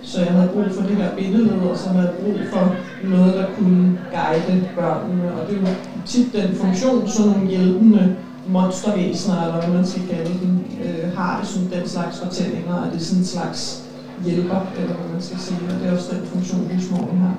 Så 0.03 0.21
jeg 0.21 0.33
havde 0.33 0.49
brug 0.55 0.65
for 0.77 0.83
det 0.83 0.97
her 0.97 1.17
billede, 1.17 1.71
og 1.71 1.77
så 1.79 1.89
havde 1.89 2.09
jeg 2.09 2.17
brug 2.23 2.39
for 2.53 2.65
noget, 3.05 3.35
der 3.35 3.47
kunne 3.57 3.99
guide 4.17 4.69
børnene. 4.77 5.35
Og 5.35 5.49
det 5.49 5.57
er 5.63 5.75
tit 6.07 6.33
den 6.33 6.55
funktion, 6.55 7.09
sådan 7.09 7.33
nogle 7.33 7.49
hjælpende 7.49 8.17
monstervæsener, 8.49 9.43
eller 9.43 9.61
hvad 9.61 9.75
man 9.75 9.87
skal 9.87 10.09
kalde 10.09 10.35
dem, 10.43 10.55
øh, 10.85 11.17
har 11.17 11.41
det 11.41 11.49
som 11.49 11.63
den 11.63 11.89
slags 11.89 12.19
fortællinger, 12.23 12.75
og 12.75 12.87
det 12.93 12.97
er 13.01 13.05
sådan 13.05 13.19
en 13.19 13.25
slags 13.25 13.85
hjælper, 14.25 14.61
eller 14.79 14.95
hvad 14.95 15.13
man 15.13 15.23
skal 15.23 15.39
sige, 15.39 15.61
og 15.69 15.81
det 15.81 15.89
er 15.89 15.97
også 15.97 16.15
den 16.15 16.27
funktion, 16.27 16.71
husmoren 16.75 17.19
har. 17.19 17.37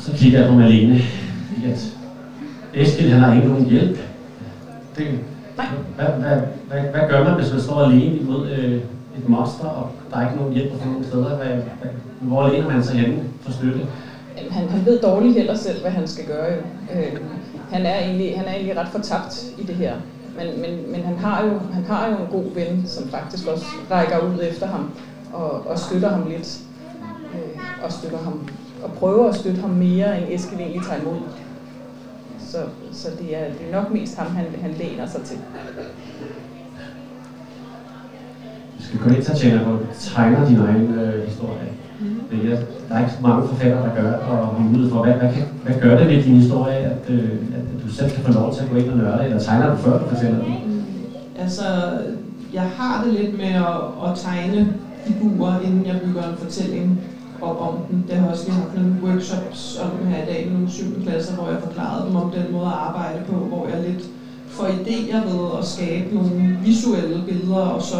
Så 0.00 0.12
kigger 0.12 0.38
jeg 0.40 0.48
på 0.48 0.54
Malene, 0.54 1.00
at 1.64 1.96
Eskild, 2.74 3.10
han 3.10 3.20
har 3.20 3.34
ikke 3.34 3.48
nogen 3.48 3.64
hjælp. 3.64 3.98
Det, 4.96 5.06
hvad, 5.96 6.06
hvad, 6.06 6.40
hvad, 6.68 6.80
hvad 6.80 7.08
gør 7.08 7.24
man, 7.24 7.34
hvis 7.40 7.52
man 7.52 7.60
står 7.60 7.80
alene 7.80 8.16
imod 8.16 8.50
øh, 8.50 8.74
et 9.18 9.28
monster, 9.28 9.64
og 9.64 9.90
der 10.10 10.16
er 10.16 10.28
ikke 10.28 10.40
nogen 10.40 10.54
hjælp 10.54 10.80
fra 10.80 10.86
nogen 10.86 11.04
steder? 11.04 11.36
Hvad, 11.36 11.46
hvad, 11.46 11.90
hvor 12.20 12.48
læner 12.48 12.68
man 12.68 12.84
sig 12.84 12.98
henne 12.98 13.22
for 13.40 13.52
støtte? 13.52 13.80
Han, 14.50 14.68
han 14.68 14.86
ved 14.86 15.00
dårligt 15.00 15.34
heller 15.34 15.56
selv, 15.56 15.80
hvad 15.80 15.90
han 15.90 16.08
skal 16.08 16.26
gøre. 16.26 16.56
Øh, 16.94 17.18
han, 17.70 17.86
er 17.86 17.98
egentlig, 17.98 18.38
han 18.38 18.46
er 18.46 18.52
egentlig 18.52 18.76
ret 18.76 18.88
fortabt 18.88 19.44
i 19.58 19.62
det 19.62 19.74
her. 19.74 19.94
Men, 20.38 20.60
men, 20.60 20.92
men 20.92 21.02
han, 21.02 21.16
har 21.18 21.44
jo, 21.44 21.50
han 21.72 21.84
har 21.84 22.08
jo 22.08 22.16
en 22.16 22.30
god 22.30 22.54
ven, 22.54 22.84
som 22.86 23.08
faktisk 23.08 23.48
også 23.48 23.66
rækker 23.90 24.18
ud 24.18 24.38
efter 24.50 24.66
ham 24.66 24.90
og, 25.32 25.66
og 25.66 25.78
støtter 25.78 26.08
ham 26.08 26.28
lidt. 26.28 26.60
Øh, 27.34 27.62
og 27.82 27.92
støtter 27.92 28.18
ham 28.18 28.48
og 28.82 28.92
prøver 28.92 29.28
at 29.28 29.34
støtte 29.34 29.60
ham 29.60 29.70
mere, 29.70 30.18
end 30.18 30.26
Eskild 30.30 30.60
egentlig 30.60 30.82
tager 30.82 31.00
imod. 31.00 31.18
Så, 32.38 32.58
så 32.92 33.08
det, 33.18 33.36
er, 33.36 33.44
det 33.44 33.68
er 33.70 33.82
nok 33.82 33.92
mest 33.92 34.16
ham, 34.18 34.26
han, 34.26 34.46
han 34.62 34.70
læner 34.70 35.06
sig 35.06 35.22
til. 35.22 35.36
Til 39.36 39.50
at 39.50 39.58
hvor 39.58 39.72
du 39.72 39.78
tegner 40.00 40.48
din 40.48 40.58
egen 40.58 40.94
øh, 40.94 41.24
historie. 41.24 41.68
Mm. 42.00 42.50
Er, 42.50 42.56
der 42.88 42.94
er 42.94 43.00
ikke 43.00 43.12
så 43.12 43.22
mange 43.22 43.48
forfattere, 43.48 43.88
der 43.88 44.02
gør 44.02 44.12
og 44.12 44.46
har 44.46 44.58
mulighed 44.58 44.90
for. 44.90 45.02
Hvad, 45.02 45.14
hvad, 45.14 45.32
kan, 45.32 45.42
hvad 45.64 45.80
gør 45.80 45.98
det 45.98 46.08
ved 46.08 46.22
din 46.22 46.34
historie, 46.34 46.76
at, 46.76 47.10
øh, 47.10 47.30
at 47.32 47.84
du 47.84 47.88
selv 47.88 48.10
kan 48.10 48.24
få 48.24 48.32
lov 48.32 48.54
til 48.54 48.62
at 48.62 48.70
gå 48.70 48.76
ind 48.76 48.90
og 48.90 48.96
nørde, 48.96 49.24
eller 49.24 49.40
tegner 49.40 49.70
du 49.70 49.76
før 49.76 49.98
du 49.98 50.08
fortæller 50.08 50.44
den? 50.44 50.54
Mm. 50.66 50.82
Altså, 51.38 51.64
jeg 52.54 52.62
har 52.62 53.04
det 53.04 53.12
lidt 53.12 53.38
med 53.38 53.46
at, 53.46 54.10
at 54.10 54.18
tegne 54.18 54.74
figurer, 55.06 55.60
inden 55.60 55.86
jeg 55.86 56.00
bygger 56.04 56.22
en 56.22 56.36
fortælling 56.38 57.00
op 57.42 57.60
om 57.60 57.78
den. 57.88 58.04
Det 58.08 58.16
har 58.16 58.30
også 58.30 58.44
lige 58.44 58.56
haft 58.56 58.74
nogle 58.74 58.92
workshops 59.02 59.78
om 59.78 60.06
her 60.06 60.22
i 60.22 60.26
dag 60.26 60.46
med 60.46 60.52
nogle 60.52 60.70
7. 60.70 61.02
klasser, 61.02 61.32
hvor 61.32 61.48
jeg 61.48 61.60
forklarede 61.60 62.06
dem 62.06 62.16
om 62.16 62.30
den 62.30 62.52
måde 62.52 62.66
at 62.66 62.72
arbejde 62.72 63.20
på, 63.26 63.32
hvor 63.32 63.68
jeg 63.68 63.78
lidt 63.86 64.08
får 64.48 64.66
idéer 64.66 65.28
ved 65.30 65.58
at 65.58 65.64
skabe 65.64 66.14
nogle 66.14 66.56
visuelle 66.64 67.22
billeder, 67.26 67.56
og 67.56 67.82
så 67.82 67.96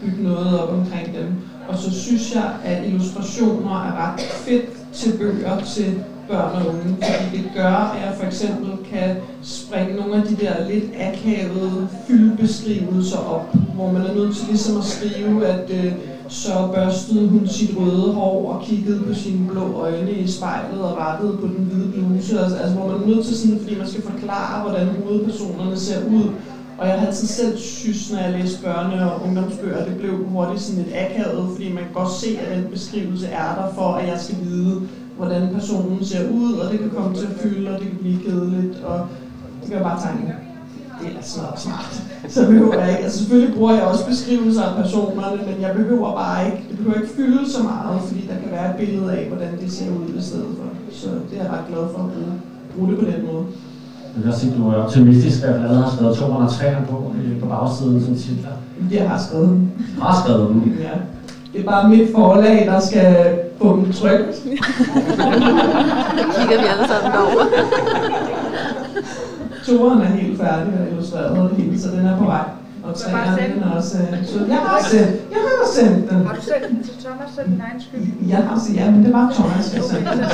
bygge 0.00 0.22
noget 0.22 0.58
op 0.60 0.72
omkring 0.72 1.14
dem. 1.14 1.26
Og 1.68 1.76
så 1.78 1.92
synes 1.92 2.32
jeg, 2.32 2.50
at 2.64 2.84
illustrationer 2.84 3.70
er 3.70 4.12
ret 4.12 4.20
fedt 4.20 4.92
til 4.92 5.12
bøger 5.18 5.58
til 5.58 5.94
børn 6.28 6.54
og 6.54 6.66
unge, 6.66 6.96
fordi 7.02 7.36
det 7.36 7.44
gør, 7.54 7.72
at 7.72 8.00
jeg 8.06 8.14
for 8.16 8.24
eksempel 8.24 8.70
kan 8.90 9.14
springe 9.42 9.96
nogle 9.96 10.16
af 10.16 10.22
de 10.22 10.34
der 10.44 10.66
lidt 10.68 10.84
akavede 11.00 11.88
fyldbeskrivelser 12.06 13.16
op, 13.16 13.54
hvor 13.74 13.88
man 13.88 14.02
er 14.02 14.12
nødt 14.12 14.34
til 14.34 14.46
ligesom 14.46 14.76
at 14.76 14.84
skrive, 14.84 15.46
at 15.46 15.70
øh, 15.70 15.92
så 16.28 16.68
børstede 16.74 17.28
hun 17.28 17.46
sit 17.46 17.76
røde 17.78 18.12
hår 18.12 18.52
og 18.52 18.62
kiggede 18.62 19.00
på 19.00 19.14
sine 19.14 19.48
blå 19.48 19.72
øjne 19.72 20.10
i 20.10 20.28
spejlet 20.28 20.80
og 20.80 20.96
rettede 20.98 21.36
på 21.36 21.46
den 21.46 21.64
hvide 21.64 21.92
bluse, 21.92 22.40
altså, 22.40 22.56
altså 22.56 22.74
hvor 22.74 22.86
man 22.86 23.02
er 23.02 23.06
nødt 23.06 23.26
til 23.26 23.36
sådan, 23.36 23.60
fordi 23.60 23.78
man 23.78 23.88
skal 23.88 24.02
forklare, 24.02 24.62
hvordan 24.62 24.88
hovedpersonerne 25.04 25.76
ser 25.76 26.06
ud, 26.06 26.30
og 26.78 26.88
jeg 26.88 26.98
har 27.00 27.10
sådan 27.10 27.28
selv 27.28 27.58
synes, 27.58 28.12
når 28.12 28.18
jeg 28.18 28.32
læste 28.32 28.58
børne- 28.66 29.02
og 29.02 29.22
ungdomsbøger, 29.26 29.84
det 29.84 29.96
blev 29.96 30.26
hurtigt 30.26 30.60
sådan 30.60 30.82
lidt 30.82 30.96
akavet, 30.96 31.48
fordi 31.52 31.72
man 31.72 31.82
kan 31.84 31.92
godt 31.94 32.12
se, 32.12 32.38
at 32.40 32.56
den 32.56 32.70
beskrivelse 32.70 33.26
er 33.26 33.54
der 33.54 33.74
for, 33.74 33.92
at 33.92 34.08
jeg 34.08 34.20
skal 34.20 34.36
vide, 34.42 34.88
hvordan 35.16 35.54
personen 35.54 36.04
ser 36.04 36.30
ud, 36.30 36.52
og 36.52 36.72
det 36.72 36.80
kan 36.80 36.90
komme 36.90 37.16
til 37.16 37.26
at 37.26 37.40
fylde, 37.42 37.70
og 37.70 37.80
det 37.80 37.88
kan 37.88 37.98
blive 37.98 38.18
kedeligt, 38.18 38.76
og 38.84 39.06
det 39.60 39.68
kan 39.70 39.74
jeg 39.74 39.82
bare 39.82 40.00
tegne. 40.00 40.45
Det 41.00 41.08
er 41.18 41.22
smart, 41.22 41.60
smart. 41.60 42.02
Så 42.28 42.46
behøver 42.46 42.78
jeg 42.80 42.90
ikke. 42.90 43.02
Altså 43.04 43.18
selvfølgelig 43.18 43.54
bruger 43.56 43.72
jeg 43.74 43.82
også 43.82 44.06
beskrivelser 44.06 44.62
af 44.62 44.82
personerne, 44.82 45.36
men 45.46 45.54
jeg 45.60 45.72
behøver 45.76 46.12
bare 46.22 46.46
ikke, 46.46 46.58
det 46.68 46.76
behøver 46.78 46.96
ikke 47.00 47.12
fylde 47.16 47.50
så 47.52 47.62
meget, 47.62 48.00
fordi 48.08 48.20
der 48.20 48.34
kan 48.42 48.50
være 48.50 48.70
et 48.70 48.76
billede 48.76 49.12
af, 49.18 49.26
hvordan 49.28 49.58
det 49.60 49.72
ser 49.72 49.90
ud 49.90 50.18
i 50.18 50.22
stedet 50.22 50.46
for. 50.58 50.64
Så 50.92 51.06
det 51.30 51.38
er 51.38 51.42
jeg 51.42 51.52
ret 51.52 51.66
glad 51.68 51.78
for 51.92 51.98
at 52.04 52.10
bruge, 52.12 52.32
bruge 52.76 52.88
det 52.90 52.98
på 52.98 53.04
den 53.04 53.26
måde. 53.32 53.44
Jeg 54.16 54.24
kan 54.24 54.32
se, 54.40 54.46
at 54.46 54.56
du 54.56 54.68
er 54.68 54.74
optimistisk, 54.74 55.42
at 55.42 55.48
du 55.48 55.54
allerede 55.54 55.82
har 55.82 55.90
skrevet 55.96 56.16
203 56.16 56.64
på, 56.90 57.12
øh, 57.18 57.40
på 57.40 57.46
bagsiden 57.46 58.04
som 58.04 58.14
titler. 58.14 58.50
Jeg 58.92 59.08
har 59.10 59.18
skrevet 59.28 59.48
dem. 59.48 59.70
Har 60.02 60.22
skrevet 60.24 60.48
dem? 60.48 60.76
Ja. 60.80 60.90
Det 61.52 61.60
er 61.60 61.64
bare 61.70 61.88
mit 61.88 62.08
forlag, 62.14 62.66
der 62.66 62.80
skal 62.80 63.38
få 63.62 63.76
dem 63.76 63.92
trykt. 63.92 64.34
kigger 66.36 66.56
vi 66.62 66.66
alle 66.72 66.86
sammen 66.88 67.12
derover. 67.12 67.44
Toren 69.66 70.00
er 70.00 70.06
helt 70.06 70.38
færdig 70.38 70.72
og 70.80 70.88
illustreret 70.90 71.38
og 71.38 71.50
hele, 71.56 71.80
så 71.80 71.90
den 71.90 72.06
er 72.06 72.18
på 72.18 72.24
vej. 72.24 72.44
Og 72.82 72.94
træerne 72.94 73.54
den 73.54 73.62
er 73.62 73.70
også... 73.70 73.98
Øh, 73.98 74.26
så 74.26 74.38
jeg 74.48 74.56
har 74.56 74.86
sendt, 74.90 75.10
jeg 75.30 75.38
har 75.38 75.66
sendt 75.74 76.10
den. 76.10 76.26
Har 76.26 76.34
du 76.34 76.40
sendt 76.40 76.68
den 76.68 76.82
til 76.82 76.92
Thomas 77.04 77.30
for 77.34 77.42
din 77.42 77.60
egen 77.60 77.80
skyld? 77.80 78.28
Jeg 78.28 78.36
har 78.36 78.60
ja, 78.74 78.90
men 78.90 79.04
det 79.04 79.12
var 79.12 79.32
Thomas, 79.34 79.74
jeg 79.74 79.82
sendte 79.82 80.10
den. 80.10 80.20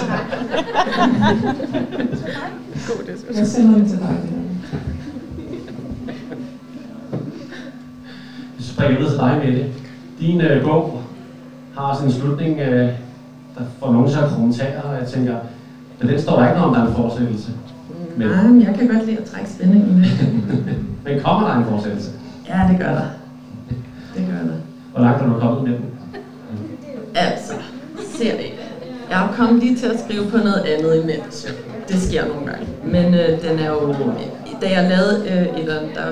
Jeg 3.37 3.47
sender 3.47 3.79
den 3.79 3.89
til 3.89 3.99
dig. 3.99 4.17
Jeg 8.59 8.61
springer 8.61 8.99
videre 8.99 9.13
til 9.13 9.19
dig, 9.19 9.41
Mette. 9.45 9.67
Din 10.21 10.41
øh, 10.41 10.65
bog 10.65 11.03
har 11.77 11.95
sådan 11.95 12.09
en 12.09 12.15
slutning, 12.15 12.61
øh, 12.61 12.89
der 13.59 13.65
får 13.79 13.93
nogen 13.93 14.11
til 14.11 14.19
at 14.19 14.29
kommentere, 14.29 14.83
og 14.83 14.95
jeg 14.95 15.09
tænker, 15.09 15.37
men 16.01 16.09
den 16.09 16.21
står 16.21 16.37
der 16.37 16.49
ikke 16.49 16.61
noget 16.61 16.69
om, 16.69 16.75
der 16.75 16.83
er 16.83 16.87
en 16.89 16.95
fortsættelse. 16.95 17.53
Men... 18.17 18.29
Nej, 18.29 18.45
men 18.45 18.63
jeg 18.63 18.75
kan 18.79 18.89
godt 18.89 19.07
lide 19.07 19.19
at 19.19 19.25
trække 19.25 19.51
spændingen 19.51 20.03
lidt. 20.03 20.23
men 21.05 21.23
kommer 21.25 21.49
der 21.49 21.57
en 21.57 21.65
fortsættelse? 21.65 22.11
Ja, 22.49 22.69
det 22.71 22.79
gør 22.79 22.93
der. 22.93 23.07
Det 24.15 24.27
gør 24.27 24.49
der. 24.49 24.59
Hvor 24.93 25.01
langt 25.01 25.23
er 25.23 25.27
du 25.27 25.39
kommet 25.39 25.63
med 25.63 25.73
den? 25.73 25.85
Altså, 27.15 27.53
ser 28.19 28.37
det. 28.37 28.47
Jeg 29.11 29.19
har 29.19 29.35
kommet 29.37 29.63
lige 29.63 29.77
til 29.77 29.87
at 29.87 30.01
skrive 30.01 30.31
på 30.31 30.37
noget 30.37 30.61
andet 30.61 31.03
imens. 31.03 31.47
Det 31.89 32.03
sker 32.03 32.29
nogle 32.29 32.47
gange. 32.47 32.67
Men 32.85 33.15
øh, 33.15 33.43
den 33.43 33.59
er 33.59 33.71
jo... 33.71 33.95
Da 34.63 34.71
jeg 34.71 34.89
lavede 34.89 35.29
øh, 35.29 35.61
et 35.61 35.67
der 35.95 36.07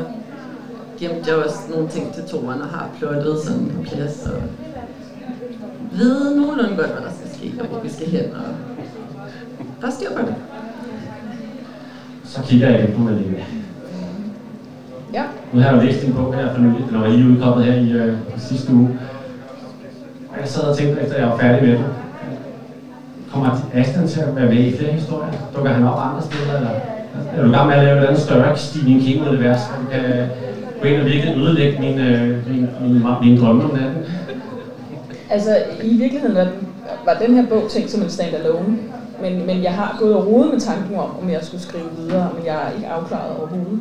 gemte 0.98 1.30
jeg 1.30 1.36
også 1.36 1.59
nogle 1.70 1.88
ting 1.88 2.14
til 2.14 2.24
toren 2.24 2.61
og 2.62 2.68
har 2.68 2.88
plottet 2.98 3.38
sådan 3.44 3.72
på 3.76 3.82
plads. 3.82 4.26
Og 4.26 4.42
ved 5.92 6.36
nogenlunde 6.36 6.76
godt, 6.76 6.90
hvad 6.90 7.03
der 7.03 7.12
skal 7.18 7.30
ske, 7.38 7.62
og 7.62 7.66
hvor 7.66 7.80
vi 7.80 7.88
skal 7.88 8.07
hen. 8.07 8.24
Og 8.24 8.55
der 9.80 9.86
er 9.86 9.90
styr 9.90 10.11
på 10.16 10.26
det. 10.26 10.34
Så 12.30 12.40
kigger 12.42 12.70
jeg 12.70 12.80
ind 12.80 12.92
på 12.92 13.00
Malene. 13.00 13.44
Ja. 15.12 15.22
Nu 15.52 15.60
har 15.60 15.70
jeg 15.70 15.76
jo 15.76 15.86
læst 15.86 16.02
din 16.06 16.12
bog 16.14 16.34
her 16.34 16.54
for 16.54 16.60
nylig, 16.60 16.84
den 16.90 17.00
var 17.00 17.08
lige 17.08 17.28
udkommet 17.30 17.64
her 17.64 17.74
i 17.74 17.92
øh, 17.92 18.14
sidste 18.36 18.72
uge. 18.72 18.88
Og 20.32 20.40
jeg 20.40 20.48
sad 20.48 20.62
og 20.62 20.76
tænkte, 20.76 21.02
efter 21.02 21.18
jeg 21.18 21.26
var 21.26 21.38
færdig 21.38 21.68
med 21.68 21.76
den, 21.76 21.84
kommer 23.32 23.56
Aston 23.74 24.08
til 24.08 24.20
at 24.20 24.36
være 24.36 24.48
med 24.48 24.64
i 24.64 24.76
flere 24.76 24.92
historier? 24.92 25.32
Dukker 25.56 25.72
han 25.72 25.84
op 25.84 25.98
andre 25.98 26.22
steder, 26.22 26.56
eller 26.56 26.70
er 27.36 27.44
du 27.44 27.52
gang 27.52 27.66
med 27.66 27.76
at 27.76 27.84
lave 27.84 27.98
et 27.98 28.04
andet 28.04 28.20
større 28.20 28.56
Stephen 28.56 29.00
King-univers, 29.00 29.60
du 29.80 29.90
kan 29.90 30.26
gå 30.82 30.88
ind 30.88 31.00
og 31.00 31.06
virkelig 31.06 31.36
ødelægge 31.36 31.80
mine, 31.80 32.08
øh, 32.08 32.48
mine, 32.50 32.68
mine, 32.80 33.04
mine 33.22 33.40
drømme 33.40 33.64
om 33.64 33.70
natten? 33.70 34.04
Altså, 35.30 35.56
i 35.82 35.96
virkeligheden 35.96 36.36
var 36.36 36.44
den, 36.44 36.68
var 37.04 37.14
den 37.14 37.34
her 37.34 37.46
bog 37.46 37.68
tænkt 37.70 37.90
som 37.90 38.02
en 38.02 38.10
standalone, 38.10 38.76
men, 39.22 39.46
men 39.46 39.62
jeg 39.62 39.72
har 39.72 39.96
gået 40.00 40.14
og 40.14 40.26
rodet 40.26 40.52
med 40.52 40.60
tanken 40.60 40.96
om, 40.96 41.10
om 41.22 41.30
jeg 41.30 41.44
skulle 41.44 41.62
skrive 41.62 41.90
videre, 41.98 42.30
men 42.36 42.46
jeg 42.46 42.66
er 42.66 42.70
ikke 42.76 42.88
afklaret 42.88 43.36
overhovedet, 43.36 43.80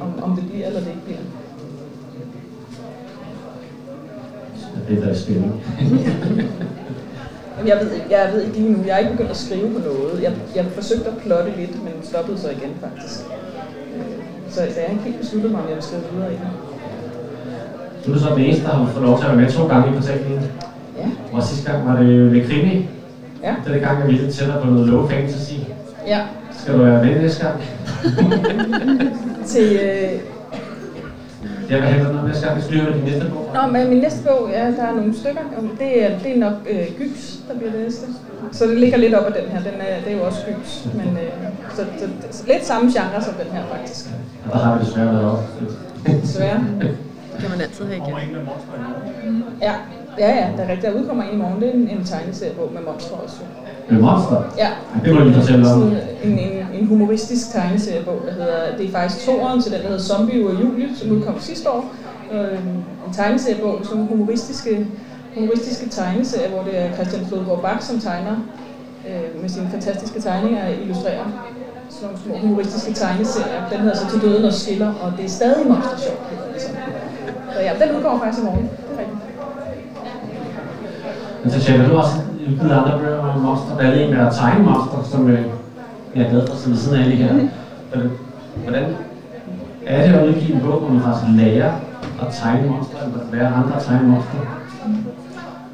om, 0.00 0.22
om 0.22 0.36
det 0.36 0.50
bliver 0.50 0.66
eller 0.66 0.80
det 0.80 0.88
ikke 0.88 1.04
bliver. 1.04 1.18
Det 4.88 4.98
er 4.98 5.06
da 5.06 5.14
spændende. 5.14 5.54
jeg 7.66 7.78
ved, 7.80 7.90
jeg 8.10 8.30
ved 8.32 8.42
ikke 8.42 8.56
lige 8.58 8.72
nu. 8.72 8.78
Jeg 8.86 8.94
er 8.94 8.98
ikke 8.98 9.10
begyndt 9.10 9.30
at 9.30 9.36
skrive 9.36 9.72
på 9.72 9.78
noget. 9.78 10.22
Jeg, 10.22 10.32
jeg 10.54 10.66
forsøgte 10.66 11.06
at 11.06 11.16
plotte 11.16 11.52
lidt, 11.56 11.84
men 11.84 11.92
stoppede 12.02 12.38
så 12.38 12.50
igen 12.50 12.74
faktisk. 12.80 13.20
Så, 14.48 14.54
så 14.54 14.60
jeg 14.60 14.84
har 14.86 14.92
ikke 14.92 15.04
helt 15.04 15.18
besluttet 15.20 15.50
mig, 15.50 15.60
om 15.60 15.68
jeg 15.68 15.74
vil 15.74 15.82
skrive 15.82 16.02
videre 16.12 16.30
det. 16.30 16.38
Du 18.06 18.12
er 18.12 18.18
så 18.18 18.28
den 18.34 18.38
eneste, 18.38 18.64
der 18.64 18.70
har 18.70 18.86
fået 18.86 19.04
lov 19.04 19.18
til 19.18 19.26
at 19.26 19.30
være 19.30 19.40
med 19.40 19.52
to 19.52 19.66
gange 19.66 19.90
i 19.90 19.94
portalen. 19.94 20.42
Ja. 20.98 21.08
Og 21.32 21.42
sidste 21.42 21.72
gang 21.72 21.88
var 21.88 21.96
det 22.02 22.32
med 22.32 22.48
krimi. 22.48 22.88
Ja. 23.42 23.54
Det 23.64 23.68
er 23.68 23.72
det 23.72 23.82
gang, 23.82 23.98
jeg 23.98 24.08
ville 24.08 24.32
tættere 24.32 24.60
på 24.62 24.70
noget 24.70 24.88
low 24.88 25.08
fantasy. 25.08 25.52
Ja. 26.06 26.20
Skal 26.58 26.74
du 26.74 26.84
være 26.84 27.04
med 27.04 27.20
næste 27.20 27.44
gang? 27.44 27.60
til, 29.50 29.78
øh... 29.82 30.12
Ja, 31.70 31.78
hvad 31.78 31.88
handler 31.88 32.12
noget 32.12 32.28
næste 32.28 32.46
gang? 32.46 32.56
Vi 32.56 32.62
skal 32.62 32.94
din 32.94 33.04
næste 33.04 33.30
bog. 33.30 33.50
Nå, 33.54 33.72
men 33.72 33.88
min 33.88 33.98
næste 33.98 34.22
bog, 34.28 34.50
ja, 34.52 34.66
der 34.66 34.82
er 34.82 34.94
nogle 34.94 35.16
stykker. 35.16 35.42
Det 35.78 36.04
er, 36.04 36.18
det 36.18 36.36
er 36.36 36.38
nok 36.38 36.52
øh, 36.70 36.86
Gys, 36.98 37.38
der 37.48 37.58
bliver 37.58 37.72
det 37.72 37.80
næste. 37.80 38.06
Så 38.52 38.66
det 38.66 38.78
ligger 38.78 38.98
lidt 38.98 39.14
op 39.14 39.26
ad 39.26 39.42
den 39.42 39.50
her. 39.50 39.58
Den 39.58 39.80
er, 39.80 40.00
det 40.04 40.12
er 40.12 40.16
jo 40.16 40.24
også 40.24 40.40
Gys. 40.46 40.86
Men, 40.94 41.16
øh, 41.16 41.32
så, 41.76 41.84
så, 41.98 42.06
så, 42.30 42.44
lidt 42.46 42.66
samme 42.66 42.90
genre 42.92 43.22
som 43.22 43.34
den 43.34 43.52
her, 43.52 43.62
faktisk. 43.72 44.06
Ja, 44.46 44.58
der 44.58 44.64
har 44.64 44.78
vi 44.78 44.84
desværre 44.84 45.06
været 45.06 45.24
også. 45.24 45.44
Desværre. 46.22 46.64
Det 47.32 47.40
kan 47.40 47.50
man 47.50 47.60
altid 47.60 47.84
have 47.84 47.96
igen. 47.96 48.38
Ja, 49.62 49.72
ja, 50.18 50.28
ja, 50.40 50.48
der 50.56 50.62
er 50.62 50.68
rigtigt. 50.68 50.92
Der 50.92 51.00
udkommer 51.00 51.24
en 51.24 51.34
i 51.34 51.36
morgen. 51.36 51.60
Det 51.60 51.68
er 51.68 51.72
en, 51.72 51.88
en 51.88 52.04
tegneseriebog 52.04 52.70
med 52.72 52.82
monstre 52.82 53.16
også. 53.16 53.36
Med 53.90 54.00
monster? 54.00 54.42
Ja. 54.58 54.68
Det 55.04 55.14
må 55.14 55.20
du 55.20 55.32
fortælle 55.32 55.72
om. 55.72 55.82
En, 56.24 56.38
en, 56.38 56.66
en 56.74 56.86
humoristisk 56.86 57.52
tegneseriebog, 57.52 58.20
der 58.26 58.32
hedder, 58.32 58.76
det 58.76 58.86
er 58.86 58.92
faktisk 58.92 59.26
toeren 59.26 59.62
til 59.62 59.72
den, 59.72 59.80
der 59.80 59.86
hedder 59.86 60.02
Zombie 60.02 60.46
og 60.46 60.54
Julie, 60.62 60.88
som 60.96 61.10
udkom 61.10 61.40
sidste 61.40 61.70
år. 61.70 61.92
Øh, 62.32 62.58
en 63.06 63.12
tegneseriebog, 63.12 63.80
nogle 63.90 64.06
humoristiske, 64.06 64.86
humoristiske 65.34 65.88
tegneserier, 65.88 66.50
hvor 66.50 66.62
det 66.62 66.78
er 66.78 66.92
Christian 66.92 67.26
Flodgaard 67.26 67.62
Bak, 67.62 67.82
som 67.82 68.00
tegner 68.00 68.36
øh, 69.08 69.42
med 69.42 69.48
sine 69.48 69.68
fantastiske 69.70 70.20
tegninger 70.20 70.66
og 70.66 70.72
illustrerer 70.82 71.24
sådan 71.92 72.08
nogle 72.08 72.18
små 72.24 72.48
humoristiske 72.48 72.92
tegneserier. 72.92 73.68
Den 73.70 73.80
hedder 73.80 73.96
så 73.96 74.10
Til 74.10 74.20
døden 74.20 74.44
og 74.44 74.52
skiller, 74.52 74.94
og 75.02 75.12
det 75.16 75.24
er 75.24 75.28
stadig 75.28 75.66
monster 75.66 75.96
sjov. 75.98 76.16
Så 77.54 77.60
ja, 77.60 77.72
den 77.80 77.96
udgår 77.96 78.18
faktisk 78.18 78.42
i 78.42 78.44
morgen. 78.44 78.70
Det 81.44 81.52
er 81.52 81.56
rigtigt. 81.56 81.78
Men 81.78 81.86
så 81.86 81.92
du 81.92 81.96
også 81.98 82.16
udgivet 82.48 82.72
andre 82.72 82.98
bøger 82.98 83.18
om 83.18 83.40
monster. 83.40 83.76
Der 83.76 83.84
er 83.84 83.92
en 83.94 84.14
med 84.14 84.26
at 84.26 84.34
tegne 84.34 84.64
monster, 84.64 84.98
som 85.02 85.28
øh, 85.28 85.44
jeg 86.14 86.22
er 86.24 86.30
glad 86.30 86.46
for, 86.46 86.56
som 86.56 86.70
ved 86.70 86.78
siden 86.78 87.02
af 87.02 87.10
lige 87.10 87.22
her. 87.22 87.34
Hvordan 88.62 88.94
er 89.86 90.06
det 90.06 90.14
at 90.14 90.26
udgive 90.28 90.54
en 90.54 90.60
bog, 90.60 90.80
hvor 90.80 90.90
man 90.90 91.02
faktisk 91.02 91.26
lærer 91.36 91.72
at 92.22 92.28
tegne 92.30 92.68
monster, 92.68 92.96
eller 93.04 93.18
lærer 93.32 93.54
andre 93.54 93.76
at 93.76 93.82
tegne 93.82 94.08
monster? 94.08 94.38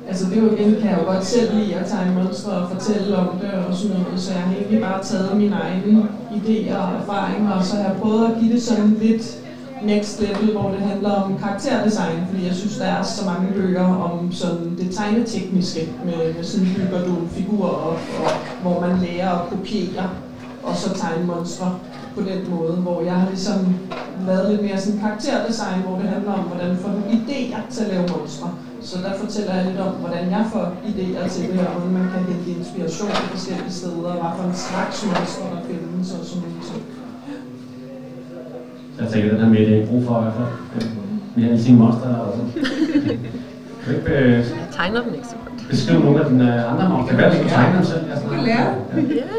Altså 0.08 0.26
det 0.26 0.38
er 0.38 0.42
jo 0.42 0.50
igen, 0.52 0.80
kan 0.80 0.90
jeg 0.90 0.98
jo 0.98 1.12
godt 1.12 1.24
selv 1.24 1.54
lide 1.54 1.74
at 1.76 1.86
tegne 1.86 2.14
monstre 2.14 2.52
og 2.52 2.68
fortælle 2.70 3.16
om 3.16 3.28
det 3.40 3.50
og 3.68 3.74
sådan 3.74 3.96
noget, 3.96 4.20
så 4.20 4.32
jeg 4.32 4.40
har 4.40 4.52
egentlig 4.52 4.80
bare 4.80 5.02
taget 5.02 5.36
mine 5.36 5.54
egne 5.54 6.02
idéer 6.30 6.76
og 6.76 6.88
erfaringer, 7.00 7.50
og 7.50 7.64
så 7.64 7.76
har 7.76 7.82
jeg 7.82 7.96
prøvet 8.00 8.24
at 8.24 8.32
give 8.40 8.52
det 8.52 8.62
sådan 8.62 8.96
lidt 9.00 9.36
next 9.82 10.20
level, 10.20 10.52
hvor 10.52 10.70
det 10.70 10.80
handler 10.80 11.10
om 11.10 11.38
karakterdesign, 11.38 12.26
fordi 12.30 12.46
jeg 12.46 12.54
synes, 12.54 12.76
der 12.76 12.84
er 12.84 13.02
så 13.02 13.24
mange 13.26 13.52
bøger 13.52 13.84
om 13.84 14.32
sådan 14.32 14.76
det 14.78 14.94
tegnetekniske, 14.94 15.88
med, 16.04 16.34
med 16.34 16.44
sådan 16.44 16.68
bygger 16.76 17.04
du 17.04 17.14
figurer 17.30 17.70
op, 17.70 18.00
og 18.24 18.30
hvor 18.62 18.80
man 18.80 18.98
lærer 18.98 19.30
at 19.30 19.48
kopiere, 19.48 20.10
og 20.62 20.76
så 20.76 20.94
tegne 20.94 21.26
monstre 21.26 21.78
på 22.14 22.20
den 22.20 22.50
måde, 22.50 22.72
hvor 22.72 23.02
jeg 23.02 23.14
har 23.14 23.28
ligesom 23.28 23.74
lavet 24.26 24.50
lidt 24.50 24.62
mere 24.62 24.80
sådan 24.80 25.00
karakterdesign, 25.00 25.82
hvor 25.86 25.96
det 25.98 26.08
handler 26.08 26.32
om, 26.32 26.44
hvordan 26.44 26.76
får 26.76 26.88
du 26.88 27.00
idéer 27.16 27.74
til 27.74 27.84
at 27.84 27.88
lave 27.88 28.06
monstre. 28.18 28.50
Så 28.80 28.98
der 29.04 29.12
fortæller 29.18 29.54
jeg 29.54 29.64
lidt 29.66 29.80
om, 29.80 29.92
hvordan 29.92 30.30
jeg 30.30 30.44
får 30.52 30.66
idéer 30.90 31.28
til 31.28 31.42
det, 31.52 31.60
og 31.66 31.72
hvordan 31.72 31.92
man 31.98 32.08
kan 32.12 32.22
hente 32.24 32.50
inspiration 32.58 33.10
forskellige 33.10 33.72
steder, 33.72 34.10
og 34.14 34.20
hvad 34.20 34.32
for 34.36 34.44
en 34.50 34.54
slags 34.54 35.06
monstre, 35.06 35.44
der 35.54 35.60
findes, 35.68 36.12
og 36.12 36.24
sådan 36.24 36.42
noget. 36.42 37.07
Jeg 39.00 39.08
tænker, 39.12 39.30
den 39.30 39.40
her 39.40 39.48
med, 39.48 39.58
det 39.58 39.82
er 39.82 39.86
brug 39.86 40.04
for 40.06 40.18
i 40.18 40.22
hvert 40.22 40.34
fald. 40.34 40.88
Vi 41.36 41.42
har 41.42 41.50
lige 41.50 41.62
sine 41.62 41.78
monster 41.78 42.08
der 42.08 42.16
også. 42.16 42.38
Kan 43.84 43.94
ikke 43.96 44.10
øh, 44.18 44.32
Jeg 44.32 44.44
tegner 44.72 45.02
dem 45.02 45.14
ikke 45.14 45.26
så 45.26 45.34
godt. 45.44 45.68
beskrive 45.70 46.00
nogle 46.04 46.20
af 46.24 46.30
dine 46.30 46.54
øh, 46.54 46.72
andre 46.72 46.88
monster? 46.88 47.14
Hvad 47.14 47.24
er 47.24 47.42
du 47.42 47.48
tegner 47.48 47.76
dem 47.76 47.84
selv? 47.84 48.00
Altså, 48.10 48.28
kan 48.28 48.44
lære. 48.44 48.74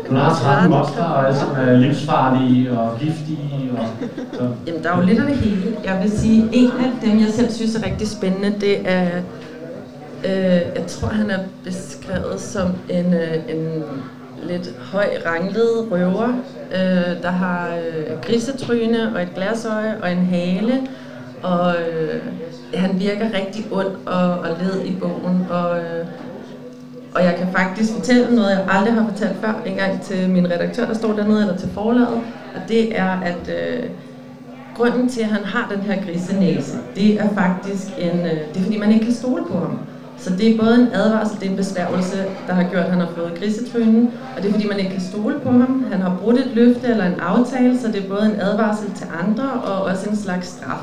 Du 0.10 0.16
har 0.16 0.34
13 0.44 0.70
monster, 0.72 1.04
og 1.04 1.28
alle 1.28 1.40
sammen 1.40 1.68
er 1.68 1.78
livsfarlige 1.78 2.72
og 2.80 3.00
giftige. 3.00 3.72
Og, 3.78 3.86
så. 4.34 4.48
Jamen, 4.68 4.84
der 4.84 4.92
er 4.92 4.98
jo 5.00 5.06
lidt 5.06 5.20
af 5.20 5.26
det 5.28 5.36
hele. 5.36 5.62
Jeg 5.86 6.00
vil 6.04 6.12
sige, 6.12 6.50
en 6.52 6.72
af 6.72 6.92
dem, 7.10 7.20
jeg 7.20 7.28
selv 7.30 7.52
synes 7.52 7.76
er 7.76 7.86
rigtig 7.86 8.08
spændende, 8.08 8.54
det 8.62 8.90
er, 8.90 9.08
øh, 10.26 10.62
jeg 10.76 10.84
tror, 10.88 11.08
han 11.08 11.30
er 11.32 11.40
beskrevet 11.64 12.40
som 12.42 12.68
en, 12.90 13.14
øh, 13.14 13.36
en 13.56 13.84
lidt 14.44 14.74
høj 14.92 15.08
ranglet 15.26 15.92
røver, 15.92 16.28
øh, 16.72 17.22
der 17.24 17.32
har 17.32 17.68
øh, 17.76 18.22
grisetryne 18.22 19.16
og 19.16 19.22
et 19.22 19.30
glasøje 19.36 19.96
og 20.02 20.12
en 20.12 20.26
hale, 20.26 20.88
og 21.44 21.76
øh, 21.76 22.22
han 22.74 23.00
virker 23.00 23.26
rigtig 23.34 23.66
ond 23.72 23.96
og, 24.06 24.40
og 24.40 24.50
led 24.62 24.86
i 24.86 24.96
bogen, 25.00 25.48
og, 25.50 25.80
øh, 25.80 26.06
og 27.16 27.24
jeg 27.24 27.36
kan 27.38 27.48
faktisk 27.52 27.94
fortælle 27.94 28.36
noget, 28.36 28.50
jeg 28.50 28.66
aldrig 28.70 28.94
har 28.94 29.10
fortalt 29.10 29.38
før, 29.42 29.62
engang 29.66 30.02
til 30.02 30.30
min 30.30 30.52
redaktør, 30.52 30.86
der 30.86 30.94
står 30.94 31.14
dernede, 31.14 31.42
eller 31.42 31.58
til 31.58 31.70
forlaget, 31.70 32.22
og 32.56 32.62
det 32.68 33.00
er, 33.00 33.20
at 33.20 33.50
øh, 33.50 33.90
grunden 34.76 35.10
til, 35.10 35.22
at 35.22 35.28
han 35.28 35.44
har 35.44 35.72
den 35.76 35.82
her 35.82 36.06
grisenæse, 36.06 36.78
det 36.96 37.20
er 37.20 37.30
faktisk 37.34 37.88
en, 37.98 38.20
øh, 38.20 38.32
det 38.54 38.58
er 38.58 38.62
fordi, 38.64 38.78
man 38.78 38.92
ikke 38.92 39.06
kan 39.06 39.14
stole 39.14 39.44
på 39.46 39.58
ham. 39.58 39.80
Så 40.20 40.30
det 40.38 40.52
er 40.56 40.58
både 40.62 40.76
en 40.82 40.88
advarsel, 40.94 41.40
det 41.40 41.46
er 41.46 41.50
en 41.52 41.58
besværgelse, 41.58 42.18
der 42.48 42.54
har 42.54 42.64
gjort, 42.64 42.84
at 42.84 42.90
han 42.92 43.00
har 43.00 43.10
fået 43.18 43.32
grisetrynen, 43.40 44.12
og 44.36 44.42
det 44.44 44.50
er 44.50 44.54
fordi, 44.54 44.68
man 44.68 44.80
ikke 44.80 44.92
kan 44.92 45.02
stole 45.02 45.36
på 45.44 45.50
ham. 45.52 45.86
Han 45.92 46.02
har 46.02 46.18
brudt 46.22 46.40
et 46.40 46.52
løfte 46.54 46.88
eller 46.88 47.06
en 47.06 47.20
aftale, 47.20 47.80
så 47.80 47.88
det 47.88 48.04
er 48.06 48.10
både 48.10 48.26
en 48.26 48.40
advarsel 48.42 48.92
til 48.96 49.08
andre 49.24 49.44
og 49.52 49.82
også 49.82 50.10
en 50.10 50.16
slags 50.18 50.48
straf. 50.48 50.82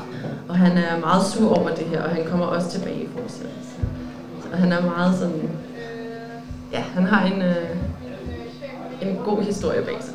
Og 0.49 0.55
han 0.57 0.71
er 0.77 0.99
meget 0.99 1.25
sur 1.25 1.57
over 1.59 1.69
det 1.69 1.85
her, 1.85 2.01
og 2.03 2.09
han 2.09 2.23
kommer 2.29 2.45
også 2.45 2.69
tilbage 2.71 2.95
i 3.03 3.07
fortsættelsen. 3.17 3.83
Så 4.51 4.57
han 4.57 4.71
er 4.71 4.81
meget 4.81 5.15
sådan, 5.19 5.49
ja, 6.73 6.79
han 6.95 7.03
har 7.03 7.25
en, 7.25 7.41
øh, 7.41 9.09
en 9.09 9.15
god 9.25 9.43
historie 9.43 9.81
bag 9.81 9.97
sig. 10.01 10.13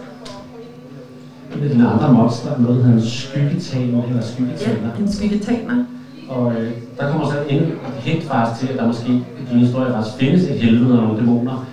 En 1.56 1.62
af 1.64 1.70
dine 1.70 1.88
andre 1.88 2.12
monster 2.12 2.50
er 2.54 2.58
noget, 2.58 2.84
der 2.84 2.90
hedder 2.90 3.06
skyggetagen 3.08 3.88
eller 3.88 4.16
Ja, 4.16 4.22
skyggetaner. 4.22 4.88
en 4.98 5.12
skyggetaner. 5.12 5.84
Og 6.28 6.52
øh, 6.52 6.70
der 6.98 7.10
kommer 7.10 7.26
så 7.26 7.36
en 7.48 7.72
helt 7.98 8.24
faktisk 8.24 8.60
til, 8.60 8.72
at 8.72 8.78
der 8.78 8.86
måske 8.86 9.12
i 9.12 9.44
din 9.50 9.58
historie 9.58 9.92
faktisk 9.92 10.16
findes 10.16 10.42
et 10.42 10.58
helvede 10.60 10.98
og 10.98 11.02
nogle 11.02 11.20
dæmoner. 11.20 11.66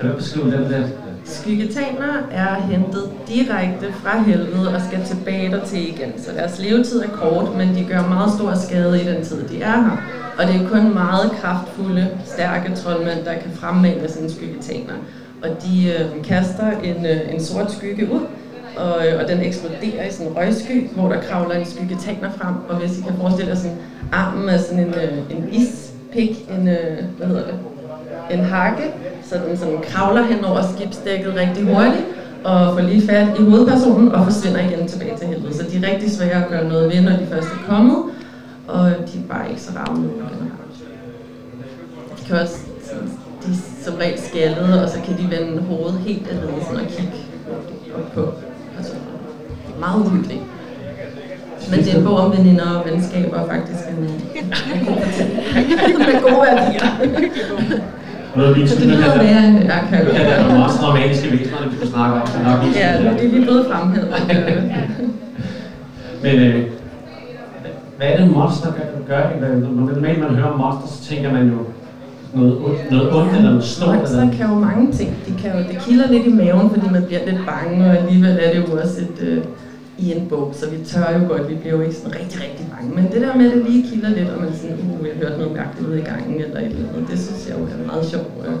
Kan 0.00 0.10
du 0.10 0.16
beskrive 0.16 0.44
den 0.44 0.70
der? 0.70 0.82
Skyggetaner 1.24 2.12
er 2.30 2.54
hentet 2.54 3.10
direkte 3.28 3.92
fra 3.92 4.22
helvede 4.22 4.74
og 4.74 4.80
skal 4.80 5.04
tilbage 5.04 5.50
der 5.50 5.64
til 5.64 5.88
igen. 5.88 6.12
Så 6.16 6.30
deres 6.36 6.58
levetid 6.58 7.02
er 7.02 7.08
kort, 7.08 7.56
men 7.56 7.74
de 7.74 7.84
gør 7.84 8.08
meget 8.08 8.32
stor 8.32 8.54
skade 8.54 9.02
i 9.02 9.04
den 9.04 9.24
tid, 9.24 9.48
de 9.48 9.62
er 9.62 9.82
her. 9.82 9.96
Og 10.38 10.46
det 10.46 10.54
er 10.56 10.68
kun 10.68 10.94
meget 10.94 11.30
kraftfulde, 11.30 12.08
stærke 12.24 12.74
troldmænd, 12.74 13.24
der 13.24 13.34
kan 13.34 13.50
fremmane 13.54 14.08
sådan 14.08 14.24
en 14.24 14.30
skyggetaner. 14.30 14.94
Og 15.42 15.48
de 15.48 15.88
øh, 15.88 16.24
kaster 16.24 16.70
en, 16.70 17.06
øh, 17.06 17.34
en 17.34 17.40
sort 17.40 17.72
skygge 17.72 18.12
ud, 18.12 18.20
og, 18.76 19.06
øh, 19.06 19.20
og 19.20 19.28
den 19.28 19.40
eksploderer 19.40 20.06
i 20.08 20.10
sådan 20.10 20.26
en 20.26 20.36
røgsky, 20.36 20.88
hvor 20.90 21.08
der 21.08 21.20
kravler 21.20 21.54
en 21.54 21.66
skyggetaner 21.66 22.30
frem. 22.30 22.54
Og 22.68 22.76
hvis 22.76 22.98
I 22.98 23.02
kan 23.02 23.12
forestille 23.20 23.50
jer 23.50 23.56
sådan 23.56 23.76
armen 24.12 24.48
af 24.48 24.60
sådan 24.60 24.78
en, 24.78 24.94
øh, 24.94 25.18
en 25.30 25.48
ispik, 25.52 26.50
en, 26.50 26.68
øh, 26.68 27.04
hvad 27.16 27.26
hedder 27.26 27.44
det, 27.46 27.54
en 28.30 28.44
hakke, 28.44 28.82
så 29.24 29.34
den 29.48 29.56
sådan 29.56 29.78
kravler 29.82 30.22
hen 30.22 30.44
over 30.44 30.60
skibsdækket 30.74 31.34
rigtig 31.34 31.64
hurtigt, 31.64 32.04
og 32.44 32.74
får 32.74 32.80
lige 32.80 33.06
fat 33.06 33.28
i 33.38 33.42
hovedpersonen 33.42 34.12
og 34.12 34.24
forsvinder 34.24 34.60
igen 34.60 34.88
tilbage 34.88 35.16
til 35.18 35.26
helvede. 35.26 35.54
Så 35.54 35.62
de 35.62 35.76
er 35.76 35.92
rigtig 35.92 36.10
svære 36.10 36.44
at 36.44 36.50
gøre 36.50 36.68
noget 36.68 36.92
ved, 36.92 37.00
når 37.00 37.10
de 37.10 37.26
først 37.26 37.48
er 37.48 37.68
kommet, 37.68 37.96
og 38.68 38.86
de 38.86 39.18
er 39.18 39.28
bare 39.28 39.50
ikke 39.50 39.62
så 39.62 39.70
rare 39.76 39.96
med 39.96 40.08
generelt. 40.08 40.76
De 42.18 42.24
kan 42.26 42.36
også, 42.36 42.58
sådan, 42.84 43.10
de 43.46 43.50
er 43.50 43.84
som 43.84 43.94
regel 43.94 44.18
skaldede, 44.18 44.84
og 44.84 44.88
så 44.88 44.98
kan 45.04 45.18
de 45.18 45.36
vende 45.36 45.62
hovedet 45.62 45.98
helt 45.98 46.28
af 46.28 46.36
og 46.74 46.80
kigge 46.88 47.12
op 47.96 48.12
på 48.14 48.32
personen. 48.80 49.06
Det 49.66 49.74
er 49.76 49.80
meget 49.86 49.98
uhyggeligt. 50.06 50.42
Men 51.70 51.78
det 51.78 51.88
er 51.92 51.98
en 51.98 52.04
bog 52.04 52.16
om 52.24 52.32
veninder 52.36 52.68
og 52.76 52.80
venskaber, 52.90 53.38
faktisk 53.52 53.82
en, 53.92 53.98
en 54.74 54.86
god 54.86 54.96
fortælling. 55.02 55.40
med 55.98 56.16
gode 56.26 56.40
værdier. 56.46 56.86
Så 58.66 58.74
det 58.80 58.86
lyder 58.86 59.14
der 59.14 59.22
værre 59.22 59.44
end 59.48 59.56
det 59.58 59.66
er, 59.66 59.80
kan 59.88 59.98
jeg 60.06 60.14
Ja, 60.14 60.22
der 60.30 60.34
er 60.34 60.48
nogle 60.48 60.64
også 60.64 60.78
dramatiske 60.82 61.30
væsener, 61.32 61.68
vi 61.70 61.76
kunne 61.76 61.90
snakke 61.90 62.14
om. 62.20 62.26
Det 62.26 62.42
nok 62.44 62.64
ikke 62.66 62.78
Ja, 62.78 62.98
det 62.98 63.24
er 63.26 63.30
vi 63.38 63.40
blevet 63.40 63.66
fremhævet. 63.70 64.14
Men 66.22 66.34
øh, 66.34 66.66
hvad 67.96 68.08
er 68.08 68.16
det, 68.16 68.30
monster 68.30 68.72
gør? 69.08 69.22
Når 69.60 70.28
man 70.28 70.34
hører 70.34 70.50
om 70.50 70.58
monster, 70.58 70.88
så 70.88 71.08
tænker 71.10 71.32
man 71.32 71.48
jo 71.48 71.58
noget, 72.34 72.54
noget 72.90 73.12
ondt 73.16 73.32
eller 73.36 73.50
noget 73.50 73.64
stort. 73.64 73.96
Monster 73.96 74.20
Eller, 74.22 74.36
kan 74.36 74.46
jo 74.48 74.54
mange 74.54 74.92
ting. 74.92 75.10
De 75.26 75.32
kan 75.42 75.50
jo, 75.52 75.58
det 75.72 75.78
kilder 75.86 76.08
lidt 76.10 76.26
i 76.26 76.32
maven, 76.32 76.70
fordi 76.70 76.86
man 76.92 77.02
bliver 77.04 77.20
lidt 77.26 77.40
bange, 77.46 77.86
og 77.90 77.96
alligevel 77.96 78.38
er 78.42 78.52
det 78.52 78.58
jo 78.68 78.78
også 78.82 79.00
et, 79.00 79.18
øh, 79.28 79.44
i 79.98 80.12
en 80.16 80.26
bog, 80.28 80.50
så 80.54 80.70
vi 80.70 80.76
tør 80.84 81.08
jo 81.18 81.28
godt, 81.28 81.48
vi 81.48 81.54
bliver 81.54 81.74
jo 81.76 81.80
ikke 81.82 81.94
sådan 81.94 82.14
rigtig, 82.20 82.40
rigtig 82.46 82.66
bange. 82.74 82.88
Men 82.96 83.04
det 83.12 83.20
der 83.20 83.36
med, 83.36 83.46
at 83.50 83.56
det 83.56 83.64
lige 83.70 83.82
kilder 83.90 84.08
lidt, 84.08 84.28
og 84.30 84.40
man 84.42 84.52
sådan, 84.60 84.76
uh, 85.00 85.06
jeg 85.08 85.14
hørte 85.22 85.38
noget 85.40 85.52
mærkeligt 85.56 85.88
ude 85.88 85.98
i 86.00 86.04
gangen, 86.10 86.34
eller 86.44 86.58
et 86.60 86.66
eller 86.66 86.88
andet, 86.92 87.10
det 87.10 87.18
synes 87.18 87.40
jeg 87.48 87.54
jo 87.58 87.62
er 87.64 87.74
en 87.80 87.86
meget 87.86 88.04
sjov 88.12 88.24
øh, 88.46 88.56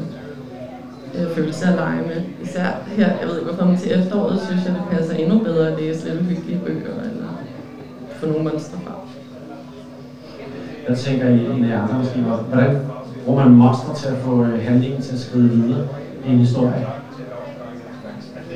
øh, 1.16 1.26
følelse 1.36 1.64
at 1.66 1.74
lege 1.74 2.02
med. 2.10 2.18
Især 2.44 2.66
her, 2.96 3.08
jeg 3.20 3.26
ved 3.28 3.34
ikke 3.38 3.48
hvorfor, 3.50 3.64
men 3.70 3.76
til 3.78 3.90
efteråret 3.98 4.38
synes 4.46 4.60
jeg, 4.66 4.72
det 4.78 4.84
passer 4.96 5.14
endnu 5.22 5.38
bedre 5.38 5.64
at 5.72 5.78
læse 5.80 6.00
lidt 6.08 6.20
uhyggelige 6.22 6.60
bøger, 6.66 6.94
eller 7.10 7.28
få 8.18 8.26
nogle 8.26 8.44
monster 8.48 8.78
fra. 8.84 8.94
jeg 10.88 10.96
tænker 10.98 11.28
i 11.28 11.68
jer 11.70 11.82
andre 11.82 11.98
måske, 11.98 12.18
hvor- 12.18 12.44
hvordan 12.52 12.70
bruger 13.24 13.44
man 13.44 13.54
monster 13.54 13.94
til 13.94 14.08
at 14.08 14.18
få 14.18 14.44
øh, 14.44 14.62
handlingen 14.62 15.02
til 15.02 15.12
at 15.12 15.20
skride 15.20 15.48
videre 15.48 15.86
i 16.26 16.32
en 16.32 16.38
historie? 16.38 16.86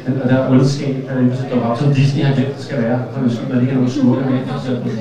Den 0.07 0.23
og 0.23 0.29
der 0.29 0.37
er 0.37 0.51
ondskab, 0.51 0.95
der 1.09 1.15
lige 1.15 1.29
pludselig 1.29 1.51
dukker 1.53 1.67
op, 1.67 1.79
som 1.79 1.95
Disney 1.95 2.25
har 2.25 2.35
glemt, 2.35 2.57
det 2.57 2.65
skal 2.65 2.83
være, 2.83 3.03
for 3.13 3.21
hvis 3.21 3.41
man 3.51 3.61
ikke 3.61 3.73
har 3.73 3.81
nogen 3.81 3.91
skurke 3.91 4.31
med, 4.31 4.47
for 4.47 4.59
eksempel. 4.59 4.93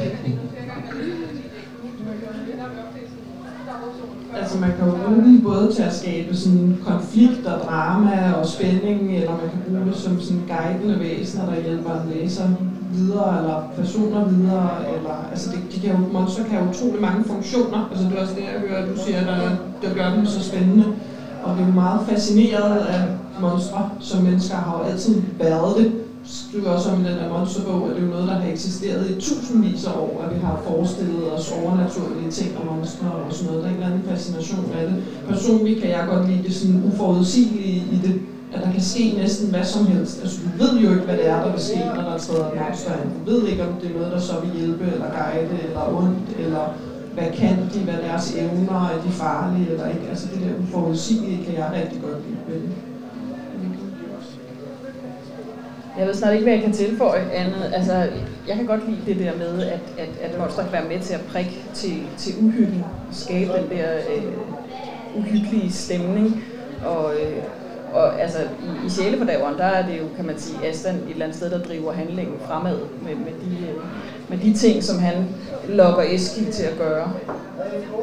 Altså 4.39 4.57
man 4.59 4.70
kan 4.78 4.86
jo 4.86 4.91
bruge 4.91 5.24
den 5.24 5.41
både 5.41 5.72
til 5.76 5.84
at 5.84 5.93
skabe 5.93 6.36
sådan 6.36 6.78
konflikt 6.86 7.45
og 7.45 7.59
drama 7.59 8.34
og 8.34 8.45
spænding, 8.45 9.16
eller 9.16 9.32
man 9.32 9.49
kan 9.51 9.59
bruge 9.68 9.86
det 9.86 9.95
som 9.95 10.22
sådan 10.22 10.41
guidende 10.47 10.99
væsener, 10.99 11.45
der 11.45 11.61
hjælper 11.61 11.91
en 11.91 12.11
læser 12.14 12.47
videre, 12.98 13.38
eller 13.39 13.58
personer 13.78 14.22
videre, 14.26 14.72
eller 14.96 15.16
altså 15.32 15.50
det, 15.52 15.60
de 15.74 15.80
kan 15.80 15.89
jo, 15.89 15.98
monster 16.14 16.44
kan 16.44 16.52
have 16.58 16.70
utrolig 16.70 17.02
mange 17.02 17.26
funktioner. 17.26 17.88
Altså 17.91 18.06
det 18.08 18.18
er 18.18 18.22
også 18.22 18.36
det, 18.36 18.44
jeg 18.44 18.60
hører, 18.68 18.96
du 18.96 18.98
siger, 19.06 19.20
der, 19.26 19.38
der 19.82 19.96
gør 19.96 20.16
dem 20.16 20.26
så 20.26 20.39
spændende. 20.50 20.86
Og 21.44 21.58
vi 21.58 21.62
er 21.62 21.68
jo 21.68 21.74
meget 21.74 22.02
fascineret 22.10 22.78
af 22.86 23.02
monstre, 23.41 23.89
som 24.00 24.22
mennesker 24.22 24.56
har 24.56 24.78
jo 24.78 24.84
altid 24.84 25.22
været 25.39 25.78
det. 25.78 25.91
skriver 26.24 26.70
også 26.70 26.89
om 26.89 26.96
i 27.02 27.10
den 27.10 27.18
der 27.18 27.30
monsterbog, 27.30 27.89
at 27.89 27.96
det 27.96 28.02
er 28.02 28.06
jo 28.06 28.12
noget, 28.12 28.28
der 28.28 28.36
har 28.36 28.50
eksisteret 28.50 29.10
i 29.10 29.14
tusindvis 29.20 29.86
af 29.86 29.91
år, 29.91 30.22
at 30.24 30.36
vi 30.36 30.39
har 30.41 30.60
forestillet 30.64 31.32
os 31.34 31.52
overnaturlige 31.52 32.30
ting 32.30 32.58
og 32.58 32.66
monstre 32.66 33.08
og 33.08 33.34
sådan 33.34 33.48
noget. 33.48 33.62
Der 33.62 33.68
er 33.68 33.72
en 33.72 33.78
eller 33.78 33.89
anden 33.91 34.10
fascination 34.10 34.72
af 34.74 34.86
det. 34.86 34.96
Personligt 35.28 35.82
kan 35.82 35.89
jeg 35.89 36.04
godt 36.08 36.28
lide 36.30 36.44
det 36.44 36.54
sådan 36.54 36.82
uforudsigelige 36.88 37.84
i 37.91 38.00
det, 38.04 38.14
at 38.54 38.64
der 38.64 38.72
kan 38.72 38.82
ske 38.82 39.14
næsten 39.18 39.49
hvad 39.49 39.64
som 39.64 39.88
helst. 39.88 40.22
Altså, 40.22 40.39
du 40.43 40.64
ved 40.64 40.80
jo 40.80 40.89
ikke, 40.91 41.06
hvad 41.06 41.18
det 41.18 41.28
er, 41.28 41.43
der 41.43 41.51
vil 41.51 41.62
ske, 41.62 41.80
når 41.95 42.04
der 42.10 42.18
træder 42.18 42.45
et 42.47 42.56
monster 42.62 42.91
ind. 43.01 43.12
Du 43.26 43.32
ved 43.32 43.47
ikke, 43.47 43.64
om 43.68 43.74
det 43.82 43.91
er 43.91 43.95
noget, 43.99 44.12
der 44.12 44.20
så 44.20 44.34
vil 44.39 44.60
hjælpe, 44.60 44.84
eller 44.84 45.10
guide, 45.20 45.58
eller 45.68 45.84
ondt, 45.97 46.30
eller 46.39 46.74
hvad 47.14 47.32
kan 47.34 47.58
de, 47.74 47.80
hvad 47.80 47.97
deres 48.08 48.36
evner, 48.36 48.89
er 48.93 49.01
de 49.06 49.12
farlige 49.12 49.72
eller 49.72 49.88
ikke. 49.88 50.06
Altså 50.10 50.28
det 50.34 50.41
der 50.41 50.64
uforudsigelige 50.64 51.45
kan 51.45 51.54
jeg 51.54 51.72
rigtig 51.74 52.01
godt 52.01 52.18
lide 52.28 52.70
Jeg 55.97 56.08
ved 56.08 56.14
snart 56.14 56.34
ikke, 56.34 56.43
hvad 56.43 56.54
jeg 56.54 56.64
kan 56.64 56.74
tilføje 56.74 57.30
andet. 57.34 57.72
Altså, 57.74 57.93
jeg 58.47 58.56
kan 58.56 58.66
godt 58.66 58.89
lide 58.89 59.01
det 59.06 59.26
der 59.26 59.38
med, 59.38 59.62
at, 59.64 59.80
at, 59.97 60.10
at 60.22 60.39
monster 60.39 60.64
kan 60.64 60.72
være 60.72 60.88
med 60.89 60.99
til 60.99 61.14
at 61.14 61.22
prikke 61.22 61.64
til, 61.74 62.01
til 62.18 62.34
uhyggen, 62.41 62.86
skabe 63.12 63.51
den 63.54 63.78
der 63.78 63.93
øh, 63.95 64.24
uhyggelige 65.16 65.72
stemning. 65.72 66.43
Og, 66.86 67.14
øh, 67.14 67.43
og 67.94 68.22
altså, 68.22 68.39
i, 68.41 68.86
i 68.86 68.89
sjælefordaveren, 68.89 69.58
der 69.58 69.64
er 69.64 69.86
det 69.86 70.00
jo, 70.00 70.04
kan 70.16 70.26
man 70.26 70.39
sige, 70.39 70.68
Aslan 70.68 70.96
et 70.96 71.10
eller 71.10 71.26
andet 71.26 71.38
sted, 71.38 71.50
der 71.52 71.60
driver 71.60 71.94
handlingen 71.94 72.36
fremad 72.48 72.78
med, 73.02 73.16
med, 73.16 73.34
de, 73.46 73.68
øh, 73.68 73.76
med 74.30 74.38
de 74.38 74.54
ting, 74.54 74.84
som 74.84 75.00
han 75.00 75.28
lokker 75.70 76.04
Eskil 76.08 76.52
til 76.52 76.64
at 76.64 76.78
gøre. 76.78 77.12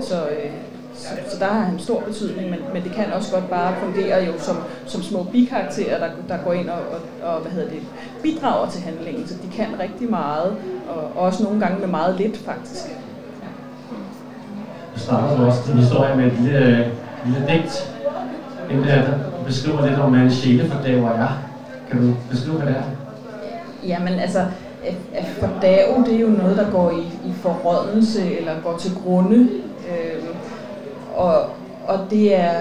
Så, 0.01 0.15
øh, 0.15 0.51
så, 0.95 1.09
så 1.29 1.39
der 1.39 1.47
har 1.47 1.61
han 1.61 1.79
stor 1.79 2.01
betydning, 2.01 2.51
men, 2.51 2.59
men 2.73 2.83
det 2.83 2.93
kan 2.93 3.13
også 3.13 3.33
godt 3.33 3.51
bare 3.51 3.75
fungere 3.81 4.25
jo 4.25 4.33
som, 4.39 4.57
som 4.87 5.03
små 5.03 5.23
bikarakterer, 5.23 5.99
der, 5.99 6.09
der 6.29 6.43
går 6.45 6.53
ind 6.53 6.69
og, 6.69 6.79
og, 6.79 7.35
og 7.35 7.41
hvad 7.41 7.53
hedder 7.53 7.69
det, 7.71 7.83
bidrager 8.23 8.71
til 8.71 8.83
handlingen. 8.83 9.29
Så 9.29 9.35
de 9.35 9.57
kan 9.57 9.67
rigtig 9.81 10.11
meget, 10.11 10.53
og 10.89 11.23
også 11.23 11.43
nogle 11.43 11.61
gange 11.61 11.79
med 11.79 11.89
meget 11.89 12.17
lidt 12.17 12.37
faktisk. 12.37 12.85
Du 14.95 15.01
starter 15.01 15.47
også 15.47 15.61
din 15.67 15.79
historie 15.79 16.17
med 16.17 16.27
et 16.27 16.33
lille, 16.33 16.59
øh, 16.59 16.87
lille 17.27 17.47
digt, 17.49 17.93
inden 18.71 18.85
der, 18.87 19.03
der 19.40 19.40
beskriver 19.51 19.87
lidt 19.87 19.99
om, 19.99 20.13
hvad 20.13 20.23
en 20.23 20.31
sjælefordæver 20.31 21.11
er. 21.11 21.29
Kan 21.91 22.01
du 22.07 22.15
beskrive, 22.31 22.57
hvad 22.57 22.67
det 22.67 22.77
er? 22.77 22.83
Jamen 23.87 24.13
altså, 24.13 24.41
øh, 24.41 24.47
øh, 24.89 24.95
at 25.15 25.25
fordave, 25.41 26.05
det 26.07 26.15
er 26.15 26.21
jo 26.21 26.29
noget, 26.29 26.57
der 26.57 26.71
går 26.71 26.91
i, 26.91 27.29
i 27.29 27.33
forrådnelse 27.43 28.37
eller 28.39 28.53
går 28.63 28.77
til 28.79 28.91
grunde. 29.05 29.49
Øh, 29.89 30.25
og, 31.17 31.35
og 31.87 31.99
det 32.11 32.41
er, 32.41 32.53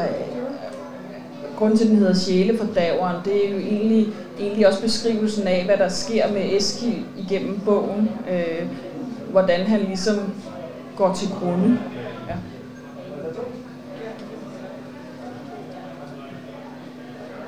grund 1.58 1.78
til, 1.78 1.86
at 1.86 1.90
den 1.90 2.00
hedder 2.00 2.16
sjælefordaveren, 2.16 3.16
det 3.26 3.46
er 3.46 3.52
jo 3.52 3.58
egentlig, 3.58 4.08
egentlig 4.40 4.68
også 4.68 4.82
beskrivelsen 4.82 5.48
af, 5.48 5.66
hvad 5.66 5.78
der 5.78 5.90
sker 5.90 6.34
med 6.34 6.58
Eskil 6.58 7.04
igennem 7.18 7.60
bogen. 7.66 8.10
Øh, 8.32 8.68
hvordan 9.32 9.60
han 9.60 9.80
ligesom 9.80 10.18
går 10.96 11.14
til 11.14 11.28
grunde. 11.42 11.78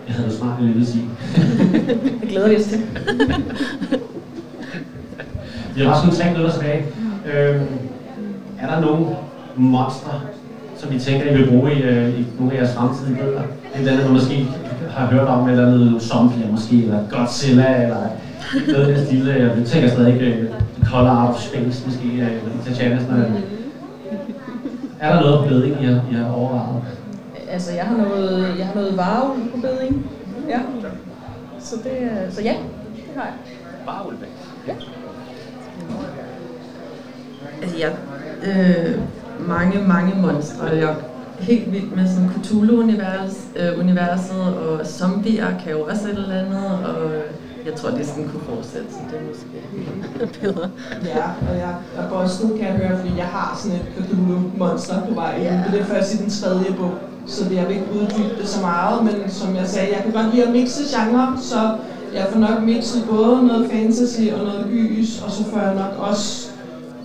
Jeg 0.08 0.16
havde 0.16 0.32
snart 0.38 0.64
lidt 0.64 0.78
at 0.82 0.88
sige. 0.88 1.06
jeg 2.22 2.30
glæder 2.30 2.47
mig 2.47 2.66
til. 2.66 2.80
Vi 5.76 5.82
har 5.82 5.91
også 5.91 6.04
kun 6.04 6.12
tre 6.12 6.30
minutter 6.30 6.52
tilbage. 6.52 6.86
Øh, 7.26 7.62
er 8.62 8.68
der 8.70 8.80
nogle 8.82 9.06
monstre, 9.56 10.12
som 10.78 10.95
I 10.95 10.99
tænker, 10.99 11.32
I 11.32 11.38
vil 11.38 11.49
bruge 11.49 11.74
i, 11.74 11.82
øh, 11.82 12.20
i 12.20 12.26
nogle 12.39 12.54
af 12.54 12.58
jeres 12.58 12.76
fremtidige 12.76 13.16
bøger? 13.16 13.41
Det 13.78 13.88
er 13.88 13.91
andet, 13.91 14.06
man 14.06 14.14
måske 14.14 14.47
har 14.89 15.06
hørt 15.06 15.28
om, 15.28 15.49
eller 15.49 15.66
noget 15.66 16.02
zombie 16.02 16.47
måske, 16.52 16.84
eller 16.84 16.99
Godzilla, 17.10 17.84
eller 17.84 17.97
noget 18.68 18.88
af 18.88 18.95
det 18.95 19.08
stil. 19.08 19.26
Jeg 19.26 19.66
tænker 19.66 19.89
stadig 19.89 20.14
uh, 20.14 20.47
The 20.76 20.86
Color 20.86 21.22
Out 21.22 21.30
of 21.30 21.41
Space, 21.41 21.84
måske, 21.86 22.06
uh, 22.06 22.14
eller 22.14 22.99
sådan 22.99 23.34
Er 24.99 25.14
der 25.14 25.22
noget 25.22 25.39
på 25.39 25.47
beding, 25.49 25.82
I 25.82 25.86
har, 25.86 26.02
I 26.12 26.14
har 26.14 26.32
overvejet? 26.32 26.82
Altså, 27.52 27.72
jeg 27.72 27.86
har 27.86 27.97
noget, 27.97 28.56
jeg 28.58 28.66
har 28.66 28.76
noget 28.76 28.97
varv 28.97 29.38
på 29.52 29.58
beding. 29.62 30.12
Ja. 30.49 30.60
Så, 31.60 31.76
det, 31.76 32.34
så 32.34 32.41
ja, 32.41 32.56
det 32.95 33.04
har 33.16 33.24
jeg. 33.24 33.34
Varulve? 33.86 34.26
Ja. 34.68 34.74
Altså, 37.62 37.78
jeg, 37.78 37.91
øh, 38.43 39.02
mange, 39.47 39.82
mange 39.88 40.22
monstre. 40.22 40.66
Jeg 40.66 40.84
er 40.84 40.95
helt 41.39 41.72
vild 41.72 41.89
med 41.89 42.08
sådan 42.08 42.30
Cthulhu-universet, 42.30 43.47
øh, 43.56 43.80
universet, 43.80 44.58
og 44.58 44.86
zombier 44.86 45.60
kan 45.64 45.72
jo 45.72 45.82
også 45.84 46.08
et 46.08 46.18
eller 46.18 46.36
andet, 46.36 46.86
og 46.86 47.12
jeg 47.66 47.76
tror, 47.76 47.89
det 47.89 48.06
sådan 48.06 48.30
kunne 48.30 48.56
fortsætte, 48.56 48.88
så 48.91 48.97
det 49.12 49.20
er 49.20 49.24
måske 49.28 49.45
bedre. 50.41 50.70
Ja, 51.06 51.24
og 51.49 51.58
jeg, 51.58 51.76
også 52.12 52.47
nu, 52.47 52.58
kan 52.58 52.68
jeg 52.68 52.74
høre, 52.74 52.97
fordi 52.97 53.18
jeg 53.18 53.26
har 53.26 53.60
sådan 53.60 53.78
et 53.78 53.86
Cthulhu-monster 53.97 55.08
på 55.08 55.14
vej. 55.14 55.39
Ja. 55.41 55.64
Det 55.72 55.80
er 55.80 55.86
først 55.86 56.14
i 56.14 56.18
den 56.18 56.30
tredje 56.30 56.66
bog, 56.78 56.97
så 57.26 57.44
det, 57.44 57.56
jeg 57.56 57.68
vil 57.68 57.76
ikke 57.76 57.94
uddybe 57.94 58.42
det 58.42 58.48
så 58.48 58.62
meget, 58.62 59.04
men 59.04 59.30
som 59.30 59.56
jeg 59.56 59.68
sagde, 59.68 59.96
jeg 59.96 60.04
kan 60.04 60.12
godt 60.12 60.36
lide 60.36 60.48
at 60.48 60.54
mixe 60.54 60.84
genre, 60.98 61.38
så 61.42 61.78
jeg 62.14 62.28
får 62.32 62.40
nok 62.40 62.64
mixet 62.64 63.04
både 63.10 63.48
noget 63.48 63.72
fantasy 63.72 64.22
og 64.34 64.44
noget 64.44 64.68
gys, 64.72 65.22
og 65.22 65.32
så 65.32 65.44
får 65.44 65.60
jeg 65.60 65.76
nok 65.76 66.10
også 66.10 66.48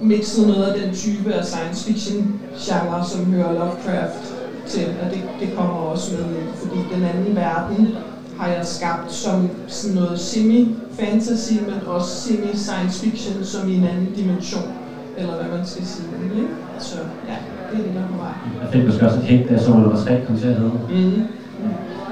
mixet 0.01 0.47
noget 0.47 0.65
af 0.65 0.81
den 0.81 0.95
type 0.95 1.33
af 1.33 1.45
science 1.45 1.85
fiction 1.85 2.41
genre, 2.59 3.05
som 3.05 3.25
hører 3.25 3.53
Lovecraft 3.53 4.35
til, 4.67 4.87
og 5.03 5.11
det, 5.11 5.23
det 5.41 5.49
kommer 5.57 5.75
også 5.75 6.13
med 6.13 6.47
fordi 6.55 6.77
den 6.95 7.05
anden 7.05 7.37
verden 7.37 7.89
har 8.39 8.49
jeg 8.49 8.67
skabt 8.67 9.13
som 9.13 9.51
sådan 9.67 9.97
noget 9.97 10.19
semi-fantasy, 10.19 11.53
men 11.53 11.87
også 11.87 12.17
semi-science 12.17 13.01
fiction, 13.01 13.45
som 13.45 13.69
i 13.69 13.77
en 13.77 13.85
anden 13.85 14.13
dimension, 14.17 14.73
eller 15.17 15.35
hvad 15.37 15.59
man 15.59 15.67
skal 15.67 15.87
sige. 15.87 16.07
Ikke? 16.35 16.49
Så 16.79 16.97
ja, 17.29 17.37
det 17.71 17.79
er 17.79 17.83
det, 17.83 17.95
der 17.95 18.07
på 18.13 18.17
vej. 18.25 18.35
Jeg 18.63 18.69
fik 18.73 18.85
måske 18.87 19.07
også 19.07 19.19
et 19.19 19.25
hint, 19.25 19.49
der 19.49 19.59
så 19.59 19.71
nummer 19.71 19.97
3 19.97 20.21
kom 20.27 20.37
til 20.39 20.49
at 20.49 20.55
hedde. 20.55 20.71
Mm. 20.71 21.23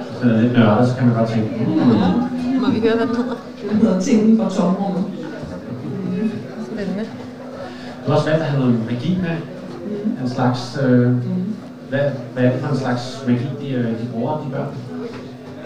Hvis 0.08 0.18
det 0.22 0.36
er 0.36 0.40
lidt 0.40 0.52
nørdet, 0.52 0.88
så 0.88 0.96
kan 0.96 1.06
man 1.06 1.16
godt 1.16 1.28
tænke, 1.28 1.48
mm. 1.58 1.72
mm. 1.72 2.60
Må 2.60 2.70
vi 2.70 2.80
høre, 2.80 2.96
hvad 2.96 3.06
den 3.06 3.16
hedder? 3.16 3.36
Den 3.70 3.76
hedder 3.78 4.00
Tingen 4.00 4.38
fra 4.38 4.50
tomrummet. 4.50 5.04
Spændende. 6.72 7.04
Du 8.06 8.10
har 8.10 8.14
også 8.16 8.28
valgt 8.30 8.42
at 8.42 8.48
have 8.48 8.60
noget 8.62 8.80
magi 8.90 9.18
med. 9.22 9.36
Mm. 9.86 10.22
En 10.22 10.28
slags... 10.28 10.78
Øh, 10.84 11.10
mm. 11.10 11.20
hvad, 11.88 12.00
hvad 12.34 12.44
er 12.44 12.50
det 12.52 12.60
for 12.60 12.68
en 12.68 12.78
slags 12.78 13.24
magi, 13.26 13.48
de, 13.60 13.70
øh, 13.70 13.86
de 13.86 14.06
bruger, 14.12 14.32
de 14.32 14.50
børn? 14.50 14.68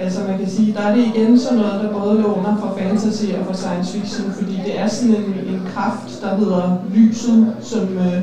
Altså 0.01 0.20
man 0.28 0.39
kan 0.39 0.49
sige, 0.49 0.72
der 0.72 0.80
er 0.80 0.95
det 0.95 1.05
igen 1.14 1.39
sådan 1.39 1.59
noget, 1.59 1.80
der 1.82 1.93
både 1.93 2.22
låner 2.22 2.57
fra 2.61 2.74
fantasy 2.78 3.24
og 3.41 3.47
fra 3.47 3.55
science 3.55 4.01
fiction, 4.01 4.32
fordi 4.32 4.61
det 4.66 4.80
er 4.80 4.86
sådan 4.86 5.14
en, 5.14 5.24
en 5.24 5.62
kraft, 5.74 6.22
der 6.22 6.36
hedder 6.36 6.78
lyset, 6.95 7.55
som 7.61 7.82
øh, 7.99 8.22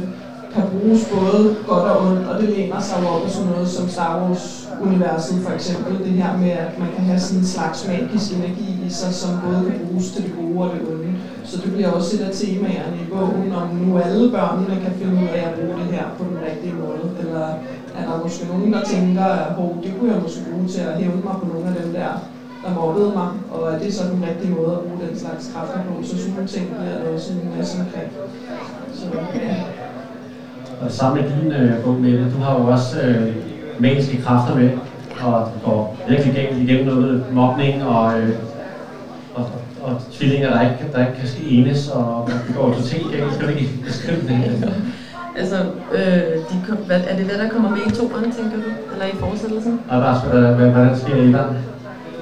kan 0.56 0.66
bruges 0.72 1.02
både 1.16 1.56
godt 1.70 1.88
og 1.92 1.98
ondt, 2.08 2.28
og 2.30 2.42
det 2.42 2.50
læner 2.50 2.82
sig 2.82 2.98
jo 3.02 3.08
op 3.14 3.24
af 3.26 3.32
sådan 3.32 3.50
noget 3.52 3.68
som 3.76 3.86
Star 3.96 4.12
Wars-universet 4.20 5.38
for 5.46 5.54
eksempel. 5.58 5.94
Det 6.08 6.14
her 6.22 6.38
med, 6.38 6.54
at 6.66 6.80
man 6.82 6.90
kan 6.96 7.04
have 7.10 7.20
sådan 7.20 7.40
en 7.40 7.52
slags 7.56 7.88
magisk 7.92 8.28
energi 8.38 8.70
i 8.88 8.90
sig, 8.90 9.14
som 9.22 9.32
både 9.46 9.60
kan 9.68 9.80
bruges 9.84 10.12
til 10.12 10.24
det 10.26 10.34
gode 10.40 10.58
og 10.64 10.70
det 10.74 10.82
onde. 10.92 11.12
Så 11.50 11.56
det 11.62 11.70
bliver 11.74 11.92
også 11.98 12.10
et 12.16 12.24
af 12.30 12.34
temaerne 12.42 12.96
i 13.04 13.06
bogen, 13.14 13.52
om 13.62 13.68
nu 13.76 13.98
alle 13.98 14.32
børnene 14.36 14.76
kan 14.84 14.94
finde 15.00 15.16
ud 15.24 15.28
af 15.38 15.44
at 15.50 15.56
bruge 15.58 15.76
det 15.80 15.88
her 15.96 16.06
på 16.18 16.24
den 16.30 16.38
rigtige 16.48 16.76
måde. 16.84 17.06
Eller 17.22 17.46
er 17.98 18.04
der 18.10 18.24
måske 18.24 18.48
nogen, 18.52 18.74
der 18.74 18.84
tænker, 18.94 19.26
at 19.46 19.50
det 19.84 19.92
kunne 19.96 20.12
jeg 20.14 20.22
måske 20.22 20.42
bruge 20.52 20.68
til 20.68 20.82
at 20.90 20.98
hævne 21.02 21.22
mig 21.28 21.36
på 21.42 21.46
nogle 21.52 21.68
af 21.70 21.76
dem 21.82 21.94
der, 21.94 22.12
der 22.64 22.74
mobbede 22.80 23.12
mig, 23.20 23.30
og 23.54 23.62
er 23.74 23.78
det 23.80 23.94
så 23.94 24.04
den 24.14 24.26
rigtige 24.30 24.54
måde 24.58 24.72
at 24.78 24.84
bruge 24.84 25.00
den 25.08 25.20
slags 25.20 25.52
kræfter 25.54 25.80
på. 25.88 25.94
Så 26.04 26.18
sådan 26.18 26.34
nogle 26.34 26.48
ting 26.48 26.66
bliver 26.76 26.98
der 27.02 27.14
også 27.14 27.32
en 27.34 27.54
masse 27.58 27.74
omkring. 27.84 28.12
Så 28.94 29.06
ja. 29.36 29.85
Og 30.82 30.92
sammen 30.92 31.24
med 31.24 31.32
din 31.32 31.52
øh, 31.52 31.84
bog, 31.84 31.94
Mette, 31.94 32.32
du 32.38 32.44
har 32.44 32.60
jo 32.60 32.66
også 32.66 33.02
øh, 33.02 33.36
magiske 33.80 34.22
kræfter 34.22 34.56
med, 34.56 34.70
og 35.22 35.52
det 35.54 35.64
går 35.64 35.98
virkelig 36.08 36.34
galt 36.36 36.58
igennem 36.62 36.86
noget 36.86 37.26
mobning 37.32 37.84
og, 37.84 38.20
øh, 38.20 38.30
og, 39.36 39.50
og 39.82 40.02
tvillinger, 40.12 40.50
der 40.50 40.62
ikke, 40.62 40.86
der 40.94 41.08
ikke 41.08 41.20
kan 41.20 41.30
enes, 41.48 41.90
og 41.90 42.30
det 42.48 42.56
går 42.56 42.74
totalt 42.74 43.12
galt. 43.12 43.34
Skal 43.34 43.48
du 43.48 43.52
ikke 43.54 43.70
beskrive 43.86 44.22
det? 44.22 44.74
Altså, 45.38 45.56
øh, 45.92 46.38
de 46.50 46.62
kom, 46.68 46.78
hvad, 46.78 47.02
er 47.08 47.16
det 47.16 47.26
hvad, 47.26 47.38
der 47.38 47.50
kommer 47.50 47.70
med 47.70 47.78
i 47.88 47.96
toeren, 47.96 48.32
tænker 48.32 48.58
du? 48.58 48.70
Eller 48.94 49.06
i 49.06 49.16
fortsættelsen? 49.20 49.80
Og 49.90 50.02
der 50.02 50.08
er, 50.08 50.56
hvad, 50.56 50.70
hvad 50.70 50.86
der 50.86 50.96
sker 50.96 51.16
i 51.16 51.28
den? 51.28 51.36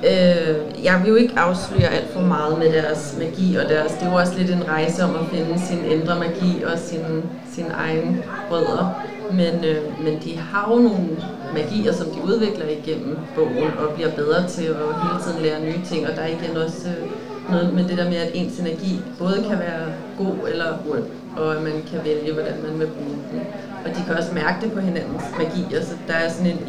Øh, 0.10 0.56
jeg 0.86 1.02
vil 1.02 1.10
jo 1.10 1.16
ikke 1.16 1.40
afsløre 1.40 1.90
alt 1.90 2.14
for 2.14 2.22
meget 2.22 2.60
med 2.60 2.74
deres 2.74 3.16
magi, 3.20 3.56
og 3.56 3.70
deres, 3.70 3.92
det 3.92 4.04
er 4.04 4.12
jo 4.12 4.18
også 4.18 4.34
lidt 4.38 4.52
en 4.52 4.68
rejse 4.68 5.04
om 5.04 5.16
at 5.16 5.26
finde 5.32 5.60
sin 5.60 5.86
indre 5.86 6.20
magi 6.20 6.64
og 6.64 6.80
sin, 6.80 7.24
sin 7.54 7.66
egen 7.74 8.24
rødder. 8.52 9.06
Men, 9.32 9.66
øh, 9.66 10.04
men 10.04 10.20
de 10.24 10.38
har 10.38 10.72
jo 10.72 10.80
nogle 10.80 11.08
magier, 11.54 11.94
som 11.94 12.08
de 12.08 12.24
udvikler 12.24 12.66
igennem 12.70 13.18
bogen, 13.36 13.72
og 13.80 13.94
bliver 13.96 14.12
bedre 14.12 14.48
til 14.48 14.64
at 14.64 14.76
hele 14.76 15.24
tiden 15.24 15.42
lære 15.42 15.62
nye 15.62 15.86
ting, 15.86 16.08
og 16.08 16.16
der 16.16 16.22
er 16.22 16.28
igen 16.28 16.58
også 16.66 16.88
øh, 16.88 17.10
noget 17.52 17.74
med 17.74 17.84
det 17.84 17.98
der 17.98 18.10
med, 18.10 18.18
at 18.18 18.32
ens 18.34 18.60
energi 18.60 19.02
både 19.20 19.46
kan 19.50 19.60
være 19.60 19.86
god 20.18 20.50
eller 20.52 20.66
ond, 20.90 21.04
og 21.38 21.56
at 21.56 21.62
man 21.62 21.74
kan 21.92 22.00
vælge, 22.04 22.34
hvordan 22.34 22.56
man 22.64 22.80
vil 22.80 22.88
bruge 22.88 23.18
den. 23.32 23.42
Og 23.86 23.90
de 23.96 24.04
kan 24.08 24.16
også 24.18 24.34
mærke 24.34 24.58
det 24.62 24.72
på 24.72 24.80
hinandens 24.80 25.24
magi. 25.38 25.76
Altså, 25.76 25.94
der 26.08 26.14
er 26.14 26.30
sådan 26.30 26.52
en 26.52 26.60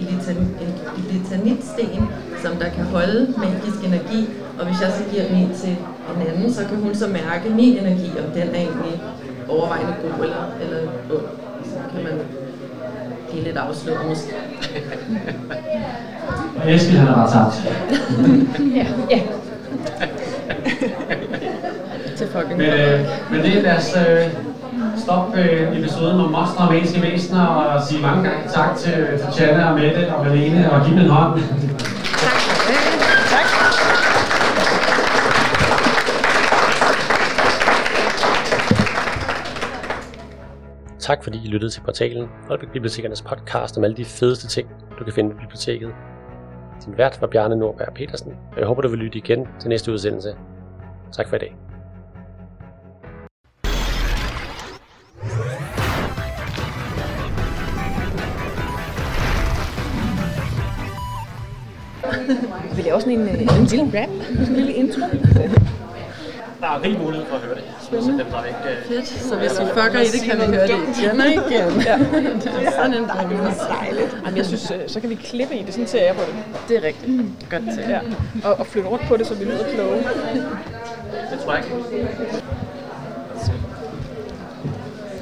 ilitanitsten, 0.99 2.09
som 2.43 2.57
der 2.57 2.69
kan 2.69 2.85
holde 2.85 3.35
magisk 3.39 3.79
energi, 3.85 4.29
og 4.59 4.67
hvis 4.67 4.81
jeg 4.83 4.93
så 4.93 5.03
giver 5.13 5.25
min 5.31 5.55
til 5.55 5.77
en 6.17 6.27
anden, 6.29 6.53
så 6.53 6.65
kan 6.69 6.77
hun 6.77 6.95
så 6.95 7.09
mærke 7.09 7.51
min 7.51 7.79
energi, 7.79 8.11
om 8.19 8.31
den 8.35 8.49
er 8.49 8.61
egentlig 8.67 9.03
overvejende 9.49 9.95
god 10.03 10.25
eller, 10.25 10.45
eller 10.63 10.79
ond. 11.11 11.27
Så 11.65 11.79
kan 11.93 12.05
man 12.05 12.13
blive 13.31 13.45
lidt 13.45 13.57
afsløret 13.57 14.09
måske. 14.09 14.35
Og 16.63 16.75
Eskild, 16.75 16.99
han 16.99 17.07
har 17.07 17.15
bare 17.15 17.31
tabt. 17.33 17.55
ja. 18.77 18.87
ja. 19.11 19.21
til 22.17 22.27
fucking 22.27 22.57
Men, 22.57 22.67
øh, 22.67 23.01
men 23.31 23.41
det 23.43 23.59
er 23.59 23.63
deres 23.63 23.97
øh, 24.09 24.31
stop 25.05 25.37
øh, 25.37 25.79
episoden 25.79 26.21
om 26.21 26.31
monster 26.31 26.61
og 26.65 26.73
menneskelige 26.73 27.13
væsener, 27.13 27.47
og 27.47 27.83
sige 27.87 28.03
mange 28.03 28.29
gange 28.29 28.49
tak 28.49 28.77
til, 28.77 28.93
til 28.93 29.29
Tjana 29.33 29.71
og 29.71 29.75
Mette 29.79 30.15
og 30.15 30.27
Malene, 30.27 30.73
og 30.73 30.85
give 30.85 30.97
dem 30.97 31.05
en 31.05 31.11
hånd. 31.11 31.41
Tak 40.99 41.25
fordi 41.25 41.39
I 41.45 41.49
lyttede 41.49 41.73
til 41.73 41.81
portalen, 41.81 42.29
Aalbæk 42.51 42.69
Bibliotekernes 42.69 43.23
podcast 43.23 43.79
om 43.79 43.85
alle 43.85 43.97
de 43.97 44.05
fedeste 44.05 44.49
ting, 44.49 44.69
du 44.99 45.05
kan 45.05 45.13
finde 45.13 45.31
på 45.31 45.37
biblioteket. 45.41 45.91
Din 46.85 46.99
vært 46.99 47.21
var 47.21 47.27
Bjarne 47.27 47.57
Nordberg 47.57 47.95
Petersen, 47.95 48.33
og 48.53 48.59
jeg 48.59 48.67
håber, 48.67 48.83
du 48.83 48.89
vil 48.89 48.99
lytte 48.99 49.19
igen 49.19 49.49
til 49.61 49.69
næste 49.69 49.93
udsendelse. 49.93 50.35
Tak 51.13 51.29
for 51.29 51.37
i 51.37 51.39
dag. 51.39 51.57
Vi 62.77 62.83
laver 62.83 62.99
sådan 62.99 63.13
en, 63.13 63.29
øh, 63.29 63.41
en 63.41 63.65
lille 63.65 64.01
rap, 64.01 64.09
en 64.49 64.55
lille 64.57 64.73
intro. 64.73 65.01
Der 66.61 66.71
er 66.71 66.83
rig 66.83 66.99
mulighed 67.03 67.27
for 67.27 67.37
at 67.37 67.43
høre 67.43 67.55
det. 67.55 67.65
Så 67.81 68.11
dem, 68.11 68.17
der 68.19 68.45
ikke... 68.45 68.59
Uh... 68.65 68.89
Fedt, 68.89 69.09
så 69.09 69.37
hvis 69.37 69.61
vi 69.61 69.65
fucker 69.67 70.01
i 70.01 70.05
det, 70.15 70.21
kan 70.31 70.37
vi 70.41 70.57
høre 70.57 70.67
det 70.67 70.79
igen 70.99 71.21
og 71.21 71.27
igen. 71.27 71.83
Ja. 71.87 71.99
det 72.59 72.67
er 72.67 72.71
sådan 72.71 72.95
en 72.95 73.09
dejlig 73.09 73.39
dejligt. 73.81 74.17
Jamen, 74.25 74.37
jeg 74.37 74.47
synes, 74.47 74.71
øh, 74.71 74.79
så 74.87 75.01
kan 75.01 75.11
vi 75.11 75.15
klippe 75.15 75.55
i 75.55 75.63
det, 75.63 75.75
sådan 75.75 75.87
ser 75.87 76.05
jeg 76.05 76.15
på 76.15 76.21
det. 76.27 76.35
Det 76.69 76.77
er 76.77 76.83
rigtigt. 76.87 77.23
Godt 77.51 77.63
til. 77.75 77.85
Ja. 77.89 78.01
Og, 78.45 78.59
og 78.59 78.67
flytte 78.67 78.89
rundt 78.89 79.05
på 79.09 79.17
det, 79.17 79.27
så 79.27 79.35
vi 79.35 79.45
lyder 79.45 79.65
kloge. 79.75 79.97
Det 81.31 81.39
tror 81.45 81.53
jeg 81.55 81.65
ikke. 81.65 81.77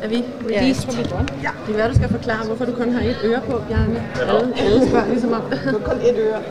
Er 0.02 0.08
vi 0.08 0.14
Ja, 0.16 0.22
jeg 0.54 0.60
released? 0.62 0.82
tror, 0.82 0.92
vi 0.92 1.02
er. 1.02 1.36
Ja. 1.42 1.50
Det 1.66 1.72
er 1.72 1.76
hvad 1.80 1.88
du 1.88 1.94
skal 1.94 2.08
forklare, 2.08 2.46
hvorfor 2.46 2.64
du 2.64 2.72
kun 2.72 2.92
har 2.92 3.00
et 3.00 3.16
øre 3.24 3.40
på, 3.40 3.62
Bjarne. 3.68 4.02
Alle, 4.20 4.52
alle 4.60 4.88
spørger 4.88 5.08
ligesom 5.08 5.32
om. 5.32 5.42
Du 5.50 5.78
har 5.78 5.78
kun 5.78 5.96
et 6.00 6.16
øre. 6.18 6.42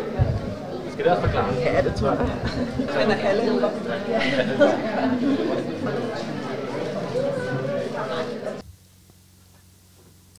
Skal 0.93 1.05
det 1.05 1.11
også 1.11 1.23
forklare? 1.23 1.53
Ja, 1.65 1.81
det 1.81 1.95
tror 1.95 2.09
jeg. 2.09 2.17
Men 2.99 3.11
er 3.11 3.29
alle 3.29 3.41